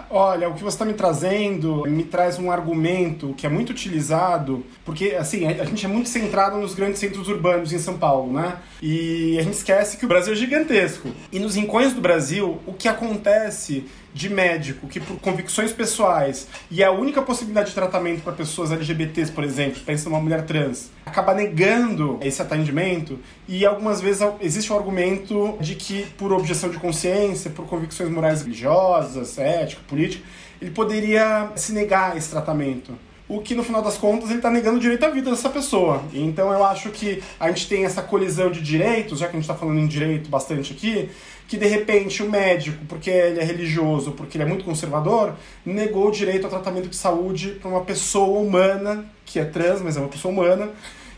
Olha, 0.09 0.49
o 0.49 0.55
que 0.55 0.63
você 0.63 0.77
está 0.77 0.85
me 0.85 0.95
trazendo 0.95 1.83
me 1.89 2.05
traz 2.05 2.39
um 2.39 2.49
argumento 2.49 3.35
que 3.37 3.45
é 3.45 3.49
muito 3.49 3.71
utilizado, 3.71 4.65
porque 4.85 5.17
assim, 5.19 5.45
a 5.49 5.65
gente 5.65 5.85
é 5.85 5.89
muito 5.89 6.09
centrado 6.09 6.57
nos 6.59 6.77
grandes 6.77 7.01
centros 7.01 7.27
urbanos 7.27 7.73
em 7.73 7.79
São 7.81 7.99
Paulo, 7.99 8.33
né? 8.33 8.59
E 8.81 9.37
a 9.37 9.43
gente 9.43 9.55
esquece 9.55 9.97
que 9.97 10.05
o 10.05 10.09
Brasil 10.09 10.33
é 10.33 10.37
gigantesco. 10.37 11.09
E 11.33 11.41
nos 11.41 11.57
rincões 11.57 11.93
do 11.93 12.01
Brasil, 12.01 12.61
o 12.69 12.73
que 12.73 12.87
acontece 12.87 13.85
de 14.13 14.29
médico 14.29 14.87
que 14.89 15.01
por 15.01 15.19
convicções 15.19 15.73
pessoais 15.73 16.49
e 16.71 16.83
é 16.83 16.87
a 16.87 16.91
única 16.91 17.23
possibilidade 17.23 17.69
de 17.69 17.75
tratamento 17.75 18.23
para 18.23 18.33
pessoas 18.33 18.73
LGBTs, 18.73 19.33
por 19.33 19.45
exemplo, 19.45 19.81
pensa 19.85 20.09
numa 20.09 20.21
mulher 20.21 20.45
trans, 20.45 20.91
acaba 21.07 21.35
negando 21.35 22.19
esse 22.21 22.43
atendimento 22.43 23.19
e 23.49 23.65
algumas 23.65 24.01
vezes 24.01 24.27
existe 24.41 24.73
o 24.73 24.77
argumento 24.77 25.57
de 25.61 25.75
que 25.75 26.07
por 26.19 26.33
objeção 26.33 26.71
de 26.71 26.79
consciência, 26.79 27.51
por 27.51 27.67
convicções 27.67 28.11
morais 28.11 28.43
religiosas, 28.43 29.39
ética, 29.39 29.83
política, 29.89 30.25
ele 30.61 30.71
poderia 30.71 31.51
se 31.57 31.73
negar 31.73 32.13
a 32.13 32.17
esse 32.17 32.31
tratamento 32.31 32.93
o 33.31 33.41
que 33.41 33.55
no 33.55 33.63
final 33.63 33.81
das 33.81 33.97
contas 33.97 34.29
ele 34.29 34.41
está 34.41 34.51
negando 34.51 34.79
o 34.79 34.81
direito 34.81 35.05
à 35.05 35.09
vida 35.09 35.31
dessa 35.31 35.49
pessoa. 35.49 36.03
Então 36.13 36.53
eu 36.53 36.65
acho 36.65 36.91
que 36.91 37.23
a 37.39 37.47
gente 37.49 37.69
tem 37.69 37.85
essa 37.85 38.03
colisão 38.03 38.51
de 38.51 38.61
direitos, 38.61 39.21
já 39.21 39.27
que 39.27 39.37
a 39.37 39.39
gente 39.39 39.45
está 39.45 39.55
falando 39.55 39.79
em 39.79 39.87
direito 39.87 40.29
bastante 40.29 40.73
aqui, 40.73 41.09
que 41.51 41.57
de 41.57 41.67
repente 41.67 42.23
o 42.23 42.31
médico, 42.31 42.85
porque 42.87 43.11
ele 43.11 43.41
é 43.41 43.43
religioso, 43.43 44.13
porque 44.13 44.37
ele 44.37 44.45
é 44.45 44.47
muito 44.47 44.65
conservador, 44.65 45.35
negou 45.67 46.07
o 46.07 46.13
direito 46.13 46.45
ao 46.45 46.51
tratamento 46.51 46.89
de 46.89 46.95
saúde 46.95 47.59
para 47.61 47.69
uma 47.69 47.81
pessoa 47.81 48.39
humana, 48.39 49.05
que 49.27 49.41
é 49.41 49.45
trans, 49.45 49.83
mas 49.83 49.97
é 49.97 50.01
uma 50.01 50.09
pessoa 50.09 50.33
humana. 50.33 50.71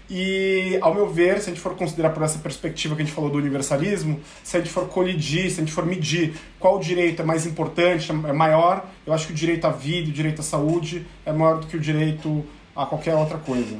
E, 0.08 0.78
ao 0.80 0.94
meu 0.94 1.06
ver, 1.06 1.38
se 1.38 1.50
a 1.50 1.52
gente 1.52 1.60
for 1.60 1.76
considerar 1.76 2.14
por 2.14 2.22
essa 2.22 2.38
perspectiva 2.38 2.96
que 2.96 3.02
a 3.02 3.04
gente 3.04 3.14
falou 3.14 3.28
do 3.28 3.36
universalismo, 3.36 4.20
se 4.42 4.56
a 4.56 4.60
gente 4.60 4.72
for 4.72 4.88
colidir, 4.88 5.50
se 5.50 5.60
a 5.60 5.64
gente 5.64 5.72
for 5.72 5.84
medir 5.84 6.32
qual 6.58 6.78
direito 6.78 7.20
é 7.20 7.24
mais 7.26 7.44
importante, 7.44 8.10
é 8.10 8.32
maior, 8.32 8.86
eu 9.06 9.12
acho 9.12 9.26
que 9.26 9.34
o 9.34 9.36
direito 9.36 9.66
à 9.66 9.70
vida, 9.70 10.08
o 10.08 10.12
direito 10.12 10.40
à 10.40 10.42
saúde 10.42 11.06
é 11.26 11.32
maior 11.32 11.60
do 11.60 11.66
que 11.66 11.76
o 11.76 11.80
direito 11.80 12.42
a 12.74 12.86
qualquer 12.86 13.14
outra 13.14 13.36
coisa. 13.36 13.76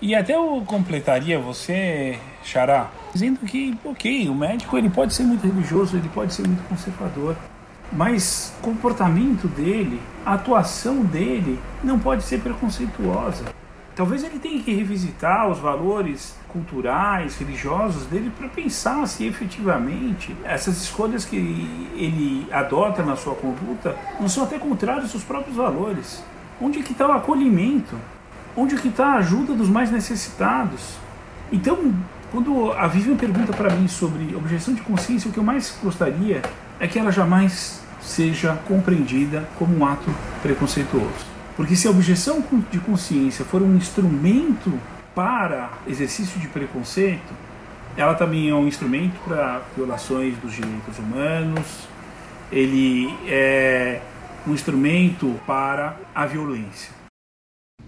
E 0.00 0.14
até 0.14 0.36
eu 0.36 0.62
completaria 0.64 1.40
você, 1.40 2.20
Xará, 2.44 2.88
dizendo 3.12 3.40
que, 3.40 3.76
ok, 3.84 4.28
o 4.28 4.34
médico 4.34 4.78
ele 4.78 4.88
pode 4.88 5.12
ser 5.12 5.24
muito 5.24 5.44
religioso, 5.44 5.96
ele 5.96 6.08
pode 6.08 6.32
ser 6.32 6.46
muito 6.46 6.62
conservador, 6.68 7.36
mas 7.92 8.54
o 8.60 8.62
comportamento 8.62 9.48
dele, 9.48 10.00
a 10.24 10.34
atuação 10.34 11.02
dele 11.02 11.58
não 11.82 11.98
pode 11.98 12.22
ser 12.22 12.40
preconceituosa. 12.40 13.46
Talvez 13.96 14.22
ele 14.22 14.38
tenha 14.38 14.62
que 14.62 14.72
revisitar 14.72 15.48
os 15.48 15.58
valores 15.58 16.36
culturais, 16.46 17.36
religiosos 17.36 18.06
dele 18.06 18.30
para 18.38 18.48
pensar 18.48 19.04
se 19.08 19.26
efetivamente 19.26 20.32
essas 20.44 20.80
escolhas 20.80 21.24
que 21.24 21.34
ele 21.34 22.46
adota 22.52 23.02
na 23.02 23.16
sua 23.16 23.34
conduta 23.34 23.96
não 24.20 24.28
são 24.28 24.44
até 24.44 24.60
contrárias 24.60 25.12
aos 25.12 25.24
próprios 25.24 25.56
valores. 25.56 26.22
Onde 26.60 26.78
é 26.78 26.82
que 26.84 26.92
está 26.92 27.08
o 27.08 27.12
acolhimento? 27.12 27.96
Onde 28.56 28.76
que 28.76 28.88
está 28.88 29.14
a 29.14 29.16
ajuda 29.16 29.54
dos 29.54 29.68
mais 29.68 29.90
necessitados? 29.90 30.96
Então, 31.52 31.94
quando 32.30 32.72
a 32.72 32.86
Vivian 32.86 33.16
pergunta 33.16 33.52
para 33.52 33.74
mim 33.74 33.88
sobre 33.88 34.34
objeção 34.34 34.74
de 34.74 34.82
consciência, 34.82 35.30
o 35.30 35.32
que 35.32 35.38
eu 35.38 35.44
mais 35.44 35.76
gostaria 35.82 36.42
é 36.78 36.86
que 36.86 36.98
ela 36.98 37.10
jamais 37.10 37.80
seja 38.00 38.58
compreendida 38.66 39.48
como 39.58 39.76
um 39.76 39.86
ato 39.86 40.10
preconceituoso. 40.42 41.26
Porque 41.56 41.74
se 41.74 41.88
a 41.88 41.90
objeção 41.90 42.44
de 42.70 42.78
consciência 42.78 43.44
for 43.44 43.62
um 43.62 43.76
instrumento 43.76 44.72
para 45.14 45.70
exercício 45.86 46.38
de 46.38 46.46
preconceito, 46.48 47.34
ela 47.96 48.14
também 48.14 48.48
é 48.48 48.54
um 48.54 48.68
instrumento 48.68 49.18
para 49.26 49.62
violações 49.74 50.36
dos 50.38 50.52
direitos 50.52 50.98
humanos, 50.98 51.88
ele 52.52 53.12
é 53.26 54.00
um 54.46 54.54
instrumento 54.54 55.38
para 55.46 55.96
a 56.14 56.24
violência. 56.26 56.97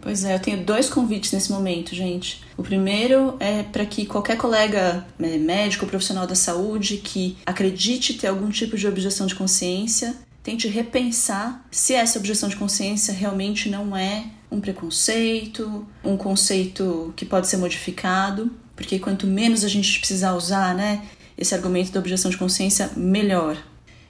Pois 0.00 0.24
é, 0.24 0.34
eu 0.34 0.40
tenho 0.40 0.64
dois 0.64 0.88
convites 0.88 1.30
nesse 1.32 1.52
momento, 1.52 1.94
gente. 1.94 2.42
O 2.56 2.62
primeiro 2.62 3.36
é 3.38 3.62
para 3.62 3.84
que 3.84 4.06
qualquer 4.06 4.36
colega 4.36 5.06
né, 5.18 5.36
médico, 5.36 5.86
profissional 5.86 6.26
da 6.26 6.34
saúde 6.34 6.96
que 6.98 7.36
acredite 7.44 8.14
ter 8.14 8.28
algum 8.28 8.48
tipo 8.48 8.76
de 8.76 8.86
objeção 8.86 9.26
de 9.26 9.34
consciência, 9.34 10.16
tente 10.42 10.66
repensar 10.68 11.66
se 11.70 11.92
essa 11.94 12.18
objeção 12.18 12.48
de 12.48 12.56
consciência 12.56 13.12
realmente 13.12 13.68
não 13.68 13.94
é 13.94 14.24
um 14.50 14.60
preconceito, 14.60 15.86
um 16.02 16.16
conceito 16.16 17.12
que 17.14 17.26
pode 17.26 17.46
ser 17.46 17.58
modificado, 17.58 18.50
porque 18.74 18.98
quanto 18.98 19.26
menos 19.26 19.64
a 19.64 19.68
gente 19.68 19.98
precisar 19.98 20.32
usar, 20.34 20.74
né, 20.74 21.02
esse 21.36 21.54
argumento 21.54 21.92
da 21.92 22.00
objeção 22.00 22.30
de 22.30 22.36
consciência, 22.36 22.90
melhor. 22.96 23.56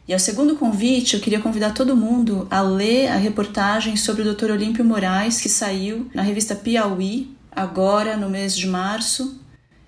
E 0.08 0.12
ao 0.12 0.18
segundo 0.18 0.56
convite, 0.56 1.14
eu 1.14 1.20
queria 1.20 1.40
convidar 1.40 1.72
todo 1.72 1.96
mundo 1.96 2.46
a 2.50 2.60
ler 2.60 3.08
a 3.08 3.16
reportagem 3.16 3.96
sobre 3.96 4.22
o 4.22 4.34
Dr. 4.34 4.50
Olímpio 4.50 4.84
Moraes, 4.84 5.40
que 5.40 5.48
saiu 5.48 6.10
na 6.12 6.22
revista 6.22 6.54
Piauí, 6.54 7.36
agora 7.50 8.16
no 8.16 8.28
mês 8.28 8.56
de 8.56 8.66
março. 8.66 9.40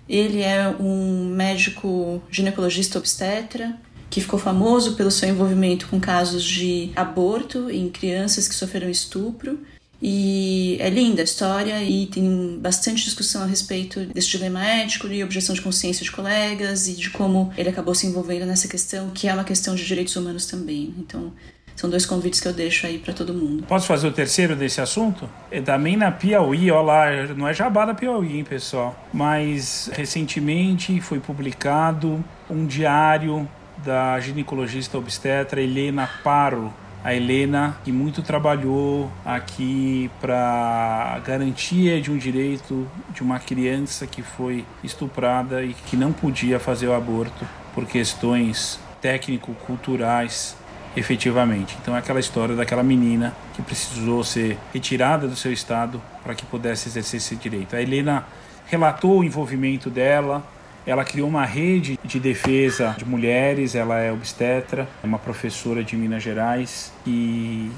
Ele 0.07 0.41
é 0.41 0.69
um 0.79 1.25
médico 1.33 2.21
ginecologista 2.29 2.99
obstetra 2.99 3.77
que 4.09 4.21
ficou 4.21 4.37
famoso 4.37 4.95
pelo 4.95 5.09
seu 5.09 5.27
envolvimento 5.27 5.87
com 5.87 5.99
casos 5.99 6.43
de 6.43 6.91
aborto 6.95 7.71
em 7.71 7.89
crianças 7.89 8.47
que 8.47 8.53
sofreram 8.53 8.87
estupro 8.87 9.59
e 10.05 10.75
é 10.81 10.89
linda 10.89 11.21
a 11.21 11.23
história 11.23 11.81
e 11.81 12.07
tem 12.07 12.59
bastante 12.59 13.05
discussão 13.05 13.43
a 13.43 13.45
respeito 13.45 14.01
desse 14.07 14.31
dilema 14.31 14.61
ético 14.65 15.07
e 15.07 15.23
objeção 15.23 15.55
de 15.55 15.61
consciência 15.61 16.03
de 16.03 16.11
colegas 16.11 16.89
e 16.89 16.93
de 16.93 17.09
como 17.09 17.53
ele 17.57 17.69
acabou 17.69 17.95
se 17.95 18.05
envolvendo 18.05 18.45
nessa 18.45 18.67
questão, 18.67 19.11
que 19.11 19.29
é 19.29 19.33
uma 19.33 19.45
questão 19.45 19.73
de 19.73 19.85
direitos 19.85 20.13
humanos 20.17 20.45
também. 20.45 20.93
Então, 20.97 21.31
são 21.73 21.89
dois 21.89 22.05
convites 22.05 22.41
que 22.41 22.47
eu 22.49 22.53
deixo 22.53 22.85
aí 22.85 22.99
para 22.99 23.13
todo 23.13 23.33
mundo. 23.33 23.63
Posso 23.63 23.87
fazer 23.87 24.05
o 24.05 24.11
terceiro 24.11 24.57
desse 24.57 24.81
assunto? 24.81 25.29
É 25.49 25.61
também 25.61 25.95
na 25.95 26.11
Piauí, 26.11 26.69
ó 26.69 26.81
lá, 26.81 27.05
não 27.35 27.47
é 27.47 27.53
jabá 27.53 27.85
da 27.85 27.93
Piauí, 27.93 28.39
hein, 28.39 28.43
pessoal. 28.43 29.07
Mas 29.13 29.89
recentemente 29.93 30.99
foi 30.99 31.21
publicado 31.21 32.21
um 32.49 32.65
diário 32.65 33.47
da 33.77 34.19
ginecologista 34.19 34.97
obstetra 34.97 35.61
Helena 35.61 36.09
Paro, 36.23 36.73
a 37.03 37.13
Helena, 37.13 37.77
que 37.83 37.91
muito 37.91 38.21
trabalhou 38.21 39.11
aqui 39.25 40.09
para 40.21 41.19
garantia 41.25 42.01
de 42.01 42.09
um 42.09 42.17
direito 42.17 42.87
de 43.13 43.21
uma 43.21 43.39
criança 43.39 44.07
que 44.07 44.21
foi 44.21 44.65
estuprada 44.83 45.63
e 45.63 45.73
que 45.73 45.97
não 45.97 46.13
podia 46.13 46.59
fazer 46.59 46.87
o 46.87 46.93
aborto 46.93 47.45
por 47.75 47.85
questões 47.85 48.79
técnico-culturais 49.01 50.55
efetivamente. 50.95 51.75
Então 51.81 51.95
é 51.95 51.99
aquela 51.99 52.19
história 52.19 52.55
daquela 52.55 52.83
menina 52.83 53.33
que 53.53 53.61
precisou 53.61 54.23
ser 54.23 54.57
retirada 54.71 55.27
do 55.27 55.35
seu 55.35 55.51
estado 55.51 56.01
para 56.23 56.33
que 56.33 56.45
pudesse 56.45 56.87
exercer 56.87 57.17
esse 57.17 57.35
direito. 57.35 57.75
A 57.75 57.81
Helena 57.81 58.25
relatou 58.67 59.19
o 59.19 59.23
envolvimento 59.23 59.89
dela, 59.89 60.43
ela 60.85 61.05
criou 61.05 61.27
uma 61.27 61.45
rede 61.45 61.97
de 62.03 62.19
defesa 62.19 62.95
de 62.97 63.05
mulheres, 63.05 63.73
ela 63.73 63.99
é 63.99 64.11
obstetra, 64.11 64.87
é 65.01 65.07
uma 65.07 65.17
professora 65.17 65.83
de 65.83 65.95
Minas 65.95 66.21
Gerais 66.21 66.91
e 67.07 67.71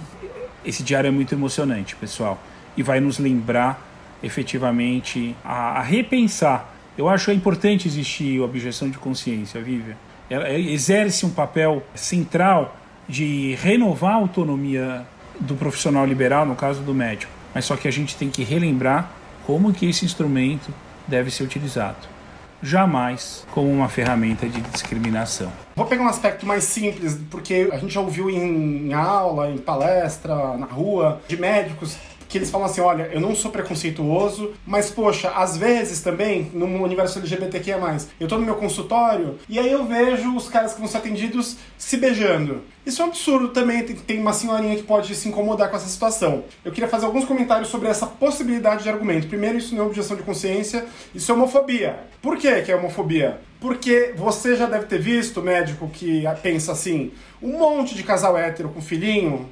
esse 0.65 0.81
diário 0.81 1.07
é 1.07 1.11
muito 1.11 1.33
emocionante, 1.33 1.95
pessoal, 1.95 2.41
e 2.75 2.81
vai 2.81 2.99
nos 2.99 3.19
lembrar 3.19 3.85
efetivamente 4.23 5.35
a, 5.43 5.79
a 5.79 5.81
repensar. 5.81 6.73
Eu 6.97 7.07
acho 7.07 7.25
que 7.25 7.31
é 7.31 7.33
importante 7.35 7.87
existir 7.87 8.41
a 8.41 8.45
objeção 8.45 8.89
de 8.89 8.97
consciência, 8.97 9.61
Vivian. 9.61 9.95
Ela 10.27 10.51
exerce 10.51 11.25
um 11.25 11.29
papel 11.29 11.83
central 11.93 12.75
de 13.07 13.55
renovar 13.61 14.13
a 14.13 14.15
autonomia 14.15 15.05
do 15.39 15.53
profissional 15.53 16.05
liberal, 16.05 16.45
no 16.45 16.55
caso 16.55 16.81
do 16.81 16.93
médico. 16.93 17.31
Mas 17.53 17.65
só 17.65 17.75
que 17.75 17.87
a 17.87 17.91
gente 17.91 18.15
tem 18.15 18.31
que 18.31 18.43
relembrar 18.43 19.11
como 19.45 19.71
que 19.71 19.87
esse 19.87 20.03
instrumento 20.03 20.73
deve 21.07 21.29
ser 21.29 21.43
utilizado 21.43 22.14
jamais 22.61 23.45
como 23.51 23.69
uma 23.71 23.87
ferramenta 23.87 24.47
de 24.47 24.61
discriminação. 24.61 25.51
Vou 25.75 25.85
pegar 25.85 26.03
um 26.03 26.07
aspecto 26.07 26.45
mais 26.45 26.63
simples, 26.63 27.17
porque 27.29 27.69
a 27.71 27.77
gente 27.77 27.93
já 27.93 28.01
ouviu 28.01 28.29
em 28.29 28.93
aula, 28.93 29.49
em 29.49 29.57
palestra, 29.57 30.57
na 30.57 30.65
rua, 30.65 31.21
de 31.27 31.37
médicos 31.37 31.97
que 32.27 32.39
eles 32.39 32.49
falam 32.49 32.67
assim, 32.67 32.81
olha, 32.81 33.03
eu 33.13 33.21
não 33.21 33.33
sou 33.33 33.49
preconceituoso, 33.49 34.51
mas 34.65 34.89
poxa, 34.89 35.29
às 35.29 35.55
vezes 35.55 36.01
também, 36.01 36.51
no 36.53 36.65
universo 36.83 37.19
LGBTQIA+, 37.19 37.79
eu 38.19 38.27
tô 38.27 38.37
no 38.37 38.45
meu 38.45 38.55
consultório 38.55 39.39
e 39.47 39.57
aí 39.57 39.71
eu 39.71 39.85
vejo 39.85 40.35
os 40.35 40.49
caras 40.49 40.73
que 40.73 40.79
vão 40.79 40.87
ser 40.89 40.97
atendidos 40.97 41.55
se 41.77 41.95
beijando. 41.95 42.61
Isso 42.85 43.01
é 43.01 43.05
um 43.05 43.07
absurdo 43.07 43.49
também, 43.49 43.83
tem 43.83 44.19
uma 44.19 44.31
senhorinha 44.31 44.75
que 44.75 44.83
pode 44.83 45.15
se 45.15 45.27
incomodar 45.27 45.69
com 45.69 45.75
essa 45.75 45.87
situação. 45.87 46.43
Eu 46.63 46.71
queria 46.71 46.87
fazer 46.87 47.07
alguns 47.07 47.25
comentários 47.25 47.69
sobre 47.69 47.89
essa 47.89 48.05
possibilidade 48.05 48.83
de 48.83 48.89
argumento. 48.89 49.27
Primeiro, 49.27 49.57
isso 49.57 49.73
não 49.73 49.83
é 49.83 49.87
objeção 49.87 50.15
de 50.15 50.21
consciência, 50.21 50.85
isso 51.13 51.31
é 51.31 51.35
homofobia. 51.35 51.99
Por 52.21 52.37
que 52.37 52.47
é 52.47 52.75
homofobia? 52.75 53.39
Porque 53.59 54.13
você 54.15 54.55
já 54.55 54.67
deve 54.67 54.85
ter 54.85 54.99
visto 54.99 55.41
médico 55.41 55.89
que 55.89 56.23
pensa 56.43 56.73
assim, 56.73 57.11
um 57.41 57.57
monte 57.57 57.95
de 57.95 58.03
casal 58.03 58.37
hétero 58.37 58.69
com 58.69 58.79
filhinho, 58.81 59.49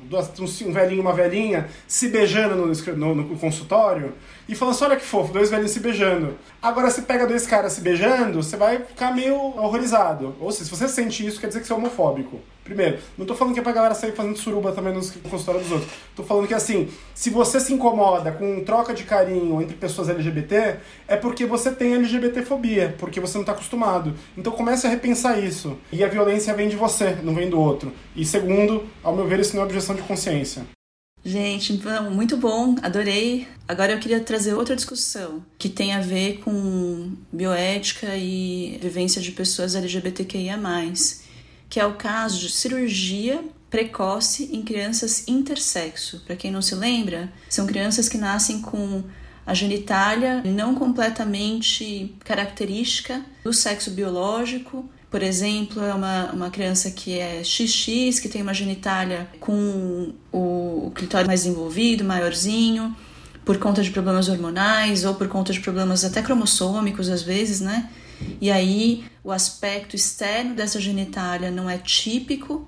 um 0.65 0.71
velhinho 0.71 0.99
e 0.99 1.01
uma 1.01 1.13
velhinha, 1.13 1.67
se 1.87 2.09
beijando 2.09 2.55
no, 2.55 2.67
no, 2.95 3.15
no 3.15 3.39
consultório, 3.39 4.13
e 4.47 4.55
falando 4.55 4.75
assim, 4.75 4.85
olha 4.85 4.95
que 4.97 5.05
fofo, 5.05 5.31
dois 5.31 5.49
velhinhos 5.49 5.71
se 5.71 5.79
beijando. 5.79 6.37
Agora, 6.61 6.89
se 6.89 7.03
pega 7.03 7.25
dois 7.25 7.47
caras 7.47 7.73
se 7.73 7.81
beijando, 7.81 8.41
você 8.41 8.57
vai 8.57 8.79
ficar 8.79 9.13
meio 9.13 9.35
horrorizado. 9.35 10.35
Ou 10.39 10.51
seja, 10.51 10.65
se 10.65 10.69
você 10.71 10.87
sente 10.87 11.25
isso, 11.25 11.39
quer 11.39 11.47
dizer 11.47 11.61
que 11.61 11.67
você 11.67 11.73
é 11.73 11.75
homofóbico. 11.75 12.39
Primeiro, 12.63 12.99
não 13.17 13.25
tô 13.25 13.35
falando 13.35 13.53
que 13.53 13.59
é 13.59 13.63
pra 13.63 13.73
galera 13.73 13.93
sair 13.93 14.13
fazendo 14.13 14.37
suruba 14.37 14.71
também 14.71 14.93
nos 14.93 15.11
consultórios 15.11 15.63
dos 15.63 15.71
outros. 15.73 15.91
Tô 16.15 16.23
falando 16.23 16.47
que 16.47 16.53
assim, 16.53 16.89
se 17.13 17.29
você 17.29 17.59
se 17.59 17.73
incomoda 17.73 18.31
com 18.31 18.63
troca 18.63 18.93
de 18.93 19.03
carinho 19.03 19.61
entre 19.61 19.75
pessoas 19.75 20.07
LGBT, 20.07 20.77
é 21.07 21.17
porque 21.17 21.45
você 21.45 21.71
tem 21.71 21.93
LGBTfobia, 21.95 22.95
porque 22.97 23.19
você 23.19 23.37
não 23.37 23.43
tá 23.43 23.51
acostumado. 23.51 24.13
Então 24.37 24.53
comece 24.53 24.87
a 24.87 24.89
repensar 24.89 25.39
isso. 25.39 25.77
E 25.91 26.03
a 26.03 26.07
violência 26.07 26.53
vem 26.53 26.69
de 26.69 26.77
você, 26.77 27.17
não 27.21 27.35
vem 27.35 27.49
do 27.49 27.59
outro. 27.59 27.91
E 28.15 28.25
segundo, 28.25 28.87
ao 29.03 29.13
meu 29.13 29.27
ver, 29.27 29.41
isso 29.41 29.55
não 29.55 29.63
é 29.63 29.65
objeção 29.65 29.93
de 29.93 30.01
consciência. 30.01 30.65
Gente, 31.25 31.79
muito 32.11 32.35
bom, 32.35 32.75
adorei. 32.81 33.47
Agora 33.65 33.93
eu 33.93 33.99
queria 33.99 34.19
trazer 34.19 34.53
outra 34.53 34.75
discussão 34.75 35.43
que 35.57 35.69
tem 35.69 35.93
a 35.93 36.01
ver 36.01 36.39
com 36.39 37.13
bioética 37.31 38.17
e 38.17 38.77
vivência 38.81 39.21
de 39.21 39.31
pessoas 39.31 39.73
LGBTQIA 39.73 40.59
que 41.69 41.79
é 41.79 41.85
o 41.85 41.93
caso 41.93 42.39
de 42.39 42.49
cirurgia 42.49 43.43
precoce 43.69 44.49
em 44.53 44.61
crianças 44.61 45.27
intersexo. 45.27 46.21
Para 46.27 46.35
quem 46.35 46.51
não 46.51 46.61
se 46.61 46.75
lembra, 46.75 47.31
são 47.49 47.65
crianças 47.65 48.07
que 48.07 48.17
nascem 48.17 48.61
com 48.61 49.03
a 49.45 49.53
genitália 49.53 50.43
não 50.45 50.75
completamente 50.75 52.15
característica 52.23 53.25
do 53.43 53.51
sexo 53.51 53.91
biológico. 53.91 54.87
Por 55.13 55.21
exemplo, 55.21 55.79
é 55.83 55.93
uma, 55.93 56.31
uma 56.31 56.49
criança 56.49 56.89
que 56.89 57.19
é 57.19 57.43
XX, 57.43 58.19
que 58.19 58.27
tem 58.27 58.41
uma 58.41 58.51
genitália 58.51 59.29
com 59.39 60.11
o, 60.31 60.87
o 60.87 60.91
clitóris 60.95 61.27
mais 61.27 61.45
envolvido, 61.45 62.03
maiorzinho, 62.03 62.95
por 63.45 63.59
conta 63.59 63.83
de 63.83 63.91
problemas 63.91 64.27
hormonais 64.27 65.05
ou 65.05 65.13
por 65.13 65.27
conta 65.27 65.53
de 65.53 65.59
problemas 65.59 66.03
até 66.03 66.19
cromossômicos, 66.23 67.09
às 67.09 67.21
vezes, 67.21 67.61
né? 67.61 67.91
E 68.41 68.49
aí 68.49 69.03
o 69.23 69.31
aspecto 69.31 69.95
externo 69.95 70.55
dessa 70.55 70.81
genitália 70.81 71.51
não 71.51 71.69
é 71.69 71.77
típico 71.77 72.67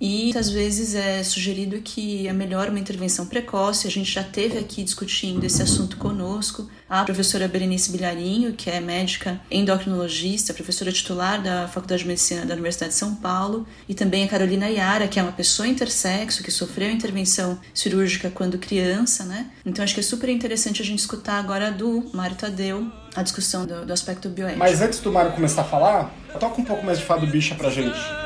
e 0.00 0.24
muitas 0.24 0.50
vezes 0.50 0.94
é 0.94 1.22
sugerido 1.22 1.80
que 1.80 2.26
é 2.26 2.32
melhor 2.32 2.68
uma 2.68 2.78
intervenção 2.78 3.26
precoce. 3.26 3.86
A 3.86 3.90
gente 3.90 4.10
já 4.10 4.22
teve 4.22 4.58
aqui 4.58 4.82
discutindo 4.82 5.44
esse 5.44 5.62
assunto 5.62 5.96
conosco 5.96 6.68
a 6.88 7.04
professora 7.04 7.48
Berenice 7.48 7.90
Bilharinho, 7.90 8.52
que 8.52 8.70
é 8.70 8.80
médica 8.80 9.40
endocrinologista, 9.50 10.52
professora 10.52 10.92
titular 10.92 11.42
da 11.42 11.66
Faculdade 11.66 12.02
de 12.02 12.08
Medicina 12.08 12.44
da 12.44 12.54
Universidade 12.54 12.92
de 12.92 12.98
São 12.98 13.14
Paulo, 13.14 13.66
e 13.88 13.94
também 13.94 14.24
a 14.24 14.28
Carolina 14.28 14.68
Yara, 14.68 15.08
que 15.08 15.18
é 15.18 15.22
uma 15.22 15.32
pessoa 15.32 15.66
intersexo 15.66 16.42
que 16.42 16.50
sofreu 16.50 16.90
intervenção 16.90 17.58
cirúrgica 17.72 18.30
quando 18.30 18.58
criança, 18.58 19.24
né? 19.24 19.50
Então 19.64 19.82
acho 19.82 19.94
que 19.94 20.00
é 20.00 20.02
super 20.02 20.28
interessante 20.28 20.82
a 20.82 20.84
gente 20.84 20.98
escutar 20.98 21.38
agora 21.38 21.72
do 21.72 22.10
Mário 22.12 22.36
Tadeu 22.36 22.86
a 23.14 23.22
discussão 23.22 23.64
do, 23.64 23.86
do 23.86 23.92
aspecto 23.92 24.28
bioético. 24.28 24.58
Mas 24.58 24.82
antes 24.82 24.98
do 25.00 25.10
Mário 25.10 25.32
começar 25.32 25.62
a 25.62 25.64
falar, 25.64 26.12
toca 26.38 26.60
um 26.60 26.64
pouco 26.64 26.84
mais 26.84 26.98
de 26.98 27.04
fado 27.04 27.26
bicha 27.26 27.54
pra 27.54 27.70
gente. 27.70 28.23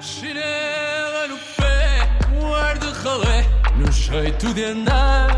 Chinela 0.00 1.28
no 1.28 1.36
pé, 1.58 2.08
um 2.40 2.54
ar 2.54 2.78
de 2.78 2.86
ralé 2.86 3.46
no 3.76 3.92
jeito 3.92 4.54
de 4.54 4.64
andar. 4.64 5.28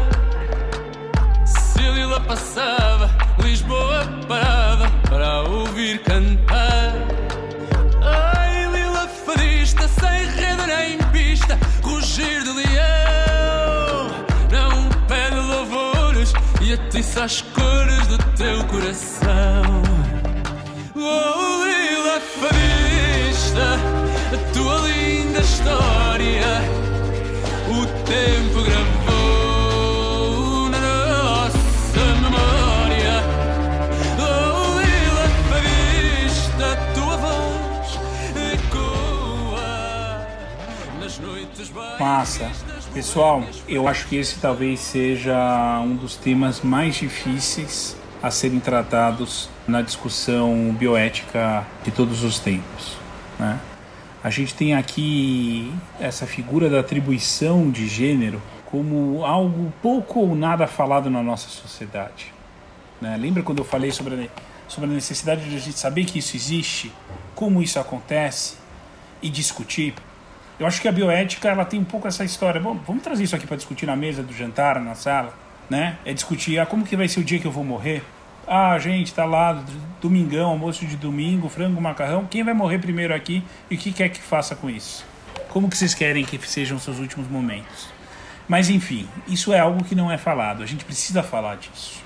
Se 1.44 1.80
Lila 1.80 2.20
passava, 2.20 3.10
Lisboa 3.42 4.08
parava 4.28 4.88
para 5.08 5.42
ouvir 5.42 6.00
cantar. 6.04 6.94
Ai, 8.02 8.68
Lila 8.70 9.08
fadista, 9.08 9.88
sem 9.88 10.26
rede 10.30 10.66
nem 10.68 10.98
pista, 11.10 11.58
rugir 11.82 12.44
de 12.44 12.52
leão. 12.52 14.10
Não 14.52 14.88
pede 15.08 15.40
louvores 15.40 16.32
e 16.60 16.74
atiça 16.74 17.24
as 17.24 17.40
cores 17.40 18.06
do 18.06 18.18
teu 18.36 18.64
coração. 18.66 19.82
Oh, 20.94 21.81
história, 25.72 26.62
o 27.68 27.86
tempo 28.04 28.62
gravou 28.62 29.08
na 30.68 30.78
nossa 30.78 32.04
memória. 32.20 33.24
Oh, 34.18 34.80
Lila 34.80 35.28
fadista, 35.48 36.72
a 36.72 36.76
tua 36.94 37.16
voz 37.16 37.98
ecoa 38.52 40.26
nas 41.00 41.18
noites 41.18 41.72
Massa. 41.98 42.50
Pessoal, 42.92 43.42
eu 43.66 43.88
acho 43.88 44.06
que 44.08 44.16
esse 44.16 44.38
talvez 44.38 44.80
seja 44.80 45.80
um 45.80 45.96
dos 45.96 46.16
temas 46.16 46.60
mais 46.60 46.96
difíceis 46.96 47.96
a 48.22 48.30
serem 48.30 48.60
tratados 48.60 49.48
na 49.66 49.80
discussão 49.80 50.76
bioética 50.78 51.66
de 51.82 51.90
todos 51.90 52.22
os 52.22 52.38
tempos. 52.38 52.98
Né? 53.38 53.58
A 54.22 54.30
gente 54.30 54.54
tem 54.54 54.74
aqui 54.74 55.72
essa 55.98 56.26
figura 56.26 56.70
da 56.70 56.78
atribuição 56.78 57.70
de 57.70 57.88
gênero 57.88 58.40
como 58.66 59.24
algo 59.24 59.72
pouco 59.82 60.20
ou 60.20 60.36
nada 60.36 60.66
falado 60.66 61.10
na 61.10 61.22
nossa 61.22 61.48
sociedade. 61.48 62.32
Né? 63.00 63.16
Lembra 63.16 63.42
quando 63.42 63.58
eu 63.58 63.64
falei 63.64 63.90
sobre 63.90 64.14
a, 64.14 64.28
sobre 64.68 64.88
a 64.88 64.92
necessidade 64.94 65.50
de 65.50 65.56
a 65.56 65.58
gente 65.58 65.76
saber 65.76 66.04
que 66.04 66.20
isso 66.20 66.36
existe, 66.36 66.92
como 67.34 67.60
isso 67.60 67.80
acontece 67.80 68.56
e 69.20 69.28
discutir? 69.28 69.94
Eu 70.58 70.66
acho 70.66 70.80
que 70.80 70.86
a 70.86 70.92
bioética 70.92 71.48
ela 71.48 71.64
tem 71.64 71.80
um 71.80 71.84
pouco 71.84 72.06
essa 72.06 72.24
história. 72.24 72.60
Bom, 72.60 72.78
vamos 72.86 73.02
trazer 73.02 73.24
isso 73.24 73.34
aqui 73.34 73.46
para 73.46 73.56
discutir 73.56 73.86
na 73.86 73.96
mesa 73.96 74.22
do 74.22 74.32
jantar, 74.32 74.78
na 74.80 74.94
sala, 74.94 75.34
né? 75.68 75.98
É 76.04 76.12
discutir 76.12 76.60
ah, 76.60 76.66
como 76.66 76.84
que 76.84 76.96
vai 76.96 77.08
ser 77.08 77.18
o 77.18 77.24
dia 77.24 77.40
que 77.40 77.46
eu 77.46 77.50
vou 77.50 77.64
morrer. 77.64 78.04
Ah, 78.46 78.76
gente, 78.78 79.14
tá 79.14 79.24
lá, 79.24 79.62
domingão, 80.00 80.50
almoço 80.50 80.84
de 80.84 80.96
domingo, 80.96 81.48
frango, 81.48 81.80
macarrão. 81.80 82.26
Quem 82.26 82.42
vai 82.42 82.54
morrer 82.54 82.78
primeiro 82.78 83.14
aqui 83.14 83.42
e 83.70 83.76
o 83.76 83.78
que 83.78 83.92
quer 83.92 84.08
que 84.08 84.20
faça 84.20 84.56
com 84.56 84.68
isso? 84.68 85.04
Como 85.48 85.68
que 85.68 85.76
vocês 85.76 85.94
querem 85.94 86.24
que 86.24 86.38
sejam 86.46 86.78
seus 86.78 86.98
últimos 86.98 87.28
momentos? 87.28 87.88
Mas 88.48 88.68
enfim, 88.68 89.08
isso 89.28 89.52
é 89.52 89.60
algo 89.60 89.84
que 89.84 89.94
não 89.94 90.10
é 90.10 90.18
falado. 90.18 90.62
A 90.62 90.66
gente 90.66 90.84
precisa 90.84 91.22
falar 91.22 91.56
disso. 91.56 92.02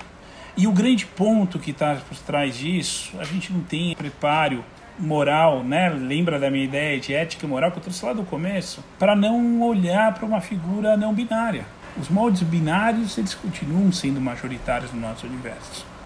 E 0.55 0.67
o 0.67 0.71
grande 0.71 1.05
ponto 1.05 1.59
que 1.59 1.71
está 1.71 1.95
por 1.95 2.17
trás 2.19 2.55
disso, 2.55 3.11
a 3.19 3.23
gente 3.23 3.51
não 3.51 3.61
tem 3.61 3.95
preparo 3.95 4.63
moral, 4.99 5.63
né? 5.63 5.89
Lembra 5.89 6.39
da 6.39 6.49
minha 6.49 6.65
ideia 6.65 6.99
de 6.99 7.13
ética 7.13 7.45
e 7.45 7.49
moral 7.49 7.71
que 7.71 7.77
eu 7.77 7.83
trouxe 7.83 8.03
lá 8.05 8.13
do 8.13 8.23
começo, 8.23 8.83
para 8.97 9.15
não 9.15 9.61
olhar 9.61 10.13
para 10.13 10.25
uma 10.25 10.41
figura 10.41 10.97
não 10.97 11.13
binária. 11.13 11.65
Os 11.99 12.09
moldes 12.09 12.41
binários 12.43 13.17
eles 13.17 13.33
continuam 13.33 13.91
sendo 13.91 14.21
majoritários 14.21 14.91
no 14.91 14.99
nosso 14.99 15.25
universo. 15.25 15.96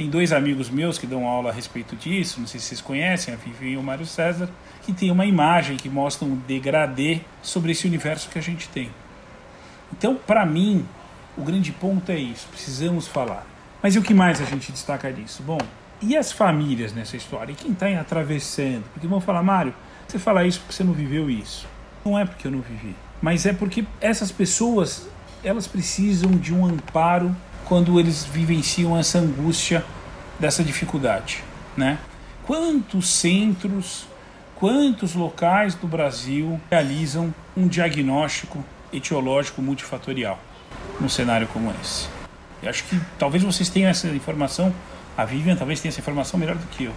Tem 0.00 0.08
dois 0.08 0.32
amigos 0.32 0.70
meus 0.70 0.96
que 0.96 1.06
dão 1.06 1.28
aula 1.28 1.50
a 1.50 1.52
respeito 1.52 1.94
disso, 1.94 2.40
não 2.40 2.46
sei 2.46 2.58
se 2.58 2.68
vocês 2.68 2.80
conhecem, 2.80 3.34
a 3.34 3.36
Vivi 3.36 3.72
e 3.72 3.76
o 3.76 3.82
Mário 3.82 4.06
César, 4.06 4.48
que 4.80 4.94
tem 4.94 5.10
uma 5.10 5.26
imagem 5.26 5.76
que 5.76 5.90
mostra 5.90 6.26
um 6.26 6.36
degradê 6.36 7.20
sobre 7.42 7.72
esse 7.72 7.86
universo 7.86 8.30
que 8.30 8.38
a 8.38 8.40
gente 8.40 8.66
tem. 8.70 8.88
Então, 9.92 10.14
para 10.16 10.46
mim, 10.46 10.86
o 11.36 11.42
grande 11.42 11.70
ponto 11.70 12.10
é 12.10 12.16
isso, 12.16 12.48
precisamos 12.48 13.06
falar. 13.06 13.46
Mas 13.82 13.94
e 13.94 13.98
o 13.98 14.02
que 14.02 14.14
mais 14.14 14.40
a 14.40 14.46
gente 14.46 14.72
destaca 14.72 15.12
disso? 15.12 15.42
Bom, 15.42 15.58
e 16.00 16.16
as 16.16 16.32
famílias 16.32 16.94
nessa 16.94 17.18
história? 17.18 17.52
E 17.52 17.54
quem 17.54 17.72
está 17.72 17.86
atravessando? 18.00 18.84
Porque 18.94 19.06
vão 19.06 19.20
falar, 19.20 19.42
Mário, 19.42 19.74
você 20.08 20.18
fala 20.18 20.46
isso 20.46 20.60
porque 20.60 20.72
você 20.72 20.82
não 20.82 20.94
viveu 20.94 21.28
isso. 21.28 21.68
Não 22.02 22.18
é 22.18 22.24
porque 22.24 22.46
eu 22.46 22.50
não 22.50 22.62
vivi, 22.62 22.96
mas 23.20 23.44
é 23.44 23.52
porque 23.52 23.84
essas 24.00 24.32
pessoas 24.32 25.10
elas 25.44 25.66
precisam 25.66 26.30
de 26.30 26.54
um 26.54 26.64
amparo 26.64 27.36
quando 27.70 28.00
eles 28.00 28.24
vivenciam 28.24 28.98
essa 28.98 29.20
angústia 29.20 29.84
dessa 30.40 30.64
dificuldade, 30.64 31.44
né? 31.76 32.00
Quantos 32.42 33.08
centros, 33.08 34.06
quantos 34.56 35.14
locais 35.14 35.76
do 35.76 35.86
Brasil 35.86 36.60
realizam 36.68 37.32
um 37.56 37.68
diagnóstico 37.68 38.64
etiológico 38.92 39.62
multifatorial 39.62 40.36
num 41.00 41.08
cenário 41.08 41.46
como 41.46 41.72
esse? 41.80 42.08
Eu 42.60 42.70
acho 42.70 42.82
que 42.82 43.00
talvez 43.16 43.44
vocês 43.44 43.68
tenham 43.68 43.88
essa 43.88 44.08
informação 44.08 44.74
a 45.16 45.24
Vivian 45.24 45.54
talvez 45.54 45.80
tenha 45.80 45.90
essa 45.90 46.00
informação 46.00 46.40
melhor 46.40 46.56
do 46.56 46.66
que 46.66 46.86
eu, 46.86 46.92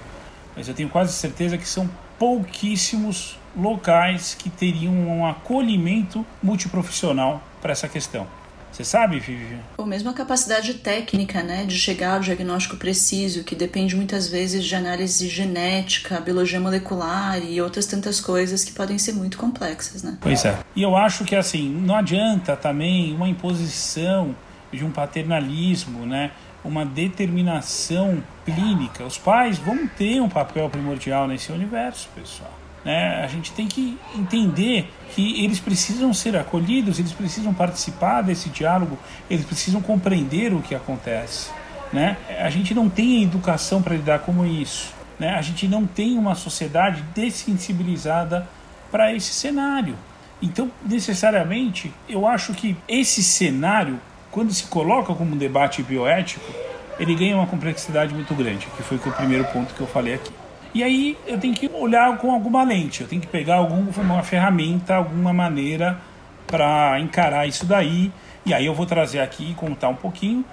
mas 0.56 0.68
eu 0.68 0.74
tenho 0.74 0.90
quase 0.90 1.14
certeza 1.14 1.56
que 1.56 1.68
são 1.68 1.88
pouquíssimos 2.18 3.38
locais 3.56 4.34
que 4.34 4.50
teriam 4.50 4.92
um 4.92 5.28
acolhimento 5.28 6.26
multiprofissional 6.42 7.44
para 7.62 7.74
essa 7.74 7.88
questão. 7.88 8.26
Você 8.74 8.84
sabe, 8.84 9.20
Vivian? 9.20 9.60
Ou 9.78 9.86
mesmo 9.86 10.10
a 10.10 10.14
capacidade 10.14 10.74
técnica, 10.74 11.44
né, 11.44 11.64
de 11.66 11.78
chegar 11.78 12.16
ao 12.16 12.20
diagnóstico 12.22 12.76
preciso, 12.76 13.44
que 13.44 13.56
depende 13.56 13.96
muitas 13.96 14.28
vezes 14.28 14.66
de 14.66 14.76
análise 14.76 15.30
genética, 15.30 16.20
biologia 16.20 16.60
molecular 16.60 17.38
e 17.38 17.62
outras 17.62 17.86
tantas 17.86 18.20
coisas 18.20 18.64
que 18.64 18.72
podem 18.72 18.98
ser 18.98 19.14
muito 19.14 19.38
complexas, 19.38 20.02
né? 20.02 20.18
Pois 20.20 20.44
é. 20.44 20.58
E 20.76 20.82
eu 20.82 20.98
acho 20.98 21.24
que 21.24 21.36
assim, 21.36 21.70
não 21.70 21.96
adianta 21.96 22.58
também 22.58 23.14
uma 23.14 23.30
imposição 23.30 24.36
de 24.72 24.84
um 24.84 24.90
paternalismo, 24.90 26.06
né? 26.08 26.32
uma 26.64 26.86
determinação 26.86 28.24
clínica. 28.46 29.04
Os 29.04 29.18
pais 29.18 29.58
vão 29.58 29.88
ter 29.88 30.22
um 30.22 30.30
papel 30.30 30.70
primordial 30.70 31.28
nesse 31.28 31.52
universo, 31.52 32.10
pessoal. 32.16 32.63
Né? 32.84 33.24
A 33.24 33.28
gente 33.28 33.52
tem 33.54 33.68
que 33.68 33.98
entender 34.16 34.92
que 35.16 35.44
eles 35.44 35.60
precisam 35.60 36.14
ser 36.14 36.36
acolhidos, 36.36 37.00
eles 37.00 37.14
precisam 37.14 37.54
participar 37.54 38.22
desse 38.22 38.50
diálogo, 38.50 38.98
eles 39.30 39.46
precisam 39.46 39.82
compreender 39.82 40.54
o 40.54 40.62
que 40.62 40.76
acontece. 40.76 41.50
Né? 41.92 42.18
A 42.40 42.50
gente 42.50 42.74
não 42.74 42.90
tem 42.90 43.24
educação 43.24 43.82
para 43.82 43.96
lidar 43.96 44.20
com 44.20 44.46
isso. 44.46 44.94
Né? 45.20 45.30
A 45.30 45.42
gente 45.42 45.68
não 45.68 45.86
tem 45.86 46.18
uma 46.18 46.36
sociedade 46.36 47.04
dessensibilizada 47.16 48.48
para 48.92 49.14
esse 49.14 49.34
cenário. 49.34 49.96
Então, 50.42 50.70
necessariamente, 50.86 51.94
eu 52.10 52.28
acho 52.28 52.54
que 52.54 52.76
esse 52.88 53.24
cenário, 53.24 54.00
quando 54.30 54.52
se 54.52 54.66
coloca 54.66 55.14
como 55.14 55.34
um 55.34 55.38
debate 55.38 55.82
bioético, 55.82 56.52
ele 57.00 57.16
ganha 57.16 57.36
uma 57.36 57.48
complexidade 57.48 58.14
muito 58.14 58.34
grande, 58.36 58.68
que 58.76 58.84
foi 58.84 58.98
o 58.98 59.12
primeiro 59.14 59.46
ponto 59.46 59.74
que 59.74 59.82
eu 59.82 59.88
falei 59.88 60.16
aqui. 60.16 60.32
E 60.74 60.84
aí 60.84 61.16
eu 61.28 61.40
tenho 61.40 61.54
que 61.54 61.70
olhar 61.72 62.18
com 62.18 62.32
alguma 62.32 62.64
lente, 62.64 63.02
eu 63.02 63.08
tenho 63.08 63.22
que 63.22 63.28
pegar 63.28 63.58
alguma 63.58 64.24
ferramenta, 64.24 64.96
alguma 64.96 65.32
maneira 65.32 66.00
para 66.48 67.00
encarar 67.00 67.48
isso 67.48 67.66
daí. 67.66 68.12
E 68.44 68.54
aí 68.54 68.66
eu 68.66 68.74
vou 68.74 68.86
trazer 68.86 69.20
aqui 69.20 69.52
e 69.52 69.54
contar 69.54 69.90
um 69.90 69.96
pouquinho 69.96 70.44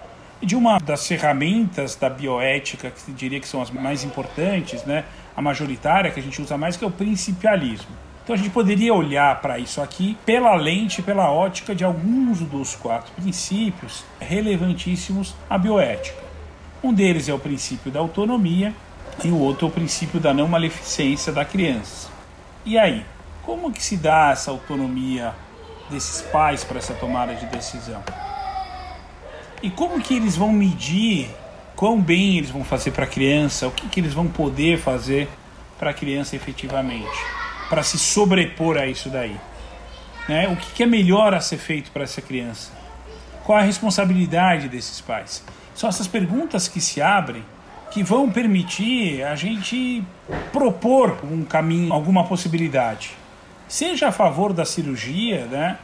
de 0.42 0.54
uma 0.54 0.78
das 0.78 1.06
ferramentas 1.06 1.94
da 1.96 2.08
bioética, 2.08 2.90
que 2.90 3.12
diria 3.12 3.40
que 3.40 3.48
são 3.48 3.62
as 3.62 3.70
mais 3.70 4.04
importantes, 4.04 4.84
né? 4.84 5.04
a 5.36 5.40
majoritária 5.40 6.10
que 6.10 6.20
a 6.20 6.22
gente 6.22 6.40
usa 6.40 6.56
mais, 6.56 6.76
que 6.76 6.84
é 6.84 6.86
o 6.86 6.90
principialismo. 6.90 7.90
Então 8.22 8.34
a 8.34 8.38
gente 8.38 8.50
poderia 8.50 8.92
olhar 8.92 9.40
para 9.40 9.58
isso 9.58 9.80
aqui 9.80 10.16
pela 10.24 10.54
lente, 10.54 11.02
pela 11.02 11.30
ótica 11.30 11.74
de 11.74 11.82
alguns 11.82 12.40
dos 12.40 12.76
quatro 12.76 13.10
princípios 13.12 14.04
relevantíssimos 14.20 15.34
à 15.48 15.56
bioética. 15.56 16.22
Um 16.82 16.92
deles 16.92 17.28
é 17.28 17.34
o 17.34 17.38
princípio 17.38 17.90
da 17.90 18.00
autonomia 18.00 18.74
e 19.24 19.28
o 19.28 19.38
outro 19.38 19.66
é 19.66 19.68
o 19.68 19.72
princípio 19.72 20.18
da 20.18 20.32
não 20.32 20.48
maleficência 20.48 21.32
da 21.32 21.44
criança. 21.44 22.08
E 22.64 22.78
aí, 22.78 23.04
como 23.42 23.72
que 23.72 23.82
se 23.82 23.96
dá 23.96 24.30
essa 24.30 24.50
autonomia 24.50 25.34
desses 25.90 26.22
pais 26.22 26.64
para 26.64 26.78
essa 26.78 26.94
tomada 26.94 27.34
de 27.34 27.46
decisão? 27.46 28.02
E 29.62 29.70
como 29.70 30.00
que 30.00 30.14
eles 30.14 30.36
vão 30.36 30.52
medir 30.52 31.30
quão 31.76 32.00
bem 32.00 32.38
eles 32.38 32.50
vão 32.50 32.64
fazer 32.64 32.90
para 32.92 33.04
a 33.04 33.08
criança, 33.08 33.66
o 33.66 33.70
que, 33.70 33.88
que 33.88 34.00
eles 34.00 34.14
vão 34.14 34.26
poder 34.26 34.78
fazer 34.78 35.28
para 35.78 35.90
a 35.90 35.94
criança 35.94 36.36
efetivamente, 36.36 37.18
para 37.68 37.82
se 37.82 37.98
sobrepor 37.98 38.76
a 38.76 38.86
isso 38.86 39.08
daí? 39.08 39.36
Né? 40.28 40.48
O 40.48 40.56
que, 40.56 40.72
que 40.72 40.82
é 40.82 40.86
melhor 40.86 41.34
a 41.34 41.40
ser 41.40 41.58
feito 41.58 41.90
para 41.90 42.04
essa 42.04 42.22
criança? 42.22 42.70
Qual 43.44 43.58
a 43.58 43.62
responsabilidade 43.62 44.68
desses 44.68 45.00
pais? 45.00 45.42
São 45.74 45.88
essas 45.88 46.06
perguntas 46.06 46.68
que 46.68 46.80
se 46.80 47.00
abrem 47.00 47.44
que 47.90 48.02
vão 48.02 48.30
permitir 48.30 49.24
a 49.24 49.34
gente 49.34 50.02
propor 50.52 51.18
um 51.24 51.44
caminho, 51.44 51.92
alguma 51.92 52.24
possibilidade. 52.24 53.10
Seja 53.68 54.08
a 54.08 54.12
favor 54.12 54.52
da 54.52 54.64
cirurgia, 54.64 55.46
né? 55.46 55.78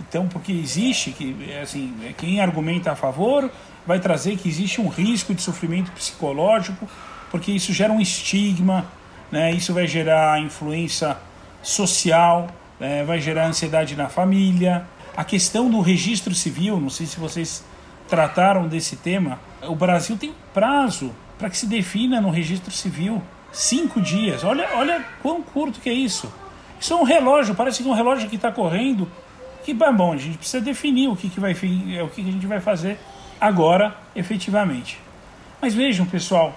Então, 0.00 0.26
porque 0.26 0.52
existe 0.52 1.12
que 1.12 1.36
assim, 1.62 1.94
quem 2.16 2.40
argumenta 2.40 2.92
a 2.92 2.96
favor 2.96 3.50
vai 3.86 4.00
trazer 4.00 4.36
que 4.36 4.48
existe 4.48 4.80
um 4.80 4.88
risco 4.88 5.34
de 5.34 5.42
sofrimento 5.42 5.92
psicológico, 5.92 6.88
porque 7.30 7.52
isso 7.52 7.72
gera 7.72 7.92
um 7.92 8.00
estigma, 8.00 8.86
né? 9.30 9.52
Isso 9.52 9.72
vai 9.74 9.86
gerar 9.86 10.40
influência 10.40 11.16
social, 11.62 12.48
né? 12.80 13.04
vai 13.04 13.20
gerar 13.20 13.46
ansiedade 13.46 13.94
na 13.94 14.08
família. 14.08 14.84
A 15.16 15.24
questão 15.24 15.70
do 15.70 15.80
registro 15.80 16.34
civil, 16.34 16.80
não 16.80 16.90
sei 16.90 17.06
se 17.06 17.18
vocês 17.18 17.64
trataram 18.08 18.66
desse 18.66 18.96
tema. 18.96 19.38
O 19.62 19.74
Brasil 19.74 20.16
tem 20.16 20.34
prazo 20.52 21.12
para 21.42 21.50
que 21.50 21.56
se 21.56 21.66
defina 21.66 22.20
no 22.20 22.30
registro 22.30 22.70
civil 22.70 23.20
cinco 23.50 24.00
dias. 24.00 24.44
Olha, 24.44 24.68
olha 24.76 25.04
quão 25.20 25.42
curto 25.42 25.80
que 25.80 25.90
é 25.90 25.92
isso. 25.92 26.32
Isso 26.78 26.92
é 26.92 26.96
um 26.96 27.02
relógio, 27.02 27.52
parece 27.56 27.82
que 27.82 27.88
é 27.88 27.90
um 27.90 27.96
relógio 27.96 28.28
que 28.28 28.36
está 28.36 28.52
correndo 28.52 29.10
que 29.64 29.74
bom, 29.74 30.12
a 30.12 30.16
gente 30.16 30.38
precisa 30.38 30.60
definir 30.60 31.08
o 31.08 31.16
que, 31.16 31.28
que 31.28 31.40
vai 31.40 31.52
o 31.52 31.56
que, 31.56 32.22
que 32.22 32.28
a 32.28 32.32
gente 32.32 32.46
vai 32.46 32.60
fazer 32.60 32.96
agora, 33.40 33.96
efetivamente. 34.14 35.00
Mas 35.60 35.74
vejam, 35.74 36.06
pessoal, 36.06 36.54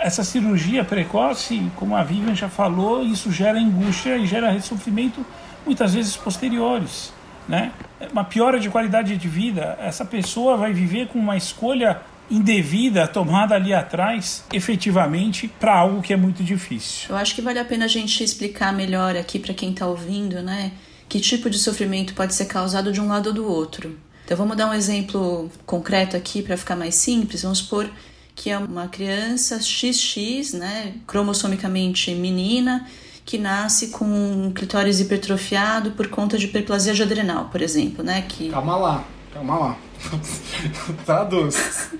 essa 0.00 0.24
cirurgia 0.24 0.84
precoce, 0.84 1.70
como 1.76 1.94
a 1.94 2.02
Vivian 2.02 2.34
já 2.34 2.48
falou, 2.48 3.04
isso 3.04 3.30
gera 3.30 3.58
angústia 3.58 4.16
e 4.16 4.26
gera 4.26 4.60
sofrimento 4.60 5.24
muitas 5.64 5.94
vezes 5.94 6.16
posteriores, 6.16 7.12
né? 7.48 7.70
Uma 8.12 8.24
piora 8.24 8.58
de 8.58 8.68
qualidade 8.68 9.16
de 9.16 9.28
vida. 9.28 9.78
Essa 9.80 10.04
pessoa 10.04 10.56
vai 10.56 10.72
viver 10.72 11.06
com 11.06 11.20
uma 11.20 11.36
escolha 11.36 12.00
indevida 12.30 13.06
tomada 13.06 13.54
ali 13.54 13.72
atrás, 13.72 14.44
efetivamente, 14.52 15.48
para 15.60 15.76
algo 15.76 16.02
que 16.02 16.12
é 16.12 16.16
muito 16.16 16.42
difícil. 16.42 17.08
Eu 17.10 17.16
acho 17.16 17.34
que 17.34 17.42
vale 17.42 17.58
a 17.58 17.64
pena 17.64 17.86
a 17.86 17.88
gente 17.88 18.22
explicar 18.22 18.72
melhor 18.72 19.16
aqui 19.16 19.38
para 19.38 19.54
quem 19.54 19.70
está 19.70 19.86
ouvindo, 19.86 20.42
né? 20.42 20.72
que 21.08 21.18
tipo 21.20 21.48
de 21.48 21.58
sofrimento 21.58 22.14
pode 22.14 22.34
ser 22.34 22.44
causado 22.44 22.92
de 22.92 23.00
um 23.00 23.08
lado 23.08 23.28
ou 23.28 23.32
do 23.32 23.50
outro. 23.50 23.96
Então 24.24 24.36
vamos 24.36 24.56
dar 24.56 24.68
um 24.68 24.74
exemplo 24.74 25.50
concreto 25.64 26.16
aqui 26.16 26.42
para 26.42 26.56
ficar 26.56 26.76
mais 26.76 26.94
simples. 26.96 27.42
Vamos 27.42 27.58
supor 27.58 27.88
que 28.34 28.50
é 28.50 28.58
uma 28.58 28.86
criança 28.86 29.58
XX, 29.58 30.52
né, 30.52 30.94
cromossomicamente 31.06 32.14
menina, 32.14 32.86
que 33.24 33.36
nasce 33.36 33.88
com 33.88 34.04
um 34.04 34.52
clitóris 34.52 35.00
hipertrofiado 35.00 35.92
por 35.92 36.08
conta 36.08 36.38
de 36.38 36.44
hiperplasia 36.44 36.94
de 36.94 37.02
adrenal, 37.02 37.46
por 37.46 37.60
exemplo, 37.60 38.04
né, 38.04 38.22
que 38.28 38.50
Calma 38.50 38.76
lá, 38.76 39.04
calma 39.32 39.58
lá. 39.58 39.76
Traduz. 41.04 41.90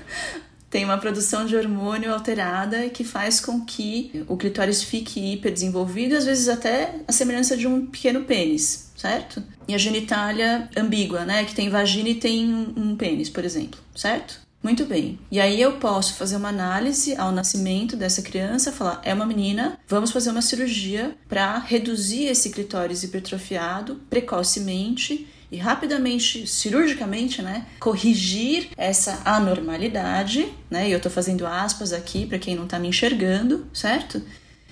tem 0.70 0.84
uma 0.84 0.98
produção 0.98 1.46
de 1.46 1.56
hormônio 1.56 2.12
alterada 2.12 2.88
que 2.90 3.04
faz 3.04 3.40
com 3.40 3.64
que 3.64 4.24
o 4.28 4.36
clitóris 4.36 4.82
fique 4.82 5.32
hiperdesenvolvido, 5.34 6.16
às 6.16 6.24
vezes 6.24 6.48
até 6.48 6.96
a 7.06 7.12
semelhança 7.12 7.56
de 7.56 7.66
um 7.66 7.86
pequeno 7.86 8.24
pênis 8.24 8.88
certo? 8.98 9.42
E 9.66 9.74
a 9.74 9.78
genitália 9.78 10.68
ambígua, 10.76 11.24
né? 11.24 11.44
Que 11.44 11.54
tem 11.54 11.70
vagina 11.70 12.08
e 12.08 12.16
tem 12.16 12.52
um 12.76 12.96
pênis, 12.96 13.30
por 13.30 13.44
exemplo, 13.44 13.78
certo? 13.94 14.40
Muito 14.60 14.84
bem. 14.84 15.18
E 15.30 15.40
aí 15.40 15.60
eu 15.62 15.76
posso 15.76 16.14
fazer 16.14 16.36
uma 16.36 16.48
análise 16.48 17.16
ao 17.16 17.30
nascimento 17.30 17.96
dessa 17.96 18.22
criança, 18.22 18.72
falar, 18.72 19.00
é 19.04 19.14
uma 19.14 19.24
menina, 19.24 19.78
vamos 19.86 20.10
fazer 20.10 20.30
uma 20.30 20.42
cirurgia 20.42 21.16
para 21.28 21.58
reduzir 21.58 22.24
esse 22.24 22.50
clitóris 22.50 23.04
hipertrofiado 23.04 24.00
precocemente 24.10 25.28
e 25.50 25.56
rapidamente, 25.56 26.46
cirurgicamente, 26.46 27.40
né, 27.40 27.66
corrigir 27.80 28.68
essa 28.76 29.22
anormalidade, 29.24 30.52
né? 30.70 30.88
E 30.88 30.92
eu 30.92 31.00
tô 31.00 31.08
fazendo 31.08 31.46
aspas 31.46 31.92
aqui 31.92 32.26
para 32.26 32.38
quem 32.38 32.54
não 32.54 32.66
tá 32.66 32.78
me 32.78 32.88
enxergando, 32.88 33.66
certo? 33.72 34.22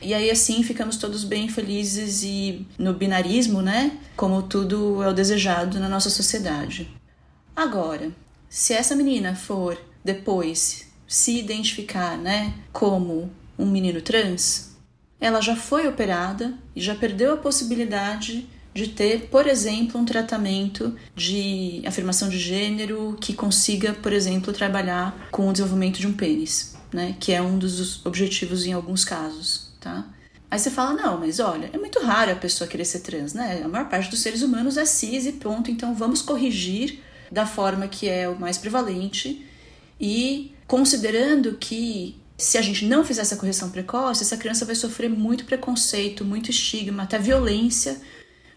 E 0.02 0.12
aí 0.12 0.30
assim 0.30 0.62
ficamos 0.62 0.96
todos 0.98 1.24
bem 1.24 1.48
felizes 1.48 2.22
e 2.22 2.66
no 2.78 2.92
binarismo, 2.92 3.62
né? 3.62 3.98
Como 4.14 4.42
tudo 4.42 5.02
é 5.02 5.08
o 5.08 5.14
desejado 5.14 5.80
na 5.80 5.88
nossa 5.88 6.10
sociedade. 6.10 6.90
Agora, 7.54 8.10
se 8.48 8.74
essa 8.74 8.94
menina 8.94 9.34
for 9.34 9.80
depois 10.04 10.86
se 11.08 11.38
identificar, 11.38 12.18
né, 12.18 12.52
como 12.72 13.30
um 13.58 13.66
menino 13.66 14.02
trans, 14.02 14.76
ela 15.18 15.40
já 15.40 15.56
foi 15.56 15.88
operada 15.88 16.54
e 16.74 16.80
já 16.80 16.94
perdeu 16.94 17.32
a 17.32 17.36
possibilidade 17.38 18.46
de 18.76 18.88
ter, 18.88 19.28
por 19.30 19.46
exemplo, 19.46 20.00
um 20.00 20.04
tratamento 20.04 20.94
de 21.14 21.82
afirmação 21.84 22.28
de 22.28 22.38
gênero 22.38 23.16
que 23.20 23.32
consiga, 23.32 23.94
por 23.94 24.12
exemplo, 24.12 24.52
trabalhar 24.52 25.28
com 25.32 25.48
o 25.48 25.52
desenvolvimento 25.52 25.98
de 25.98 26.06
um 26.06 26.12
pênis, 26.12 26.76
né, 26.92 27.16
que 27.18 27.32
é 27.32 27.42
um 27.42 27.58
dos 27.58 28.04
objetivos 28.06 28.64
em 28.64 28.72
alguns 28.72 29.04
casos 29.04 29.66
tá? 29.86 30.04
Aí 30.50 30.58
você 30.58 30.70
fala, 30.70 30.94
não, 30.94 31.18
mas 31.18 31.38
olha, 31.38 31.70
é 31.72 31.78
muito 31.78 32.00
raro 32.00 32.32
a 32.32 32.36
pessoa 32.36 32.68
querer 32.68 32.84
ser 32.84 33.00
trans, 33.00 33.34
né? 33.34 33.62
A 33.64 33.68
maior 33.68 33.88
parte 33.88 34.10
dos 34.10 34.20
seres 34.20 34.42
humanos 34.42 34.76
é 34.76 34.84
cis 34.84 35.26
e 35.26 35.32
ponto, 35.32 35.70
então 35.70 35.94
vamos 35.94 36.22
corrigir 36.22 37.00
da 37.30 37.46
forma 37.46 37.88
que 37.88 38.08
é 38.08 38.28
o 38.28 38.38
mais 38.38 38.58
prevalente 38.58 39.44
e 40.00 40.52
considerando 40.66 41.54
que 41.54 42.16
se 42.38 42.58
a 42.58 42.62
gente 42.62 42.84
não 42.84 43.04
fizer 43.04 43.22
essa 43.22 43.36
correção 43.36 43.70
precoce, 43.70 44.22
essa 44.22 44.36
criança 44.36 44.64
vai 44.64 44.74
sofrer 44.74 45.08
muito 45.08 45.44
preconceito, 45.44 46.24
muito 46.24 46.50
estigma, 46.50 47.04
até 47.04 47.18
violência 47.18 48.00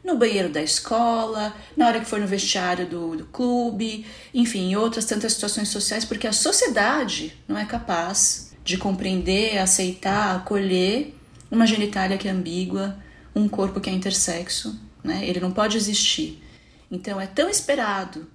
no 0.03 0.17
banheiro 0.17 0.49
da 0.49 0.61
escola, 0.61 1.53
na 1.75 1.87
hora 1.87 1.99
que 1.99 2.05
for 2.05 2.19
no 2.19 2.27
vestiário 2.27 2.87
do, 2.87 3.17
do 3.17 3.25
clube, 3.25 4.05
enfim, 4.33 4.71
em 4.71 4.75
outras 4.75 5.05
tantas 5.05 5.33
situações 5.33 5.69
sociais, 5.69 6.05
porque 6.05 6.27
a 6.27 6.33
sociedade 6.33 7.33
não 7.47 7.57
é 7.57 7.65
capaz 7.65 8.53
de 8.63 8.77
compreender, 8.77 9.57
aceitar, 9.57 10.35
acolher 10.35 11.15
uma 11.51 11.65
genitália 11.65 12.17
que 12.17 12.27
é 12.27 12.31
ambígua, 12.31 12.97
um 13.35 13.47
corpo 13.47 13.79
que 13.79 13.89
é 13.89 13.93
intersexo, 13.93 14.79
né? 15.03 15.21
Ele 15.23 15.39
não 15.39 15.51
pode 15.51 15.77
existir. 15.77 16.41
Então 16.91 17.19
é 17.19 17.27
tão 17.27 17.49
esperado 17.49 18.27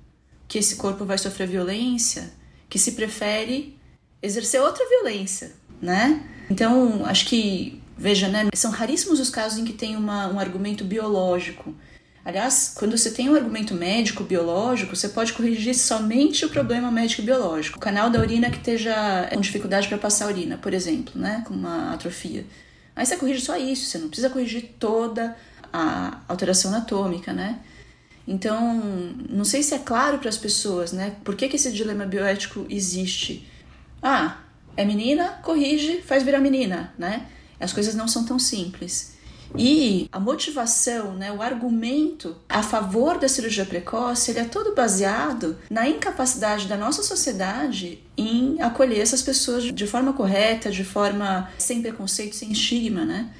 que 0.48 0.58
esse 0.58 0.76
corpo 0.76 1.04
vai 1.04 1.18
sofrer 1.18 1.48
violência 1.48 2.32
que 2.68 2.78
se 2.78 2.92
prefere 2.92 3.78
exercer 4.20 4.60
outra 4.60 4.88
violência, 4.88 5.52
né? 5.80 6.22
Então, 6.50 7.04
acho 7.06 7.26
que, 7.26 7.80
veja, 7.96 8.28
né, 8.28 8.48
são 8.54 8.70
raríssimos 8.70 9.20
os 9.20 9.30
casos 9.30 9.58
em 9.58 9.64
que 9.64 9.72
tem 9.72 9.96
uma, 9.96 10.28
um 10.28 10.38
argumento 10.38 10.84
biológico. 10.84 11.74
Aliás, 12.24 12.72
quando 12.74 12.96
você 12.96 13.10
tem 13.10 13.28
um 13.28 13.34
argumento 13.34 13.74
médico 13.74 14.24
biológico, 14.24 14.96
você 14.96 15.10
pode 15.10 15.34
corrigir 15.34 15.74
somente 15.74 16.46
o 16.46 16.48
problema 16.48 16.90
médico 16.90 17.20
biológico. 17.20 17.76
O 17.76 17.80
canal 17.80 18.08
da 18.08 18.18
urina 18.18 18.50
que 18.50 18.56
esteja 18.56 19.28
com 19.32 19.40
dificuldade 19.40 19.88
para 19.88 19.98
passar 19.98 20.24
a 20.24 20.28
urina, 20.28 20.56
por 20.56 20.72
exemplo, 20.72 21.20
né, 21.20 21.44
com 21.46 21.52
uma 21.52 21.92
atrofia. 21.92 22.46
Aí 22.96 23.04
você 23.04 23.16
corrige 23.16 23.42
só 23.42 23.56
isso, 23.58 23.86
você 23.86 23.98
não 23.98 24.08
precisa 24.08 24.30
corrigir 24.30 24.74
toda 24.78 25.36
a 25.72 26.20
alteração 26.28 26.72
anatômica, 26.72 27.32
né? 27.32 27.58
Então, 28.26 28.74
não 29.28 29.44
sei 29.44 29.62
se 29.62 29.74
é 29.74 29.78
claro 29.78 30.18
para 30.18 30.28
as 30.28 30.38
pessoas, 30.38 30.92
né? 30.92 31.16
Por 31.24 31.34
que, 31.36 31.48
que 31.48 31.56
esse 31.56 31.70
dilema 31.70 32.06
bioético 32.06 32.64
existe? 32.70 33.46
Ah, 34.02 34.38
é 34.76 34.84
menina, 34.84 35.40
corrige, 35.42 36.00
faz 36.00 36.22
virar 36.22 36.40
menina, 36.40 36.94
né? 36.96 37.26
As 37.58 37.72
coisas 37.72 37.94
não 37.94 38.08
são 38.08 38.24
tão 38.24 38.38
simples. 38.38 39.14
E 39.56 40.08
a 40.10 40.18
motivação, 40.18 41.14
né, 41.14 41.30
o 41.30 41.40
argumento 41.40 42.36
a 42.48 42.62
favor 42.62 43.18
da 43.18 43.28
cirurgia 43.28 43.64
precoce, 43.64 44.32
ele 44.32 44.40
é 44.40 44.44
todo 44.44 44.74
baseado 44.74 45.56
na 45.70 45.88
incapacidade 45.88 46.66
da 46.66 46.76
nossa 46.76 47.02
sociedade 47.02 48.02
em 48.16 48.60
acolher 48.60 49.00
essas 49.00 49.22
pessoas 49.22 49.64
de 49.64 49.86
forma 49.86 50.12
correta, 50.12 50.70
de 50.70 50.82
forma 50.82 51.48
sem 51.56 51.80
preconceito, 51.80 52.34
sem 52.34 52.50
estigma, 52.50 53.04
né? 53.04 53.30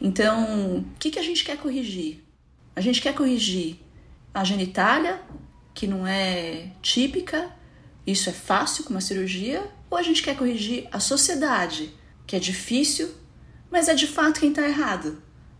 Então, 0.00 0.76
o 0.76 0.84
que, 0.98 1.10
que 1.10 1.18
a 1.18 1.22
gente 1.22 1.44
quer 1.44 1.56
corrigir? 1.56 2.22
A 2.76 2.80
gente 2.80 3.00
quer 3.00 3.14
corrigir 3.14 3.78
a 4.32 4.44
genitália, 4.44 5.20
que 5.74 5.86
não 5.86 6.06
é 6.06 6.70
típica, 6.80 7.50
isso 8.06 8.28
é 8.28 8.32
fácil 8.32 8.84
com 8.84 8.90
uma 8.90 9.00
cirurgia, 9.00 9.66
ou 9.90 9.98
a 9.98 10.02
gente 10.02 10.22
quer 10.22 10.36
corrigir 10.36 10.86
a 10.92 11.00
sociedade, 11.00 11.92
que 12.26 12.36
é 12.36 12.38
difícil, 12.38 13.08
mas 13.70 13.88
é 13.88 13.94
de 13.94 14.06
fato 14.06 14.40
quem 14.40 14.50
está 14.50 14.66
errado, 14.66 15.18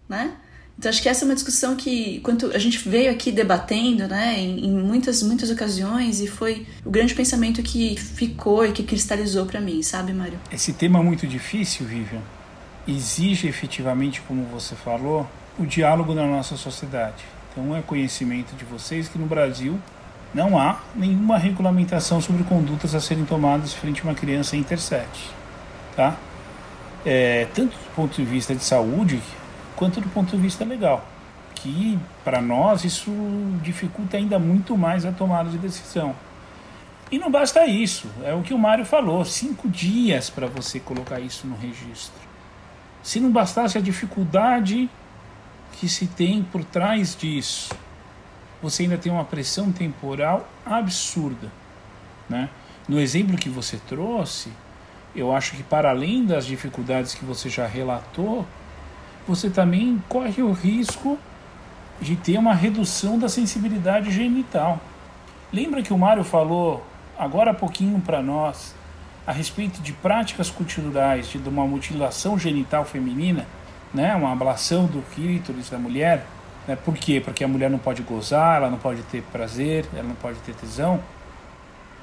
né? 0.09 0.37
Então 0.79 0.91
acho 0.91 1.03
que 1.03 1.09
essa 1.09 1.25
é 1.25 1.27
uma 1.27 1.35
discussão 1.35 1.75
que 1.75 2.21
quanto 2.21 2.55
a 2.55 2.59
gente 2.59 2.87
veio 2.87 3.11
aqui 3.11 3.33
debatendo, 3.33 4.07
né, 4.07 4.39
em, 4.39 4.67
em 4.67 4.71
muitas 4.71 5.23
muitas 5.23 5.51
ocasiões 5.51 6.21
e 6.21 6.27
foi 6.27 6.67
o 6.85 6.91
grande 6.91 7.15
pensamento 7.15 7.63
que 7.63 7.97
ficou 7.97 8.67
e 8.67 8.73
que 8.73 8.83
cristalizou 8.83 9.47
para 9.47 9.59
mim, 9.61 9.83
sabe, 9.83 10.13
Mário? 10.13 10.39
Esse 10.53 10.75
tema 10.75 10.99
é 10.99 11.03
muito 11.03 11.27
difícil, 11.27 11.87
Vivian, 11.87 12.21
exige 12.87 13.49
efetivamente, 13.49 14.21
como 14.29 14.45
você 14.45 14.75
falou, 14.75 15.27
o 15.59 15.65
diálogo 15.65 16.15
na 16.15 16.27
nossa 16.27 16.57
sociedade. 16.57 17.25
Então 17.51 17.75
é 17.75 17.81
conhecimento 17.81 18.55
de 18.55 18.67
vocês 18.67 19.09
que 19.09 19.19
no 19.19 19.25
Brasil 19.25 19.81
não 20.35 20.59
há 20.59 20.83
nenhuma 20.95 21.39
regulamentação 21.39 22.21
sobre 22.21 22.45
condutas 22.45 22.95
a 22.95 23.01
serem 23.01 23.25
tomadas 23.25 23.73
frente 23.73 24.03
a 24.03 24.05
uma 24.05 24.15
criança 24.15 24.55
intersete, 24.55 25.31
tá? 25.97 26.19
É, 27.09 27.47
tanto 27.55 27.71
do 27.71 27.95
ponto 27.95 28.17
de 28.17 28.25
vista 28.25 28.53
de 28.53 28.65
saúde 28.65 29.23
quanto 29.77 30.01
do 30.01 30.09
ponto 30.09 30.37
de 30.37 30.43
vista 30.43 30.65
legal, 30.65 31.07
que 31.55 31.97
para 32.25 32.41
nós 32.43 32.83
isso 32.83 33.13
dificulta 33.63 34.17
ainda 34.17 34.41
muito 34.41 34.77
mais 34.77 35.05
a 35.07 35.13
tomada 35.13 35.49
de 35.49 35.57
decisão. 35.57 36.17
E 37.11 37.17
não 37.17 37.31
basta 37.31 37.65
isso, 37.65 38.11
é 38.25 38.35
o 38.35 38.43
que 38.43 38.53
o 38.53 38.59
Mário 38.59 38.85
falou, 38.85 39.25
cinco 39.25 39.69
dias 39.69 40.29
para 40.29 40.49
você 40.49 40.81
colocar 40.81 41.21
isso 41.21 41.47
no 41.47 41.57
registro. 41.57 42.27
Se 43.05 43.21
não 43.21 43.31
bastasse 43.31 43.79
a 43.79 43.81
dificuldade 43.81 44.91
que 45.75 45.89
se 45.89 46.09
tem 46.09 46.43
por 46.43 46.65
trás 46.65 47.15
disso, 47.17 47.73
você 48.61 48.83
ainda 48.83 48.99
tem 48.99 49.13
uma 49.13 49.25
pressão 49.25 49.71
temporal 49.71 50.49
absurda. 50.65 51.53
Né? 52.29 52.49
No 52.89 52.99
exemplo 52.99 53.37
que 53.37 53.49
você 53.49 53.77
trouxe, 53.77 54.51
eu 55.17 55.35
acho 55.35 55.57
que 55.57 55.63
para 55.63 55.91
além 55.91 56.25
das 56.25 56.47
dificuldades 56.47 57.15
que 57.15 57.25
você 57.25 57.49
já 57.49 57.67
relatou, 57.67 58.47
você 59.27 59.51
também 59.51 60.03
corre 60.09 60.43
o 60.43 60.53
risco 60.53 61.19
de 62.01 62.15
ter 62.15 62.39
uma 62.39 62.55
redução 62.55 63.19
da 63.19 63.29
sensibilidade 63.29 64.11
genital. 64.11 64.79
Lembra 65.53 65.83
que 65.83 65.93
o 65.93 65.99
Mário 65.99 66.23
falou 66.23 66.85
agora 67.19 67.53
há 67.53 67.55
pouquinho 67.55 67.99
para 68.01 68.23
nós 68.23 68.75
a 69.27 69.33
respeito 69.33 69.81
de 69.81 69.93
práticas 69.93 70.51
culturais 70.51 71.29
de 71.29 71.39
uma 71.49 71.67
mutilação 71.67 72.39
genital 72.39 72.85
feminina, 72.85 73.47
né, 73.93 74.15
uma 74.15 74.33
ablação 74.33 74.87
do 74.87 75.03
clítoris 75.15 75.71
da 75.71 75.79
mulher? 75.79 76.27
Né? 76.69 76.77
Por 76.77 76.95
quê? 76.95 77.21
Porque 77.21 77.43
a 77.43 77.49
mulher 77.49 77.71
não 77.71 77.79
pode 77.79 78.03
gozar, 78.03 78.57
ela 78.57 78.71
não 78.71 78.79
pode 78.79 79.03
ter 79.05 79.23
prazer, 79.23 79.87
ela 79.95 80.07
não 80.07 80.15
pode 80.15 80.39
ter 80.41 80.55
tesão. 80.55 81.01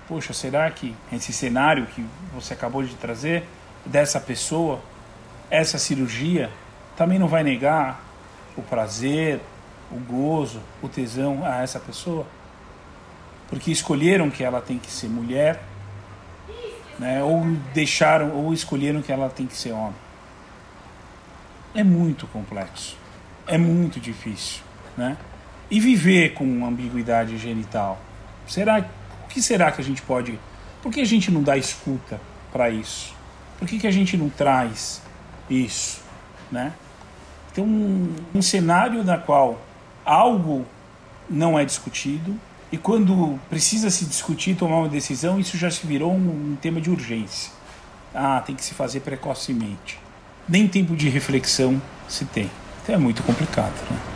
Poxa, 0.07 0.33
será 0.33 0.69
que 0.69 0.95
esse 1.11 1.31
cenário 1.31 1.85
que 1.87 2.05
você 2.33 2.53
acabou 2.53 2.83
de 2.83 2.93
trazer, 2.95 3.43
dessa 3.85 4.19
pessoa, 4.19 4.81
essa 5.49 5.77
cirurgia, 5.77 6.49
também 6.95 7.17
não 7.17 7.27
vai 7.27 7.43
negar 7.43 8.03
o 8.55 8.61
prazer, 8.61 9.39
o 9.91 9.97
gozo, 9.97 10.61
o 10.81 10.89
tesão 10.89 11.45
a 11.45 11.61
essa 11.61 11.79
pessoa? 11.79 12.25
Porque 13.49 13.71
escolheram 13.71 14.29
que 14.29 14.43
ela 14.43 14.61
tem 14.61 14.77
que 14.77 14.91
ser 14.91 15.07
mulher, 15.07 15.61
né? 16.99 17.23
ou 17.23 17.45
deixaram, 17.73 18.31
ou 18.31 18.53
escolheram 18.53 19.01
que 19.01 19.11
ela 19.11 19.29
tem 19.29 19.47
que 19.47 19.55
ser 19.55 19.71
homem. 19.71 19.95
É 21.73 21.83
muito 21.83 22.27
complexo 22.27 23.03
é 23.47 23.57
muito 23.57 23.99
difícil, 23.99 24.61
né? 24.97 25.17
E 25.69 25.79
viver 25.79 26.33
com 26.33 26.65
ambiguidade 26.65 27.37
genital, 27.37 27.99
será 28.47 28.79
o 28.79 28.85
que 29.33 29.41
será 29.41 29.71
que 29.71 29.81
a 29.81 29.83
gente 29.83 30.01
pode? 30.03 30.39
Por 30.81 30.91
que 30.91 31.01
a 31.01 31.05
gente 31.05 31.31
não 31.31 31.41
dá 31.41 31.57
escuta 31.57 32.21
para 32.51 32.69
isso? 32.69 33.15
Por 33.57 33.67
que, 33.67 33.79
que 33.79 33.87
a 33.87 33.91
gente 33.91 34.15
não 34.15 34.29
traz 34.29 35.01
isso, 35.49 36.01
né? 36.51 36.73
Tem 37.53 37.63
um, 37.63 38.13
um 38.33 38.41
cenário 38.41 39.03
na 39.03 39.17
qual 39.17 39.59
algo 40.05 40.65
não 41.29 41.57
é 41.57 41.65
discutido 41.65 42.39
e 42.71 42.77
quando 42.77 43.39
precisa 43.49 43.89
se 43.89 44.05
discutir, 44.05 44.55
tomar 44.55 44.77
uma 44.77 44.89
decisão, 44.89 45.39
isso 45.39 45.57
já 45.57 45.69
se 45.69 45.85
virou 45.85 46.11
um, 46.11 46.51
um 46.53 46.57
tema 46.59 46.81
de 46.81 46.89
urgência. 46.89 47.51
Ah, 48.13 48.41
tem 48.45 48.55
que 48.55 48.63
se 48.63 48.73
fazer 48.73 48.99
precocemente. 48.99 49.99
Nem 50.47 50.67
tempo 50.67 50.95
de 50.95 51.09
reflexão 51.09 51.81
se 52.07 52.25
tem. 52.25 52.49
Então 52.83 52.95
é 52.95 52.97
muito 52.97 53.23
complicado, 53.23 53.73
né? 53.89 54.12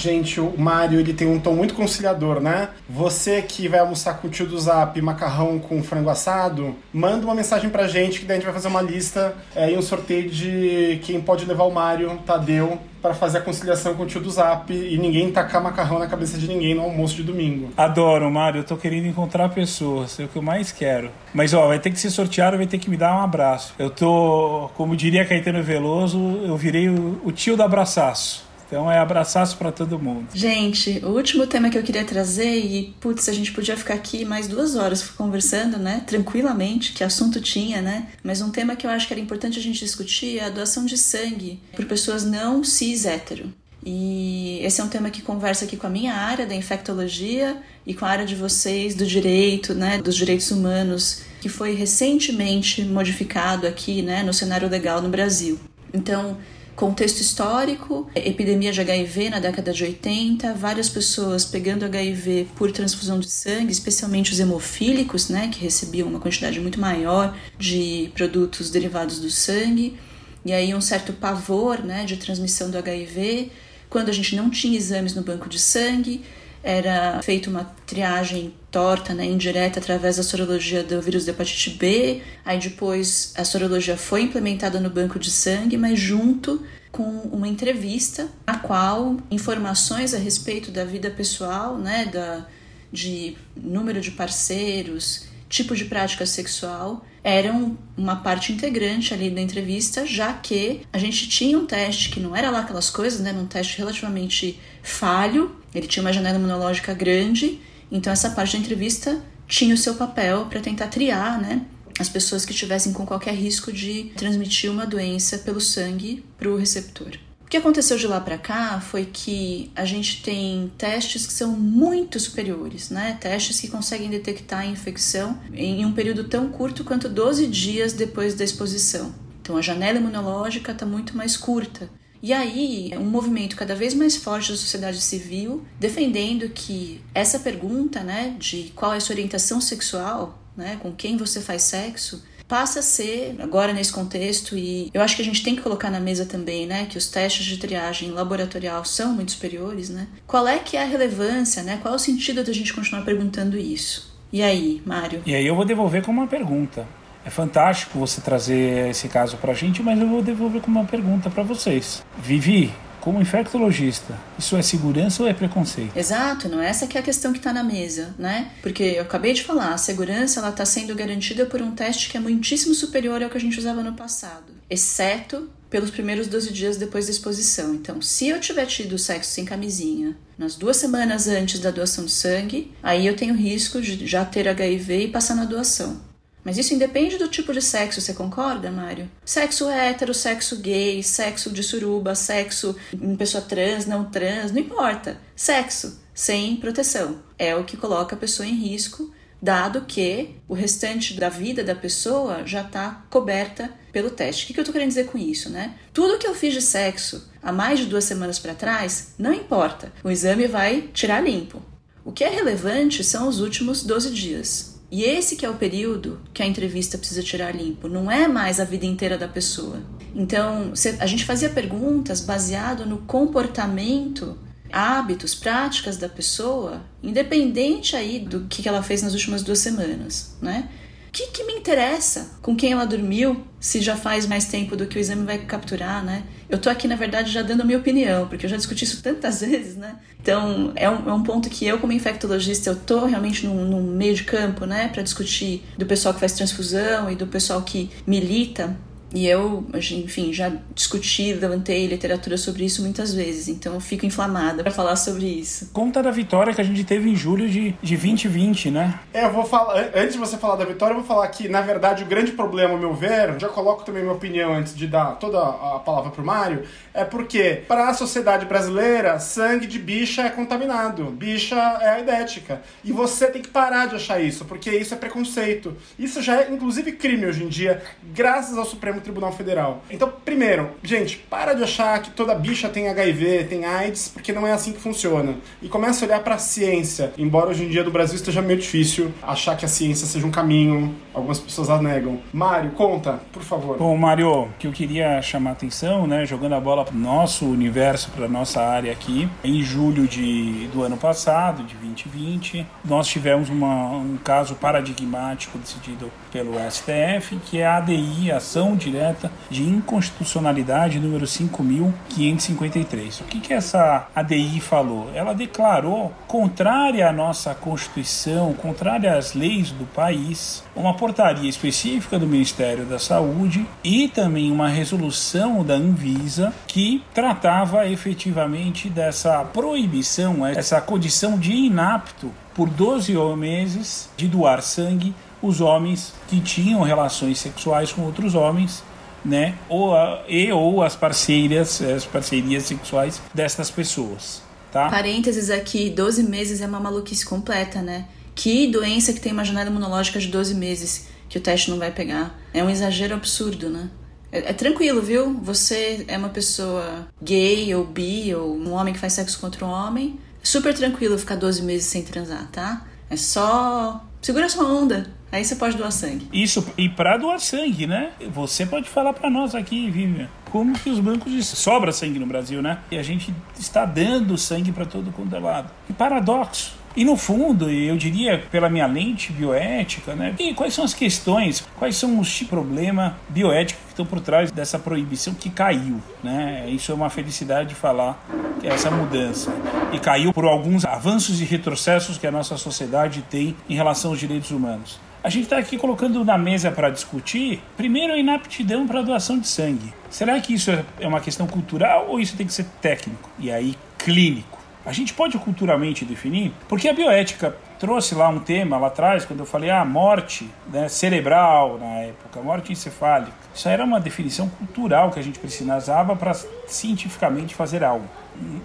Gente, 0.00 0.40
o 0.40 0.54
Mário 0.56 0.98
ele 0.98 1.12
tem 1.12 1.28
um 1.28 1.38
tom 1.38 1.52
muito 1.52 1.74
conciliador, 1.74 2.40
né? 2.40 2.70
Você 2.88 3.42
que 3.42 3.68
vai 3.68 3.80
almoçar 3.80 4.14
com 4.14 4.28
o 4.28 4.30
tio 4.30 4.46
do 4.46 4.58
Zap 4.58 4.98
macarrão 5.02 5.58
com 5.58 5.82
frango 5.82 6.08
assado, 6.08 6.74
manda 6.90 7.26
uma 7.26 7.34
mensagem 7.34 7.68
pra 7.68 7.86
gente 7.86 8.20
que 8.20 8.24
daí 8.24 8.38
a 8.38 8.40
gente 8.40 8.46
vai 8.46 8.54
fazer 8.54 8.68
uma 8.68 8.80
lista 8.80 9.34
é, 9.54 9.70
e 9.70 9.76
um 9.76 9.82
sorteio 9.82 10.30
de 10.30 11.00
quem 11.02 11.20
pode 11.20 11.44
levar 11.44 11.64
o 11.64 11.70
Mário, 11.70 12.18
Tadeu, 12.24 12.78
para 13.02 13.12
fazer 13.12 13.38
a 13.38 13.40
conciliação 13.42 13.94
com 13.94 14.04
o 14.04 14.06
tio 14.06 14.22
do 14.22 14.30
Zap 14.30 14.72
e 14.72 14.96
ninguém 14.96 15.30
tacar 15.30 15.62
macarrão 15.62 15.98
na 15.98 16.06
cabeça 16.06 16.38
de 16.38 16.48
ninguém 16.48 16.74
no 16.74 16.80
almoço 16.80 17.16
de 17.16 17.22
domingo. 17.22 17.68
Adoro, 17.76 18.30
Mário. 18.30 18.60
Eu 18.60 18.64
tô 18.64 18.78
querendo 18.78 19.06
encontrar 19.06 19.50
pessoas. 19.50 20.18
É 20.18 20.24
o 20.24 20.28
que 20.28 20.36
eu 20.36 20.42
mais 20.42 20.72
quero. 20.72 21.10
Mas, 21.34 21.52
ó, 21.52 21.68
vai 21.68 21.78
ter 21.78 21.90
que 21.90 22.00
ser 22.00 22.08
sorteado, 22.08 22.56
vai 22.56 22.66
ter 22.66 22.78
que 22.78 22.88
me 22.88 22.96
dar 22.96 23.14
um 23.16 23.22
abraço. 23.22 23.74
Eu 23.78 23.90
tô, 23.90 24.70
como 24.76 24.96
diria 24.96 25.26
Caetano 25.26 25.62
Veloso, 25.62 26.18
eu 26.42 26.56
virei 26.56 26.88
o, 26.88 27.20
o 27.22 27.30
tio 27.30 27.54
do 27.54 27.62
abraçaço. 27.62 28.49
Então 28.70 28.88
é 28.88 29.00
abraçaço 29.00 29.56
para 29.56 29.72
todo 29.72 29.98
mundo. 29.98 30.28
Gente, 30.32 31.00
o 31.04 31.08
último 31.08 31.44
tema 31.44 31.68
que 31.68 31.76
eu 31.76 31.82
queria 31.82 32.04
trazer, 32.04 32.56
e 32.56 32.94
putz, 33.00 33.28
a 33.28 33.32
gente 33.32 33.50
podia 33.50 33.76
ficar 33.76 33.94
aqui 33.94 34.24
mais 34.24 34.46
duas 34.46 34.76
horas 34.76 35.02
conversando, 35.02 35.76
né? 35.76 36.04
Tranquilamente, 36.06 36.92
que 36.92 37.02
assunto 37.02 37.40
tinha, 37.40 37.82
né? 37.82 38.06
Mas 38.22 38.40
um 38.40 38.48
tema 38.48 38.76
que 38.76 38.86
eu 38.86 38.90
acho 38.90 39.08
que 39.08 39.12
era 39.12 39.20
importante 39.20 39.58
a 39.58 39.62
gente 39.62 39.80
discutir 39.80 40.38
é 40.38 40.44
a 40.44 40.50
doação 40.50 40.86
de 40.86 40.96
sangue 40.96 41.60
por 41.74 41.84
pessoas 41.84 42.24
não 42.24 42.62
cis 42.62 43.06
hétero. 43.06 43.52
E 43.84 44.60
esse 44.62 44.80
é 44.80 44.84
um 44.84 44.88
tema 44.88 45.10
que 45.10 45.20
conversa 45.20 45.64
aqui 45.64 45.76
com 45.76 45.88
a 45.88 45.90
minha 45.90 46.14
área 46.14 46.46
da 46.46 46.54
infectologia 46.54 47.56
e 47.84 47.92
com 47.92 48.04
a 48.04 48.08
área 48.08 48.24
de 48.24 48.36
vocês 48.36 48.94
do 48.94 49.04
direito, 49.04 49.74
né, 49.74 49.98
dos 49.98 50.14
direitos 50.14 50.48
humanos, 50.52 51.22
que 51.40 51.48
foi 51.48 51.74
recentemente 51.74 52.84
modificado 52.84 53.66
aqui, 53.66 54.00
né, 54.00 54.22
no 54.22 54.32
cenário 54.32 54.68
legal 54.68 55.02
no 55.02 55.08
Brasil. 55.08 55.58
Então, 55.92 56.36
Contexto 56.80 57.20
histórico, 57.20 58.08
epidemia 58.14 58.72
de 58.72 58.80
HIV 58.80 59.28
na 59.28 59.38
década 59.38 59.70
de 59.70 59.84
80, 59.84 60.54
várias 60.54 60.88
pessoas 60.88 61.44
pegando 61.44 61.84
HIV 61.84 62.48
por 62.56 62.72
transfusão 62.72 63.20
de 63.20 63.28
sangue, 63.28 63.70
especialmente 63.70 64.32
os 64.32 64.40
hemofílicos, 64.40 65.28
né, 65.28 65.48
que 65.48 65.60
recebiam 65.60 66.08
uma 66.08 66.18
quantidade 66.18 66.58
muito 66.58 66.80
maior 66.80 67.36
de 67.58 68.10
produtos 68.14 68.70
derivados 68.70 69.20
do 69.20 69.28
sangue, 69.28 69.98
e 70.42 70.54
aí 70.54 70.74
um 70.74 70.80
certo 70.80 71.12
pavor, 71.12 71.84
né, 71.84 72.06
de 72.06 72.16
transmissão 72.16 72.70
do 72.70 72.78
HIV, 72.78 73.52
quando 73.90 74.08
a 74.08 74.12
gente 74.12 74.34
não 74.34 74.48
tinha 74.48 74.78
exames 74.78 75.14
no 75.14 75.20
banco 75.20 75.50
de 75.50 75.58
sangue, 75.58 76.24
era 76.62 77.22
feita 77.22 77.48
uma 77.48 77.64
triagem 77.86 78.54
torta, 78.70 79.14
né, 79.14 79.24
indireta, 79.24 79.80
através 79.80 80.16
da 80.16 80.22
sorologia 80.22 80.82
do 80.82 81.00
vírus 81.00 81.24
da 81.24 81.32
hepatite 81.32 81.70
B. 81.70 82.22
Aí 82.44 82.58
depois 82.58 83.32
a 83.36 83.44
sorologia 83.44 83.96
foi 83.96 84.22
implementada 84.22 84.78
no 84.78 84.90
banco 84.90 85.18
de 85.18 85.30
sangue, 85.30 85.76
mas 85.76 85.98
junto 85.98 86.62
com 86.92 87.02
uma 87.02 87.48
entrevista 87.48 88.28
na 88.46 88.58
qual 88.58 89.16
informações 89.30 90.12
a 90.12 90.18
respeito 90.18 90.70
da 90.70 90.84
vida 90.84 91.10
pessoal, 91.10 91.78
né, 91.78 92.06
da, 92.06 92.46
de 92.92 93.36
número 93.56 94.00
de 94.00 94.10
parceiros, 94.10 95.28
tipo 95.48 95.74
de 95.74 95.84
prática 95.84 96.24
sexual, 96.26 97.04
eram 97.22 97.76
uma 97.96 98.16
parte 98.16 98.52
integrante 98.52 99.12
ali 99.12 99.30
da 99.30 99.40
entrevista, 99.40 100.06
já 100.06 100.32
que 100.32 100.82
a 100.92 100.98
gente 100.98 101.28
tinha 101.28 101.58
um 101.58 101.66
teste 101.66 102.08
que 102.08 102.20
não 102.20 102.34
era 102.34 102.50
lá 102.50 102.60
aquelas 102.60 102.88
coisas, 102.88 103.20
né, 103.20 103.32
um 103.32 103.46
teste 103.46 103.78
relativamente 103.78 104.58
falho, 104.82 105.59
ele 105.74 105.86
tinha 105.86 106.02
uma 106.02 106.12
janela 106.12 106.38
imunológica 106.38 106.94
grande, 106.94 107.60
então 107.90 108.12
essa 108.12 108.30
parte 108.30 108.56
da 108.56 108.62
entrevista 108.62 109.20
tinha 109.46 109.74
o 109.74 109.78
seu 109.78 109.94
papel 109.94 110.46
para 110.46 110.60
tentar 110.60 110.88
triar, 110.88 111.40
né, 111.40 111.62
as 111.98 112.08
pessoas 112.08 112.44
que 112.44 112.52
estivessem 112.52 112.92
com 112.92 113.04
qualquer 113.04 113.34
risco 113.34 113.72
de 113.72 114.12
transmitir 114.16 114.70
uma 114.70 114.86
doença 114.86 115.38
pelo 115.38 115.60
sangue 115.60 116.24
para 116.38 116.48
o 116.48 116.56
receptor. 116.56 117.18
O 117.44 117.50
que 117.50 117.56
aconteceu 117.56 117.98
de 117.98 118.06
lá 118.06 118.20
para 118.20 118.38
cá 118.38 118.80
foi 118.80 119.04
que 119.04 119.72
a 119.74 119.84
gente 119.84 120.22
tem 120.22 120.72
testes 120.78 121.26
que 121.26 121.32
são 121.32 121.50
muito 121.50 122.20
superiores, 122.20 122.90
né? 122.90 123.18
Testes 123.20 123.60
que 123.60 123.66
conseguem 123.66 124.08
detectar 124.08 124.60
a 124.60 124.66
infecção 124.66 125.36
em 125.52 125.84
um 125.84 125.92
período 125.92 126.24
tão 126.24 126.48
curto 126.48 126.84
quanto 126.84 127.08
12 127.08 127.48
dias 127.48 127.92
depois 127.92 128.34
da 128.34 128.44
exposição. 128.44 129.12
Então 129.42 129.56
a 129.56 129.62
janela 129.62 129.98
imunológica 129.98 130.70
está 130.70 130.86
muito 130.86 131.16
mais 131.16 131.36
curta. 131.36 131.90
E 132.22 132.32
aí, 132.32 132.90
um 132.96 133.04
movimento 133.04 133.56
cada 133.56 133.74
vez 133.74 133.94
mais 133.94 134.16
forte 134.16 134.50
da 134.50 134.58
sociedade 134.58 135.00
civil 135.00 135.64
defendendo 135.78 136.48
que 136.50 137.00
essa 137.14 137.38
pergunta, 137.38 138.02
né, 138.02 138.36
de 138.38 138.72
qual 138.74 138.92
é 138.92 138.98
a 138.98 139.00
sua 139.00 139.14
orientação 139.14 139.60
sexual, 139.60 140.38
né, 140.56 140.78
com 140.82 140.92
quem 140.92 141.16
você 141.16 141.40
faz 141.40 141.62
sexo, 141.62 142.22
passa 142.46 142.80
a 142.80 142.82
ser, 142.82 143.36
agora 143.38 143.72
nesse 143.72 143.92
contexto, 143.92 144.58
e 144.58 144.90
eu 144.92 145.00
acho 145.00 145.14
que 145.14 145.22
a 145.22 145.24
gente 145.24 145.42
tem 145.42 145.54
que 145.54 145.62
colocar 145.62 145.88
na 145.88 146.00
mesa 146.00 146.26
também, 146.26 146.66
né, 146.66 146.86
que 146.86 146.98
os 146.98 147.06
testes 147.06 147.46
de 147.46 147.56
triagem 147.56 148.10
laboratorial 148.10 148.84
são 148.84 149.14
muito 149.14 149.32
superiores, 149.32 149.88
né? 149.88 150.08
Qual 150.26 150.48
é 150.48 150.58
que 150.58 150.76
é 150.76 150.82
a 150.82 150.86
relevância, 150.86 151.62
né? 151.62 151.78
Qual 151.80 151.94
é 151.94 151.96
o 151.96 152.00
sentido 152.00 152.42
da 152.42 152.52
gente 152.52 152.74
continuar 152.74 153.04
perguntando 153.04 153.56
isso? 153.56 154.12
E 154.32 154.42
aí, 154.42 154.82
Mário? 154.84 155.22
E 155.24 155.34
aí 155.34 155.46
eu 155.46 155.54
vou 155.54 155.64
devolver 155.64 156.04
com 156.04 156.10
uma 156.10 156.26
pergunta. 156.26 156.86
É 157.24 157.30
fantástico 157.30 157.98
você 157.98 158.20
trazer 158.20 158.90
esse 158.90 159.08
caso 159.08 159.36
para 159.36 159.52
a 159.52 159.54
gente, 159.54 159.82
mas 159.82 160.00
eu 160.00 160.08
vou 160.08 160.22
devolver 160.22 160.62
com 160.62 160.70
uma 160.70 160.84
pergunta 160.84 161.28
para 161.28 161.42
vocês. 161.42 162.02
Vivi, 162.18 162.72
como 163.00 163.20
infectologista, 163.20 164.18
isso 164.38 164.56
é 164.56 164.62
segurança 164.62 165.22
ou 165.22 165.28
é 165.28 165.32
preconceito? 165.32 165.96
Exato, 165.96 166.48
não 166.48 166.60
é 166.60 166.68
essa 166.68 166.86
que 166.86 166.96
é 166.96 167.00
a 167.00 167.04
questão 167.04 167.32
que 167.32 167.38
está 167.38 167.52
na 167.52 167.62
mesa, 167.62 168.14
né? 168.18 168.50
Porque 168.62 168.82
eu 168.82 169.02
acabei 169.02 169.32
de 169.32 169.42
falar, 169.42 169.72
a 169.72 169.78
segurança 169.78 170.40
ela 170.40 170.50
está 170.50 170.64
sendo 170.64 170.94
garantida 170.94 171.46
por 171.46 171.62
um 171.62 171.72
teste 171.72 172.10
que 172.10 172.16
é 172.16 172.20
muitíssimo 172.20 172.74
superior 172.74 173.22
ao 173.22 173.30
que 173.30 173.36
a 173.36 173.40
gente 173.40 173.58
usava 173.58 173.82
no 173.82 173.94
passado, 173.94 174.52
exceto 174.68 175.48
pelos 175.70 175.90
primeiros 175.90 176.26
12 176.26 176.52
dias 176.52 176.76
depois 176.76 177.06
da 177.06 177.12
exposição. 177.12 177.74
Então, 177.74 178.02
se 178.02 178.28
eu 178.28 178.40
tiver 178.40 178.66
tido 178.66 178.98
sexo 178.98 179.30
sem 179.30 179.44
camisinha 179.44 180.16
nas 180.36 180.56
duas 180.56 180.76
semanas 180.76 181.28
antes 181.28 181.60
da 181.60 181.70
doação 181.70 182.04
de 182.04 182.12
sangue, 182.12 182.72
aí 182.82 183.06
eu 183.06 183.16
tenho 183.16 183.34
risco 183.34 183.80
de 183.80 184.06
já 184.06 184.24
ter 184.24 184.48
HIV 184.48 185.04
e 185.04 185.08
passar 185.08 185.34
na 185.36 185.44
doação. 185.44 186.09
Mas 186.50 186.58
isso 186.58 186.74
independe 186.74 187.16
do 187.16 187.28
tipo 187.28 187.52
de 187.52 187.62
sexo, 187.62 188.00
você 188.00 188.12
concorda, 188.12 188.72
Mário? 188.72 189.08
Sexo 189.24 189.68
hétero, 189.68 190.12
sexo 190.12 190.56
gay, 190.56 191.00
sexo 191.00 191.48
de 191.48 191.62
suruba, 191.62 192.16
sexo 192.16 192.74
em 192.92 193.14
pessoa 193.14 193.40
trans, 193.40 193.86
não 193.86 194.06
trans, 194.06 194.50
não 194.50 194.58
importa. 194.58 195.16
Sexo 195.36 196.00
sem 196.12 196.56
proteção 196.56 197.22
é 197.38 197.54
o 197.54 197.62
que 197.62 197.76
coloca 197.76 198.16
a 198.16 198.18
pessoa 198.18 198.48
em 198.48 198.56
risco, 198.56 199.14
dado 199.40 199.82
que 199.82 200.34
o 200.48 200.52
restante 200.54 201.14
da 201.14 201.28
vida 201.28 201.62
da 201.62 201.76
pessoa 201.76 202.44
já 202.44 202.62
está 202.62 203.06
coberta 203.08 203.70
pelo 203.92 204.10
teste. 204.10 204.42
O 204.42 204.52
que, 204.52 204.58
eu 204.58 204.62
estou 204.62 204.72
querendo 204.72 204.88
dizer 204.88 205.06
com 205.06 205.18
isso, 205.18 205.50
né? 205.50 205.76
Tudo 205.94 206.18
que 206.18 206.26
eu 206.26 206.34
fiz 206.34 206.52
de 206.52 206.62
sexo 206.62 207.30
há 207.40 207.52
mais 207.52 207.78
de 207.78 207.86
duas 207.86 208.02
semanas 208.02 208.40
para 208.40 208.56
trás, 208.56 209.14
não 209.16 209.32
importa. 209.32 209.92
O 210.02 210.10
exame 210.10 210.48
vai 210.48 210.88
tirar 210.92 211.20
limpo. 211.20 211.62
O 212.04 212.10
que 212.10 212.24
é 212.24 212.28
relevante 212.28 213.04
são 213.04 213.28
os 213.28 213.38
últimos 213.38 213.84
12 213.84 214.10
dias. 214.10 214.69
E 214.90 215.04
esse 215.04 215.36
que 215.36 215.46
é 215.46 215.50
o 215.50 215.54
período 215.54 216.20
que 216.34 216.42
a 216.42 216.46
entrevista 216.46 216.98
precisa 216.98 217.22
tirar 217.22 217.54
limpo, 217.54 217.88
não 217.88 218.10
é 218.10 218.26
mais 218.26 218.58
a 218.58 218.64
vida 218.64 218.84
inteira 218.84 219.16
da 219.16 219.28
pessoa. 219.28 219.80
Então, 220.14 220.72
a 220.98 221.06
gente 221.06 221.24
fazia 221.24 221.48
perguntas 221.48 222.20
baseado 222.20 222.84
no 222.84 222.98
comportamento, 222.98 224.36
hábitos, 224.72 225.34
práticas 225.34 225.96
da 225.96 226.08
pessoa, 226.08 226.82
independente 227.02 227.94
aí 227.94 228.18
do 228.18 228.46
que 228.46 228.68
ela 228.68 228.82
fez 228.82 229.02
nas 229.02 229.12
últimas 229.12 229.42
duas 229.42 229.60
semanas, 229.60 230.36
né? 230.42 230.68
O 231.10 231.12
que, 231.12 231.26
que 231.26 231.42
me 231.42 231.54
interessa 231.54 232.38
com 232.40 232.54
quem 232.54 232.70
ela 232.70 232.86
dormiu, 232.86 233.44
se 233.58 233.80
já 233.80 233.96
faz 233.96 234.26
mais 234.26 234.44
tempo 234.44 234.76
do 234.76 234.86
que 234.86 234.96
o 234.96 235.00
exame 235.00 235.26
vai 235.26 235.38
capturar, 235.38 236.04
né? 236.04 236.22
Eu 236.48 236.56
tô 236.56 236.70
aqui, 236.70 236.86
na 236.86 236.94
verdade, 236.94 237.32
já 237.32 237.42
dando 237.42 237.62
a 237.62 237.64
minha 237.64 237.78
opinião, 237.78 238.28
porque 238.28 238.46
eu 238.46 238.50
já 238.50 238.56
discuti 238.56 238.84
isso 238.84 239.02
tantas 239.02 239.40
vezes, 239.42 239.74
né? 239.74 239.96
Então, 240.22 240.72
é 240.76 240.88
um, 240.88 241.10
é 241.10 241.12
um 241.12 241.24
ponto 241.24 241.50
que 241.50 241.66
eu, 241.66 241.80
como 241.80 241.92
infectologista, 241.92 242.70
eu 242.70 242.76
tô 242.76 243.06
realmente 243.06 243.44
num, 243.44 243.64
num 243.64 243.82
meio 243.82 244.14
de 244.14 244.22
campo, 244.22 244.64
né? 244.64 244.86
para 244.86 245.02
discutir 245.02 245.64
do 245.76 245.84
pessoal 245.84 246.14
que 246.14 246.20
faz 246.20 246.32
transfusão 246.32 247.10
e 247.10 247.16
do 247.16 247.26
pessoal 247.26 247.60
que 247.62 247.90
milita 248.06 248.76
e 249.12 249.26
eu, 249.26 249.64
enfim, 249.74 250.32
já 250.32 250.52
discuti, 250.74 251.32
levantei 251.32 251.86
literatura 251.86 252.36
sobre 252.36 252.64
isso 252.64 252.82
muitas 252.82 253.12
vezes, 253.12 253.48
então 253.48 253.74
eu 253.74 253.80
fico 253.80 254.06
inflamada 254.06 254.62
para 254.62 254.70
falar 254.70 254.96
sobre 254.96 255.26
isso. 255.26 255.70
Conta 255.72 256.02
da 256.02 256.10
vitória 256.10 256.54
que 256.54 256.60
a 256.60 256.64
gente 256.64 256.84
teve 256.84 257.10
em 257.10 257.16
julho 257.16 257.48
de, 257.48 257.74
de 257.82 257.96
2020, 257.96 258.70
né? 258.70 259.00
É, 259.12 259.24
eu 259.24 259.32
vou 259.32 259.44
falar, 259.44 259.90
antes 259.94 260.12
de 260.12 260.18
você 260.18 260.36
falar 260.36 260.56
da 260.56 260.64
vitória, 260.64 260.92
eu 260.92 260.98
vou 260.98 261.06
falar 261.06 261.26
que, 261.28 261.48
na 261.48 261.60
verdade, 261.60 262.04
o 262.04 262.06
grande 262.06 262.32
problema, 262.32 262.74
ao 262.74 262.78
meu 262.78 262.94
ver, 262.94 263.38
já 263.38 263.48
coloco 263.48 263.84
também 263.84 264.02
minha 264.02 264.14
opinião 264.14 264.54
antes 264.54 264.74
de 264.74 264.86
dar 264.86 265.16
toda 265.16 265.40
a 265.40 265.80
palavra 265.80 266.10
pro 266.10 266.24
Mário, 266.24 266.64
é 266.94 267.04
porque, 267.04 267.62
para 267.66 267.88
a 267.88 267.94
sociedade 267.94 268.46
brasileira, 268.46 269.18
sangue 269.18 269.66
de 269.66 269.78
bicha 269.78 270.22
é 270.22 270.30
contaminado, 270.30 271.04
bicha 271.06 271.56
é 271.56 271.88
a 271.88 272.00
idética. 272.00 272.62
E 272.84 272.92
você 272.92 273.26
tem 273.26 273.42
que 273.42 273.48
parar 273.48 273.86
de 273.86 273.96
achar 273.96 274.20
isso, 274.20 274.44
porque 274.44 274.70
isso 274.70 274.94
é 274.94 274.96
preconceito. 274.96 275.76
Isso 275.98 276.22
já 276.22 276.42
é, 276.42 276.50
inclusive, 276.50 276.92
crime 276.92 277.26
hoje 277.26 277.42
em 277.42 277.48
dia, 277.48 277.82
graças 278.14 278.56
ao 278.56 278.64
Supremo 278.64 278.99
Tribunal 279.00 279.32
Federal. 279.32 279.82
Então, 279.90 280.12
primeiro, 280.24 280.70
gente, 280.82 281.18
para 281.18 281.54
de 281.54 281.62
achar 281.62 282.00
que 282.02 282.10
toda 282.10 282.34
bicha 282.34 282.68
tem 282.68 282.88
HIV, 282.88 283.44
tem 283.44 283.64
AIDS, 283.64 284.08
porque 284.08 284.32
não 284.32 284.46
é 284.46 284.52
assim 284.52 284.72
que 284.72 284.80
funciona. 284.80 285.34
E 285.62 285.68
começa 285.68 286.04
a 286.04 286.06
olhar 286.06 286.20
para 286.20 286.34
a 286.34 286.38
ciência. 286.38 287.12
Embora 287.18 287.50
hoje 287.50 287.64
em 287.64 287.68
dia 287.68 287.84
no 287.84 287.90
Brasil 287.90 288.16
esteja 288.16 288.42
meio 288.42 288.58
difícil 288.58 289.12
achar 289.22 289.56
que 289.56 289.64
a 289.64 289.68
ciência 289.68 290.06
seja 290.06 290.26
um 290.26 290.30
caminho, 290.30 290.94
algumas 291.14 291.38
pessoas 291.38 291.70
a 291.70 291.80
negam. 291.80 292.20
Mário, 292.32 292.70
conta, 292.72 293.20
por 293.32 293.42
favor. 293.42 293.78
Bom, 293.78 293.96
Mário, 293.96 294.48
que 294.58 294.66
eu 294.66 294.72
queria 294.72 295.20
chamar 295.22 295.50
a 295.50 295.52
atenção, 295.52 296.06
né, 296.06 296.24
jogando 296.24 296.54
a 296.54 296.60
bola 296.60 296.84
para 296.84 296.94
nosso 296.94 297.46
universo, 297.46 298.10
para 298.10 298.28
nossa 298.28 298.62
área 298.62 298.92
aqui, 298.92 299.28
em 299.42 299.62
julho 299.62 300.06
de, 300.06 300.68
do 300.68 300.82
ano 300.82 300.96
passado, 300.96 301.62
de 301.64 301.74
2020, 301.74 302.66
nós 302.84 303.06
tivemos 303.06 303.48
uma, 303.48 303.90
um 303.96 304.16
caso 304.16 304.54
paradigmático 304.54 305.58
decidido 305.58 306.10
pelo 306.32 306.54
STF, 306.70 307.36
que 307.46 307.58
é 307.58 307.66
a 307.66 307.76
ADI, 307.76 308.32
Ação 308.32 308.76
Direta 308.76 309.30
de 309.50 309.62
Inconstitucionalidade 309.62 310.98
número 310.98 311.26
5.553. 311.26 313.20
O 313.20 313.24
que, 313.24 313.40
que 313.40 313.52
essa 313.52 314.08
ADI 314.14 314.60
falou? 314.60 315.10
Ela 315.14 315.34
declarou, 315.34 316.12
contrária 316.26 317.08
à 317.08 317.12
nossa 317.12 317.54
Constituição, 317.54 318.54
contrária 318.54 319.16
às 319.16 319.34
leis 319.34 319.70
do 319.70 319.84
país, 319.86 320.62
uma 320.74 320.94
portaria 320.94 321.48
específica 321.48 322.18
do 322.18 322.26
Ministério 322.26 322.84
da 322.84 322.98
Saúde 322.98 323.66
e 323.82 324.08
também 324.08 324.50
uma 324.50 324.68
resolução 324.68 325.64
da 325.64 325.74
Anvisa 325.74 326.52
que 326.66 327.02
tratava 327.12 327.86
efetivamente 327.88 328.88
dessa 328.88 329.44
proibição, 329.44 330.46
essa 330.46 330.80
condição 330.80 331.38
de 331.38 331.52
inapto 331.52 332.32
por 332.54 332.68
12 332.68 333.14
meses 333.36 334.10
de 334.16 334.28
doar 334.28 334.62
sangue 334.62 335.14
os 335.42 335.60
homens 335.60 336.12
que 336.28 336.40
tinham 336.40 336.82
relações 336.82 337.38
sexuais 337.38 337.92
com 337.92 338.02
outros 338.02 338.34
homens, 338.34 338.82
né? 339.24 339.56
Ou 339.68 339.94
a, 339.94 340.24
e 340.28 340.50
ou 340.52 340.82
as 340.82 340.96
parceiras, 340.96 341.80
as 341.82 342.04
parcerias 342.04 342.64
sexuais 342.64 343.20
destas 343.34 343.70
pessoas, 343.70 344.42
tá? 344.72 344.88
Parênteses 344.88 345.50
aqui, 345.50 345.90
12 345.90 346.22
meses 346.24 346.60
é 346.60 346.66
uma 346.66 346.80
maluquice 346.80 347.24
completa, 347.24 347.82
né? 347.82 348.06
Que 348.34 348.66
doença 348.66 349.12
que 349.12 349.20
tem 349.20 349.32
uma 349.32 349.44
janela 349.44 349.70
imunológica 349.70 350.18
de 350.18 350.28
12 350.28 350.54
meses 350.54 351.08
que 351.28 351.38
o 351.38 351.40
teste 351.40 351.70
não 351.70 351.78
vai 351.78 351.90
pegar? 351.90 352.38
É 352.54 352.64
um 352.64 352.70
exagero 352.70 353.14
absurdo, 353.14 353.68
né? 353.68 353.90
É, 354.32 354.50
é, 354.50 354.52
tranquilo, 354.52 355.02
viu? 355.02 355.34
Você 355.42 356.04
é 356.08 356.16
uma 356.16 356.28
pessoa 356.28 357.08
gay 357.20 357.74
ou 357.74 357.84
bi 357.84 358.34
ou 358.34 358.56
um 358.56 358.72
homem 358.72 358.94
que 358.94 359.00
faz 359.00 359.14
sexo 359.14 359.38
com 359.38 359.46
outro 359.46 359.66
homem. 359.66 360.18
Super 360.42 360.72
tranquilo 360.72 361.18
ficar 361.18 361.36
12 361.36 361.62
meses 361.62 361.86
sem 361.86 362.02
transar, 362.02 362.48
tá? 362.50 362.86
É 363.08 363.16
só. 363.16 364.04
Segura 364.22 364.48
sua 364.48 364.64
onda. 364.64 365.10
Aí 365.32 365.44
você 365.44 365.54
pode 365.54 365.76
doar 365.76 365.92
sangue. 365.92 366.28
Isso, 366.32 366.66
e 366.76 366.88
para 366.88 367.16
doar 367.16 367.38
sangue, 367.38 367.86
né? 367.86 368.10
Você 368.32 368.66
pode 368.66 368.88
falar 368.88 369.12
para 369.12 369.30
nós 369.30 369.54
aqui, 369.54 369.88
Vivian, 369.88 370.28
como 370.50 370.76
que 370.76 370.90
os 370.90 370.98
bancos 370.98 371.32
de 371.32 371.42
sobra 371.44 371.92
sangue 371.92 372.18
no 372.18 372.26
Brasil, 372.26 372.60
né? 372.60 372.78
E 372.90 372.98
a 372.98 373.02
gente 373.02 373.32
está 373.58 373.84
dando 373.84 374.36
sangue 374.36 374.72
para 374.72 374.84
todo 374.84 375.12
quanto 375.12 375.34
é 375.34 375.38
lado. 375.38 375.70
Que 375.86 375.92
paradoxo. 375.92 376.80
E 376.96 377.04
no 377.04 377.16
fundo, 377.16 377.70
eu 377.70 377.96
diria, 377.96 378.42
pela 378.50 378.68
minha 378.68 378.86
lente 378.86 379.30
bioética, 379.30 380.16
né? 380.16 380.34
E 380.40 380.52
quais 380.52 380.74
são 380.74 380.84
as 380.84 380.92
questões, 380.92 381.64
quais 381.78 381.94
são 381.94 382.18
os 382.18 382.42
problemas 382.42 383.12
bioéticos 383.28 383.84
que 383.84 383.90
estão 383.90 384.04
por 384.04 384.20
trás 384.20 384.50
dessa 384.50 384.76
proibição 384.76 385.32
que 385.32 385.48
caiu, 385.48 386.00
né? 386.24 386.68
Isso 386.68 386.90
é 386.90 386.94
uma 386.94 387.08
felicidade 387.08 387.68
de 387.68 387.74
falar 387.76 388.20
que 388.60 388.66
é 388.66 388.72
essa 388.72 388.90
mudança. 388.90 389.52
E 389.92 390.00
caiu 390.00 390.32
por 390.32 390.44
alguns 390.44 390.84
avanços 390.84 391.40
e 391.40 391.44
retrocessos 391.44 392.18
que 392.18 392.26
a 392.26 392.32
nossa 392.32 392.56
sociedade 392.56 393.22
tem 393.30 393.56
em 393.68 393.76
relação 393.76 394.10
aos 394.10 394.18
direitos 394.18 394.50
humanos. 394.50 394.98
A 395.22 395.28
gente 395.28 395.44
está 395.44 395.58
aqui 395.58 395.76
colocando 395.76 396.24
na 396.24 396.38
mesa 396.38 396.70
para 396.70 396.88
discutir, 396.88 397.62
primeiro, 397.76 398.14
a 398.14 398.18
inaptidão 398.18 398.86
para 398.86 399.02
doação 399.02 399.38
de 399.38 399.46
sangue. 399.46 399.92
Será 400.08 400.40
que 400.40 400.54
isso 400.54 400.70
é 400.98 401.06
uma 401.06 401.20
questão 401.20 401.46
cultural 401.46 402.06
ou 402.08 402.18
isso 402.18 402.38
tem 402.38 402.46
que 402.46 402.54
ser 402.54 402.64
técnico? 402.80 403.28
E 403.38 403.50
aí, 403.50 403.76
clínico? 403.98 404.58
A 404.84 404.92
gente 404.92 405.12
pode 405.12 405.36
culturalmente 405.36 406.06
definir, 406.06 406.54
porque 406.66 406.88
a 406.88 406.94
bioética 406.94 407.54
trouxe 407.78 408.14
lá 408.14 408.30
um 408.30 408.40
tema 408.40 408.78
lá 408.78 408.86
atrás, 408.86 409.26
quando 409.26 409.40
eu 409.40 409.46
falei 409.46 409.68
a 409.68 409.82
ah, 409.82 409.84
morte 409.84 410.48
né, 410.72 410.88
cerebral 410.88 411.78
na 411.78 411.98
época, 411.98 412.40
morte 412.40 412.72
encefálica. 412.72 413.32
Isso 413.54 413.68
era 413.68 413.84
uma 413.84 414.00
definição 414.00 414.48
cultural 414.48 415.10
que 415.10 415.20
a 415.20 415.22
gente 415.22 415.38
precisava 415.38 416.16
para 416.16 416.32
cientificamente 416.66 417.54
fazer 417.54 417.84
algo. 417.84 418.06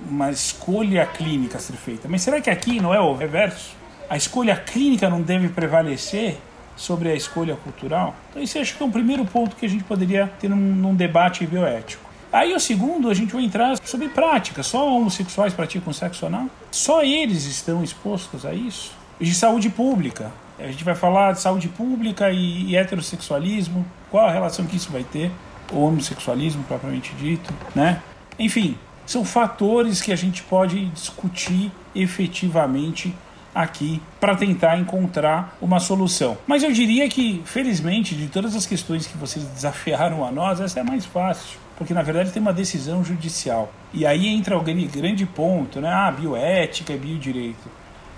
Uma 0.10 0.32
escolha 0.32 1.06
clínica 1.06 1.58
a 1.58 1.60
ser 1.60 1.74
feita. 1.74 2.08
Mas 2.08 2.22
será 2.22 2.40
que 2.40 2.50
aqui 2.50 2.80
não 2.80 2.94
é 2.94 3.00
o 3.00 3.14
reverso? 3.14 3.76
A 4.10 4.18
escolha 4.18 4.56
clínica 4.56 5.10
não 5.10 5.22
deve 5.22 5.50
prevalecer 5.50 6.38
sobre 6.76 7.10
a 7.10 7.16
escolha 7.16 7.56
cultural? 7.56 8.16
Então, 8.30 8.42
esse 8.42 8.60
acho 8.60 8.76
que 8.76 8.84
é 8.84 8.86
um 8.86 8.92
primeiro 8.92 9.26
ponto 9.26 9.56
que 9.56 9.66
a 9.66 9.70
gente 9.70 9.84
poderia 9.84 10.28
ter 10.40 10.50
num, 10.50 10.56
num 10.56 10.96
debate 10.96 11.46
bioético. 11.46 12.04
Aí 12.32 12.54
o 12.54 12.60
segundo, 12.60 13.10
a 13.10 13.14
gente 13.14 13.34
vai 13.34 13.44
entrar 13.44 13.78
sobre 13.86 14.10
prática. 14.10 14.62
Só 14.62 14.90
homossexuais 14.90 15.54
praticam 15.54 15.94
sexo 15.94 16.26
anal? 16.26 16.48
Só 16.70 17.02
eles 17.02 17.46
estão 17.46 17.84
expostos 17.84 18.46
a 18.46 18.54
isso? 18.54 18.92
De 19.20 19.34
saúde 19.34 19.70
pública. 19.70 20.32
A 20.60 20.68
gente 20.68 20.84
vai 20.84 20.96
falar 20.96 21.34
de 21.34 21.40
saúde 21.40 21.70
pública 21.70 22.30
e, 22.32 22.72
e 22.72 22.76
heterossexualismo, 22.76 23.86
qual 24.12 24.28
a 24.28 24.32
relação 24.32 24.66
que 24.66 24.76
isso 24.76 24.92
vai 24.92 25.04
ter, 25.04 25.32
o 25.72 25.80
homossexualismo 25.80 26.64
propriamente 26.64 27.14
dito, 27.16 27.54
né? 27.74 28.02
Enfim, 28.38 28.78
são 29.06 29.24
fatores 29.24 30.02
que 30.02 30.12
a 30.12 30.16
gente 30.16 30.44
pode 30.44 30.86
discutir 30.88 31.72
efetivamente 31.94 33.16
aqui 33.56 34.02
para 34.20 34.36
tentar 34.36 34.78
encontrar 34.78 35.58
uma 35.62 35.80
solução. 35.80 36.38
Mas 36.46 36.62
eu 36.62 36.74
diria 36.74 37.08
que, 37.08 37.42
felizmente, 37.46 38.14
de 38.14 38.28
todas 38.28 38.54
as 38.54 38.66
questões 38.66 39.08
que 39.08 39.18
vocês 39.18 39.46
desafiaram 39.46 40.26
a 40.26 40.32
nós, 40.32 40.60
essa 40.60 40.80
é 40.80 40.82
a 40.82 40.86
mais 40.86 41.06
fácil. 41.06 41.58
Porque 41.78 41.94
na 41.94 42.02
verdade 42.02 42.32
tem 42.32 42.42
uma 42.42 42.54
decisão 42.54 43.04
judicial. 43.04 43.72
E 43.94 44.06
aí 44.06 44.28
entra 44.28 44.58
o 44.58 44.62
grande 44.62 45.26
ponto, 45.26 45.80
né? 45.80 45.90
Ah, 45.90 46.12
bioética 46.12 46.94
e 46.94 46.98
biodireito. 46.98 47.70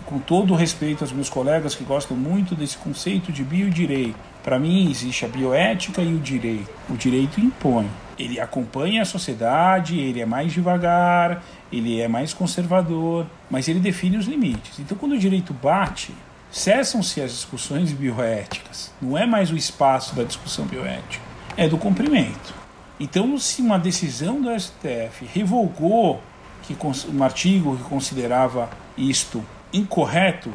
Com 0.06 0.20
todo 0.20 0.56
respeito 0.56 1.04
aos 1.04 1.12
meus 1.12 1.30
colegas 1.30 1.76
que 1.76 1.84
gostam 1.84 2.16
muito 2.16 2.56
desse 2.56 2.78
conceito 2.78 3.32
de 3.32 3.44
biodireito, 3.44 4.16
para 4.44 4.58
mim 4.58 4.90
existe 4.90 5.26
a 5.26 5.28
bioética 5.28 6.02
e 6.02 6.14
o 6.14 6.20
direito. 6.20 6.70
O 6.90 6.96
direito 6.96 7.42
impõe. 7.42 7.90
Ele 8.18 8.39
acompanha 8.39 9.03
a 9.03 9.05
sociedade, 9.05 9.99
ele 9.99 10.20
é 10.20 10.26
mais 10.26 10.51
devagar, 10.51 11.43
ele 11.72 12.01
é 12.01 12.07
mais 12.07 12.34
conservador, 12.34 13.26
mas 13.49 13.68
ele 13.68 13.80
define 13.80 14.18
os 14.18 14.26
limites. 14.26 14.80
Então, 14.80 14.97
quando 14.97 15.13
o 15.13 15.20
direito 15.20 15.53
bate, 15.53 16.13
cessam-se 16.51 17.22
as 17.22 17.32
discussões 17.32 17.91
bioéticas. 17.91 18.91
Não 19.01 19.18
é 19.18 19.26
mais 19.26 19.51
o 19.51 19.55
espaço 19.55 20.15
da 20.15 20.24
discussão 20.24 20.65
bioética, 20.65 21.24
é 21.55 21.68
do 21.68 21.78
cumprimento. 21.78 22.55
Então, 22.99 23.38
se 23.38 23.61
uma 23.61 23.78
decisão 23.78 24.41
do 24.41 24.59
STF 24.59 25.26
revogou 25.32 26.22
que 26.63 26.76
um 27.13 27.24
artigo 27.24 27.78
que 27.78 27.84
considerava 27.84 28.70
isto 28.97 29.43
incorreto, 29.72 30.51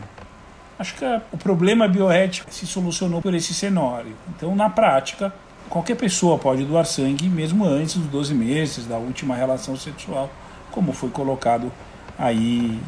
acho 0.78 0.94
que 0.94 1.04
o 1.30 1.38
problema 1.38 1.86
bioético 1.86 2.52
se 2.52 2.66
solucionou 2.66 3.22
por 3.22 3.32
esse 3.34 3.54
cenário. 3.54 4.16
Então, 4.28 4.56
na 4.56 4.68
prática, 4.68 5.32
qualquer 5.72 5.96
pessoa 5.96 6.36
pode 6.36 6.64
doar 6.64 6.84
sangue 6.84 7.30
mesmo 7.30 7.64
antes 7.64 7.96
dos 7.96 8.06
12 8.08 8.34
meses 8.34 8.84
da 8.84 8.98
última 8.98 9.34
relação 9.34 9.74
sexual 9.74 10.28
como 10.70 10.92
foi 10.92 11.08
colocado 11.08 11.72
aí 12.18 12.78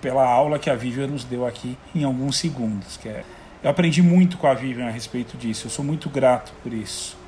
pela 0.00 0.26
aula 0.26 0.58
que 0.58 0.70
a 0.70 0.74
Vivian 0.74 1.08
nos 1.08 1.24
deu 1.24 1.46
aqui 1.46 1.76
em 1.94 2.02
alguns 2.02 2.38
segundos. 2.38 2.96
Que 2.96 3.10
é, 3.10 3.22
eu 3.62 3.68
aprendi 3.68 4.00
muito 4.00 4.38
com 4.38 4.46
a 4.46 4.54
Vivian 4.54 4.86
a 4.86 4.90
respeito 4.90 5.36
disso, 5.36 5.66
eu 5.66 5.70
sou 5.70 5.84
muito 5.84 6.08
grato 6.08 6.52
por 6.62 6.72
isso. 6.72 7.18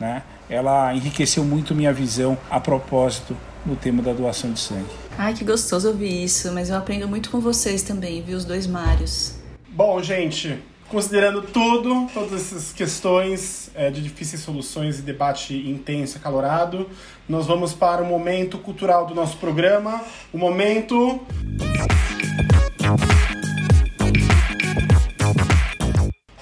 Né? 0.00 0.22
Ela 0.48 0.94
enriqueceu 0.94 1.44
muito 1.44 1.74
minha 1.74 1.92
visão 1.92 2.38
a 2.50 2.58
propósito 2.58 3.36
no 3.66 3.76
tema 3.76 4.02
da 4.02 4.14
doação 4.14 4.50
de 4.50 4.60
sangue. 4.60 4.90
Ai, 5.18 5.34
que 5.34 5.44
gostoso 5.44 5.88
ouvir 5.88 6.24
isso, 6.24 6.50
mas 6.52 6.70
eu 6.70 6.76
aprendo 6.76 7.06
muito 7.06 7.30
com 7.30 7.38
vocês 7.38 7.82
também, 7.82 8.22
viu, 8.22 8.38
os 8.38 8.46
dois 8.46 8.66
Mários. 8.66 9.34
Bom, 9.68 10.02
gente, 10.02 10.58
Considerando 10.92 11.40
tudo, 11.40 12.06
todas 12.12 12.34
essas 12.34 12.70
questões 12.70 13.70
é, 13.74 13.90
de 13.90 14.02
difíceis 14.02 14.42
soluções 14.42 14.98
e 14.98 15.02
debate 15.02 15.54
intenso, 15.56 16.18
acalorado, 16.18 16.86
nós 17.26 17.46
vamos 17.46 17.72
para 17.72 18.02
o 18.02 18.04
momento 18.04 18.58
cultural 18.58 19.06
do 19.06 19.14
nosso 19.14 19.38
programa, 19.38 20.04
o 20.30 20.36
momento. 20.36 21.18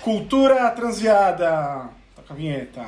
Cultura 0.03 0.69
Transviada. 0.71 1.89
Toca 2.17 2.35
a 2.35 2.37
vinheta. 2.37 2.87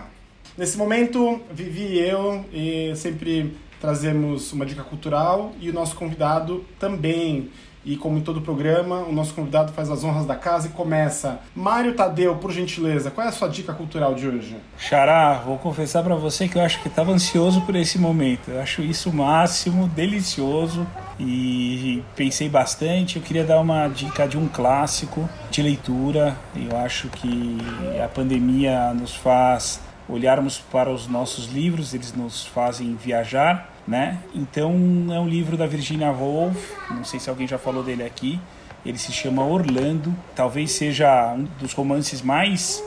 Nesse 0.59 0.77
momento, 0.77 1.41
Vivi 1.53 1.93
e 1.93 2.01
eu 2.01 2.45
e 2.53 2.93
sempre 2.97 3.57
trazemos 3.81 4.53
uma 4.53 4.67
dica 4.67 4.83
cultural 4.83 5.53
e 5.61 5.71
o 5.71 5.73
nosso 5.73 5.95
convidado 5.95 6.65
também. 6.81 7.53
E 7.85 7.97
como 7.97 8.19
em 8.19 8.21
todo 8.21 8.41
programa, 8.41 8.99
o 9.01 9.13
nosso 9.13 9.35
convidado 9.35 9.73
faz 9.73 9.91
as 9.91 10.05
honras 10.05 10.25
da 10.25 10.37
casa 10.37 10.69
e 10.69 10.71
começa. 10.71 11.41
Mário 11.55 11.95
Tadeu, 11.95 12.37
por 12.37 12.53
gentileza, 12.53 13.11
qual 13.11 13.27
é 13.27 13.31
a 13.31 13.33
sua 13.33 13.49
dica 13.49 13.73
cultural 13.73 14.15
de 14.15 14.29
hoje? 14.29 14.57
Xará, 14.79 15.35
vou 15.45 15.59
confessar 15.59 16.03
para 16.05 16.15
você 16.15 16.47
que 16.47 16.57
eu 16.57 16.63
acho 16.63 16.81
que 16.81 16.89
estava 16.89 17.11
ansioso 17.11 17.61
por 17.63 17.75
esse 17.75 17.99
momento. 17.99 18.51
Eu 18.51 18.61
acho 18.61 18.83
isso 18.83 19.11
o 19.11 19.13
máximo, 19.13 19.89
delicioso 19.89 20.87
e 21.19 22.03
pensei 22.15 22.49
bastante. 22.49 23.17
Eu 23.17 23.23
queria 23.23 23.45
dar 23.45 23.61
uma 23.61 23.89
dica 23.89 24.29
de 24.29 24.39
um 24.39 24.47
clássico 24.47 25.29
de 25.51 25.61
leitura. 25.61 26.37
Eu 26.55 26.77
acho 26.77 27.09
que 27.09 27.59
a 28.03 28.07
pandemia 28.07 28.95
nos 28.95 29.15
faz 29.15 29.81
olharmos 30.09 30.59
para 30.59 30.91
os 30.91 31.07
nossos 31.07 31.47
livros, 31.47 31.95
eles 31.95 32.13
nos 32.13 32.45
fazem 32.45 32.95
viajar 32.97 33.72
né? 33.87 34.19
Então 34.35 34.73
é 35.11 35.19
um 35.19 35.29
livro 35.29 35.57
da 35.57 35.67
Virginia 35.67 36.11
Woolf, 36.11 36.57
não 36.91 37.05
sei 37.05 37.19
se 37.19 37.29
alguém 37.29 37.47
já 37.47 37.59
falou 37.59 37.83
dele 37.83 38.03
aqui. 38.03 38.41
Ele 38.85 38.99
se 38.99 39.13
chama 39.13 39.45
Orlando, 39.45 40.15
talvez 40.35 40.73
seja 40.73 41.35
um 41.35 41.47
dos 41.61 41.73
romances 41.73 42.21
mais 42.21 42.83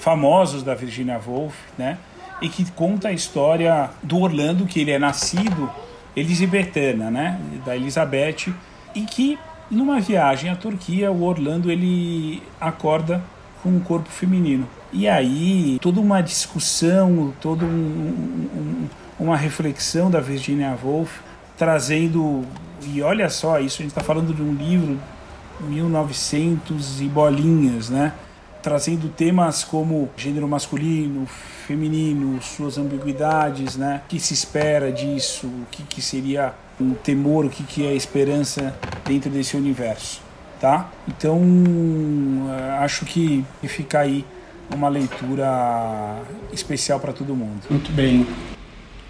famosos 0.00 0.62
da 0.62 0.74
Virginia 0.74 1.20
Woolf, 1.24 1.54
né? 1.76 1.98
E 2.40 2.48
que 2.48 2.68
conta 2.72 3.08
a 3.08 3.12
história 3.12 3.90
do 4.02 4.18
Orlando, 4.20 4.66
que 4.66 4.80
ele 4.80 4.90
é 4.90 4.98
nascido 4.98 5.70
elisabetana, 6.16 7.10
né? 7.10 7.40
Da 7.64 7.76
Elizabeth, 7.76 8.52
e 8.94 9.02
que 9.02 9.38
numa 9.70 10.00
viagem 10.00 10.50
à 10.50 10.56
Turquia, 10.56 11.10
o 11.12 11.22
Orlando 11.22 11.70
ele 11.70 12.42
acorda 12.60 13.22
com 13.62 13.68
um 13.68 13.80
corpo 13.80 14.08
feminino. 14.08 14.66
E 14.92 15.06
aí 15.08 15.78
toda 15.80 16.00
uma 16.00 16.20
discussão, 16.20 17.32
todo 17.40 17.64
um, 17.64 17.68
um, 17.68 18.88
uma 19.18 19.36
reflexão 19.36 20.10
da 20.10 20.20
Virginia 20.20 20.76
Woolf, 20.82 21.20
trazendo, 21.56 22.44
e 22.86 23.02
olha 23.02 23.28
só, 23.28 23.58
isso 23.58 23.80
a 23.80 23.82
gente 23.82 23.90
está 23.90 24.02
falando 24.02 24.34
de 24.34 24.42
um 24.42 24.54
livro 24.54 24.98
1900 25.60 27.00
e 27.00 27.04
bolinhas, 27.04 27.90
né? 27.90 28.12
Trazendo 28.62 29.08
temas 29.08 29.64
como 29.64 30.08
gênero 30.16 30.46
masculino, 30.46 31.26
feminino, 31.66 32.40
suas 32.40 32.78
ambiguidades, 32.78 33.76
né? 33.76 34.02
O 34.04 34.08
que 34.08 34.20
se 34.20 34.34
espera 34.34 34.92
disso, 34.92 35.46
o 35.46 35.66
que, 35.70 35.82
que 35.82 36.00
seria 36.00 36.54
um 36.80 36.94
temor, 36.94 37.44
o 37.44 37.50
que, 37.50 37.64
que 37.64 37.86
é 37.86 37.94
esperança 37.94 38.74
dentro 39.04 39.30
desse 39.30 39.56
universo, 39.56 40.22
tá? 40.60 40.88
Então, 41.08 41.40
eh, 42.50 42.78
acho 42.80 43.04
que 43.04 43.44
fica 43.64 44.00
aí 44.00 44.24
uma 44.74 44.88
leitura 44.88 46.20
especial 46.52 47.00
para 47.00 47.12
todo 47.12 47.34
mundo. 47.34 47.62
Muito 47.70 47.90
bem. 47.92 48.26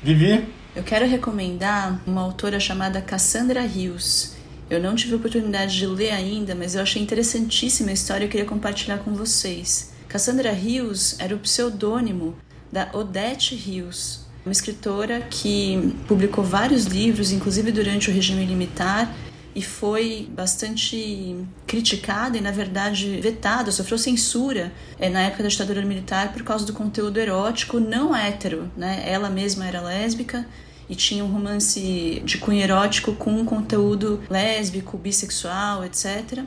Vivi? 0.03 0.47
Eu 0.77 0.85
quero 0.85 1.07
recomendar 1.07 2.01
uma 2.07 2.21
autora 2.21 2.61
chamada 2.61 3.01
Cassandra 3.03 3.63
Rios. 3.63 4.35
Eu 4.71 4.81
não 4.81 4.95
tive 4.95 5.17
oportunidade 5.17 5.77
de 5.77 5.87
ler 5.87 6.11
ainda, 6.11 6.55
mas 6.55 6.75
eu 6.75 6.83
achei 6.83 7.03
interessantíssima 7.03 7.91
a 7.91 7.95
história 7.95 8.25
e 8.25 8.27
eu 8.27 8.31
queria 8.31 8.47
compartilhar 8.47 8.99
com 8.99 9.13
vocês. 9.15 9.93
Cassandra 10.09 10.53
Rios 10.53 11.19
era 11.19 11.35
o 11.35 11.39
pseudônimo 11.39 12.37
da 12.71 12.91
Odette 12.93 13.57
Rios, 13.57 14.27
uma 14.45 14.53
escritora 14.53 15.21
que 15.23 15.95
publicou 16.07 16.45
vários 16.45 16.85
livros, 16.85 17.33
inclusive 17.33 17.73
durante 17.73 18.09
o 18.09 18.12
regime 18.12 18.47
militar, 18.47 19.12
e 19.59 19.62
foi 19.62 20.30
bastante 20.30 21.36
criticada 21.66 22.39
e, 22.39 22.40
na 22.40 22.52
verdade, 22.52 23.20
vetada, 23.20 23.72
sofreu 23.72 23.98
censura 23.98 24.72
é, 25.01 25.10
na 25.10 25.22
época 25.22 25.43
da 25.43 25.48
ditadura 25.48 25.82
militar 25.85 26.32
por 26.32 26.44
causa 26.44 26.64
do 26.64 26.72
conteúdo 26.72 27.18
erótico 27.18 27.80
não 27.80 28.14
hétero. 28.14 28.70
Né? 28.76 29.02
Ela 29.05 29.28
mesma 29.28 29.66
era 29.66 29.80
lésbica 29.80 30.47
e 30.89 30.94
tinha 30.94 31.24
um 31.24 31.32
romance 31.32 32.22
de 32.24 32.39
cunho 32.39 32.62
erótico 32.62 33.14
com 33.14 33.44
conteúdo 33.44 34.22
lésbico, 34.30 34.97
bissexual, 34.97 35.85
etc. 35.85 36.44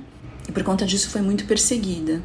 E 0.47 0.51
por 0.53 0.63
conta 0.63 0.85
disso 0.85 1.09
foi 1.09 1.21
muito 1.21 1.43
perseguida. 1.43 2.21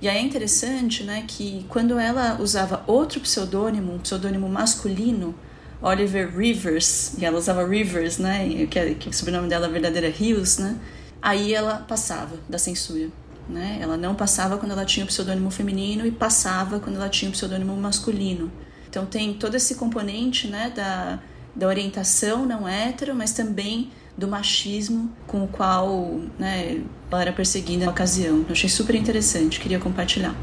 E 0.00 0.08
aí 0.08 0.18
é 0.18 0.20
interessante 0.20 1.02
né, 1.02 1.24
que 1.26 1.66
quando 1.68 1.98
ela 1.98 2.40
usava 2.40 2.84
outro 2.86 3.18
pseudônimo, 3.18 3.92
um 3.92 3.98
pseudônimo 3.98 4.48
masculino, 4.48 5.34
Oliver 5.82 6.34
Rivers, 6.36 7.14
e 7.18 7.24
ela 7.24 7.38
usava 7.38 7.66
Rivers, 7.66 8.18
né? 8.18 8.66
Que, 8.70 8.78
é, 8.78 8.94
que 8.94 9.08
o 9.08 9.12
sobrenome 9.12 9.48
dela 9.48 9.68
verdadeiro 9.68 10.06
é 10.06 10.10
Rios, 10.10 10.58
né? 10.58 10.76
Aí 11.20 11.52
ela 11.52 11.78
passava 11.78 12.36
da 12.48 12.58
censura. 12.58 13.08
Né? 13.48 13.78
Ela 13.80 13.96
não 13.96 14.14
passava 14.14 14.56
quando 14.56 14.70
ela 14.70 14.84
tinha 14.84 15.04
o 15.04 15.08
pseudônimo 15.08 15.50
feminino 15.50 16.06
e 16.06 16.12
passava 16.12 16.78
quando 16.78 16.96
ela 16.96 17.08
tinha 17.08 17.28
o 17.28 17.32
pseudônimo 17.32 17.76
masculino. 17.76 18.50
Então 18.88 19.04
tem 19.04 19.34
todo 19.34 19.56
esse 19.56 19.74
componente 19.74 20.46
né, 20.46 20.72
da, 20.74 21.18
da 21.54 21.66
orientação 21.66 22.46
não 22.46 22.68
hétero, 22.68 23.14
mas 23.14 23.32
também 23.32 23.90
do 24.16 24.28
machismo 24.28 25.10
com 25.26 25.44
o 25.44 25.48
qual 25.48 26.20
né, 26.38 26.82
ela 27.10 27.22
era 27.22 27.32
perseguida 27.32 27.86
na 27.86 27.90
ocasião. 27.90 28.44
Eu 28.46 28.52
achei 28.52 28.68
super 28.68 28.94
interessante, 28.94 29.58
queria 29.58 29.80
compartilhar. 29.80 30.36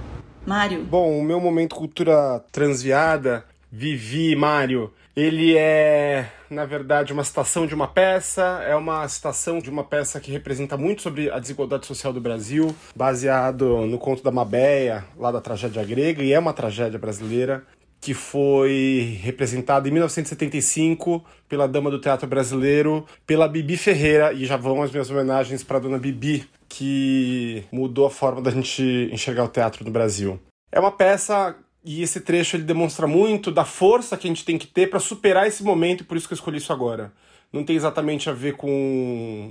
Mário? 0.46 0.84
Bom, 0.84 1.20
o 1.20 1.24
meu 1.24 1.40
momento 1.40 1.76
cultura 1.76 2.44
transviada, 2.52 3.46
Vivi, 3.72 4.36
Mário, 4.36 4.92
ele 5.16 5.58
é, 5.58 6.30
na 6.50 6.66
verdade, 6.66 7.12
uma 7.12 7.24
citação 7.24 7.66
de 7.66 7.76
uma 7.76 7.88
peça, 7.88 8.64
é 8.66 8.76
uma 8.76 9.08
citação 9.08 9.60
de 9.60 9.70
uma 9.70 9.84
peça 9.84 10.20
que 10.20 10.32
representa 10.32 10.78
muito 10.78 11.02
sobre 11.02 11.30
a 11.30 11.40
desigualdade 11.40 11.86
social 11.86 12.14
do 12.14 12.22
Brasil, 12.22 12.76
baseado 12.96 13.86
no 13.86 13.98
conto 13.98 14.24
da 14.24 14.32
Mabeia, 14.32 15.06
lá 15.18 15.32
da 15.32 15.42
tragédia 15.42 15.84
grega, 15.84 16.24
e 16.24 16.32
é 16.32 16.40
uma 16.40 16.54
tragédia 16.54 17.00
brasileira, 17.00 17.64
que 18.02 18.14
foi 18.14 19.20
representada 19.22 19.88
em 19.88 19.92
1975 19.92 21.24
pela 21.50 21.68
dama 21.68 21.92
do 21.92 22.00
teatro 22.00 22.28
brasileiro, 22.28 23.06
pela 23.28 23.48
Bibi 23.48 23.76
Ferreira, 23.76 24.32
e 24.32 24.46
já 24.46 24.56
vão 24.56 24.82
as 24.82 24.92
minhas 24.92 25.10
homenagens 25.10 25.64
para 25.64 25.78
a 25.78 25.82
dona 25.82 25.98
Bibi, 25.98 26.48
que 26.70 27.66
mudou 27.72 28.06
a 28.06 28.12
forma 28.12 28.42
da 28.42 28.52
gente 28.52 29.10
enxergar 29.12 29.44
o 29.44 29.50
teatro 29.50 29.84
no 29.84 29.92
Brasil. 29.92 30.40
É 30.72 30.80
uma 30.80 30.92
peça 30.92 31.56
e 31.84 32.02
esse 32.02 32.22
trecho 32.22 32.56
ele 32.56 32.64
demonstra 32.64 33.08
muito 33.08 33.52
da 33.52 33.66
força 33.66 34.18
que 34.18 34.28
a 34.28 34.30
gente 34.30 34.46
tem 34.46 34.58
que 34.58 34.68
ter 34.68 34.90
para 34.90 35.00
superar 35.00 35.48
esse 35.48 35.64
momento, 35.64 36.06
por 36.06 36.18
isso 36.18 36.28
que 36.28 36.34
eu 36.34 36.38
escolhi 36.38 36.58
isso 36.58 36.74
agora. 36.74 37.12
Não 37.52 37.64
tem 37.64 37.76
exatamente 37.76 38.30
a 38.30 38.34
ver 38.34 38.56
com 38.56 38.70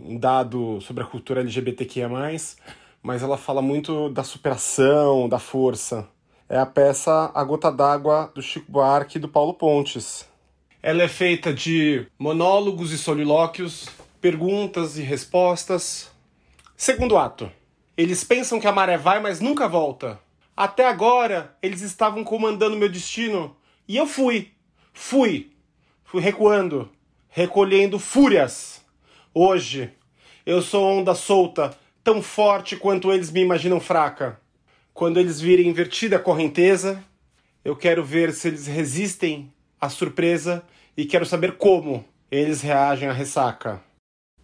um 0.06 0.18
dado 0.18 0.80
sobre 0.80 1.02
a 1.02 1.06
cultura 1.06 1.40
LGBTQIA, 1.40 2.08
mas 3.02 3.22
ela 3.22 3.36
fala 3.36 3.60
muito 3.60 4.08
da 4.10 4.22
superação, 4.22 5.28
da 5.28 5.38
força. 5.38 6.08
É 6.48 6.58
a 6.58 6.66
peça 6.66 7.30
A 7.34 7.44
Gota 7.44 7.72
d'Água 7.72 8.30
do 8.34 8.40
Chico 8.40 8.70
Buarque 8.70 9.18
e 9.18 9.20
do 9.20 9.28
Paulo 9.28 9.52
Pontes. 9.54 10.26
Ela 10.82 11.02
é 11.02 11.08
feita 11.08 11.52
de 11.52 12.06
monólogos 12.18 12.92
e 12.92 12.98
solilóquios, 12.98 13.88
perguntas 14.20 14.96
e 14.96 15.02
respostas. 15.02 16.10
Segundo 16.76 17.16
ato. 17.16 17.50
Eles 17.96 18.22
pensam 18.22 18.60
que 18.60 18.66
a 18.68 18.72
maré 18.72 18.96
vai, 18.96 19.20
mas 19.20 19.40
nunca 19.40 19.66
volta. 19.66 20.20
Até 20.60 20.88
agora, 20.88 21.56
eles 21.62 21.82
estavam 21.82 22.24
comandando 22.24 22.76
meu 22.76 22.88
destino 22.88 23.56
e 23.86 23.96
eu 23.96 24.08
fui. 24.08 24.50
Fui. 24.92 25.52
Fui 26.02 26.20
recuando, 26.20 26.90
recolhendo 27.28 27.96
fúrias. 27.96 28.84
Hoje, 29.32 29.92
eu 30.44 30.60
sou 30.60 30.84
onda 30.84 31.14
solta, 31.14 31.78
tão 32.02 32.20
forte 32.20 32.74
quanto 32.74 33.12
eles 33.12 33.30
me 33.30 33.40
imaginam 33.40 33.78
fraca. 33.78 34.40
Quando 34.92 35.20
eles 35.20 35.40
virem 35.40 35.68
invertida 35.68 36.16
a 36.16 36.18
correnteza, 36.18 37.04
eu 37.64 37.76
quero 37.76 38.04
ver 38.04 38.32
se 38.32 38.48
eles 38.48 38.66
resistem 38.66 39.52
à 39.80 39.88
surpresa 39.88 40.64
e 40.96 41.04
quero 41.04 41.24
saber 41.24 41.56
como 41.56 42.04
eles 42.32 42.62
reagem 42.62 43.08
à 43.08 43.12
ressaca. 43.12 43.80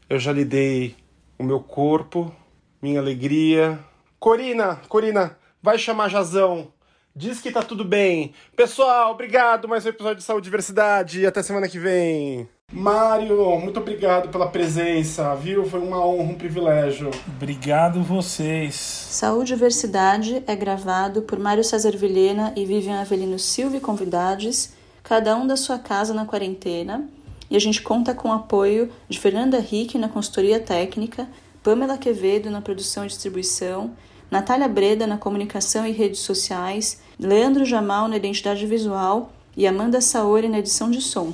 Eu 0.08 0.20
já 0.20 0.30
lhe 0.30 0.44
dei 0.44 0.94
o 1.36 1.42
meu 1.42 1.58
corpo, 1.58 2.32
minha 2.80 3.00
alegria. 3.00 3.80
Corina, 4.20 4.76
Corina, 4.88 5.36
vai 5.64 5.78
chamar 5.78 6.10
Jazão. 6.10 6.68
Diz 7.16 7.40
que 7.40 7.50
tá 7.50 7.62
tudo 7.62 7.86
bem. 7.86 8.34
Pessoal, 8.54 9.12
obrigado. 9.12 9.66
Mais 9.66 9.86
um 9.86 9.88
episódio 9.88 10.18
de 10.18 10.22
Saúde 10.22 10.44
e 10.44 10.50
Diversidade. 10.50 11.20
E 11.20 11.26
até 11.26 11.42
semana 11.42 11.66
que 11.66 11.78
vem. 11.78 12.46
Mário, 12.70 13.58
muito 13.58 13.80
obrigado 13.80 14.28
pela 14.28 14.46
presença, 14.46 15.34
viu? 15.34 15.64
Foi 15.64 15.80
uma 15.80 16.04
honra, 16.04 16.32
um 16.32 16.34
privilégio. 16.34 17.10
Obrigado 17.26 18.02
vocês. 18.02 18.74
Saúde 18.74 19.52
e 19.52 19.56
Diversidade 19.56 20.42
é 20.46 20.54
gravado 20.54 21.22
por 21.22 21.38
Mário 21.38 21.64
César 21.64 21.96
Vilhena 21.96 22.52
e 22.54 22.66
Vivian 22.66 23.00
Avelino 23.00 23.38
Silva 23.38 23.78
e 23.78 23.80
convidados, 23.80 24.74
cada 25.02 25.34
um 25.34 25.46
da 25.46 25.56
sua 25.56 25.78
casa 25.78 26.12
na 26.12 26.26
quarentena. 26.26 27.08
E 27.50 27.56
a 27.56 27.60
gente 27.60 27.80
conta 27.80 28.12
com 28.12 28.28
o 28.28 28.32
apoio 28.32 28.92
de 29.08 29.18
Fernanda 29.18 29.58
Rick 29.60 29.96
na 29.96 30.10
consultoria 30.10 30.60
técnica, 30.60 31.26
Pamela 31.62 31.96
Quevedo 31.96 32.50
na 32.50 32.60
produção 32.60 33.04
e 33.04 33.08
distribuição, 33.08 33.94
Natália 34.34 34.66
Breda 34.66 35.06
na 35.06 35.16
comunicação 35.16 35.86
e 35.86 35.92
redes 35.92 36.18
sociais, 36.18 37.00
Leandro 37.20 37.64
Jamal 37.64 38.08
na 38.08 38.16
identidade 38.16 38.66
visual 38.66 39.32
e 39.56 39.64
Amanda 39.64 40.00
Saori 40.00 40.48
na 40.48 40.58
edição 40.58 40.90
de 40.90 41.00
som. 41.00 41.32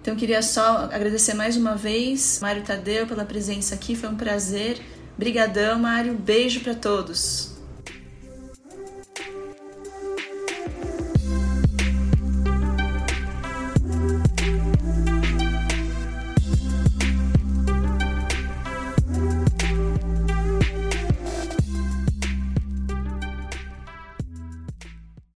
Então 0.00 0.16
queria 0.16 0.40
só 0.40 0.88
agradecer 0.90 1.34
mais 1.34 1.54
uma 1.54 1.74
vez, 1.74 2.38
Mário 2.40 2.62
Tadeu, 2.62 3.06
pela 3.06 3.26
presença 3.26 3.74
aqui, 3.74 3.94
foi 3.94 4.08
um 4.08 4.16
prazer. 4.16 4.80
Brigadão, 5.18 5.78
Mário. 5.80 6.14
Beijo 6.14 6.60
para 6.60 6.74
todos. 6.74 7.57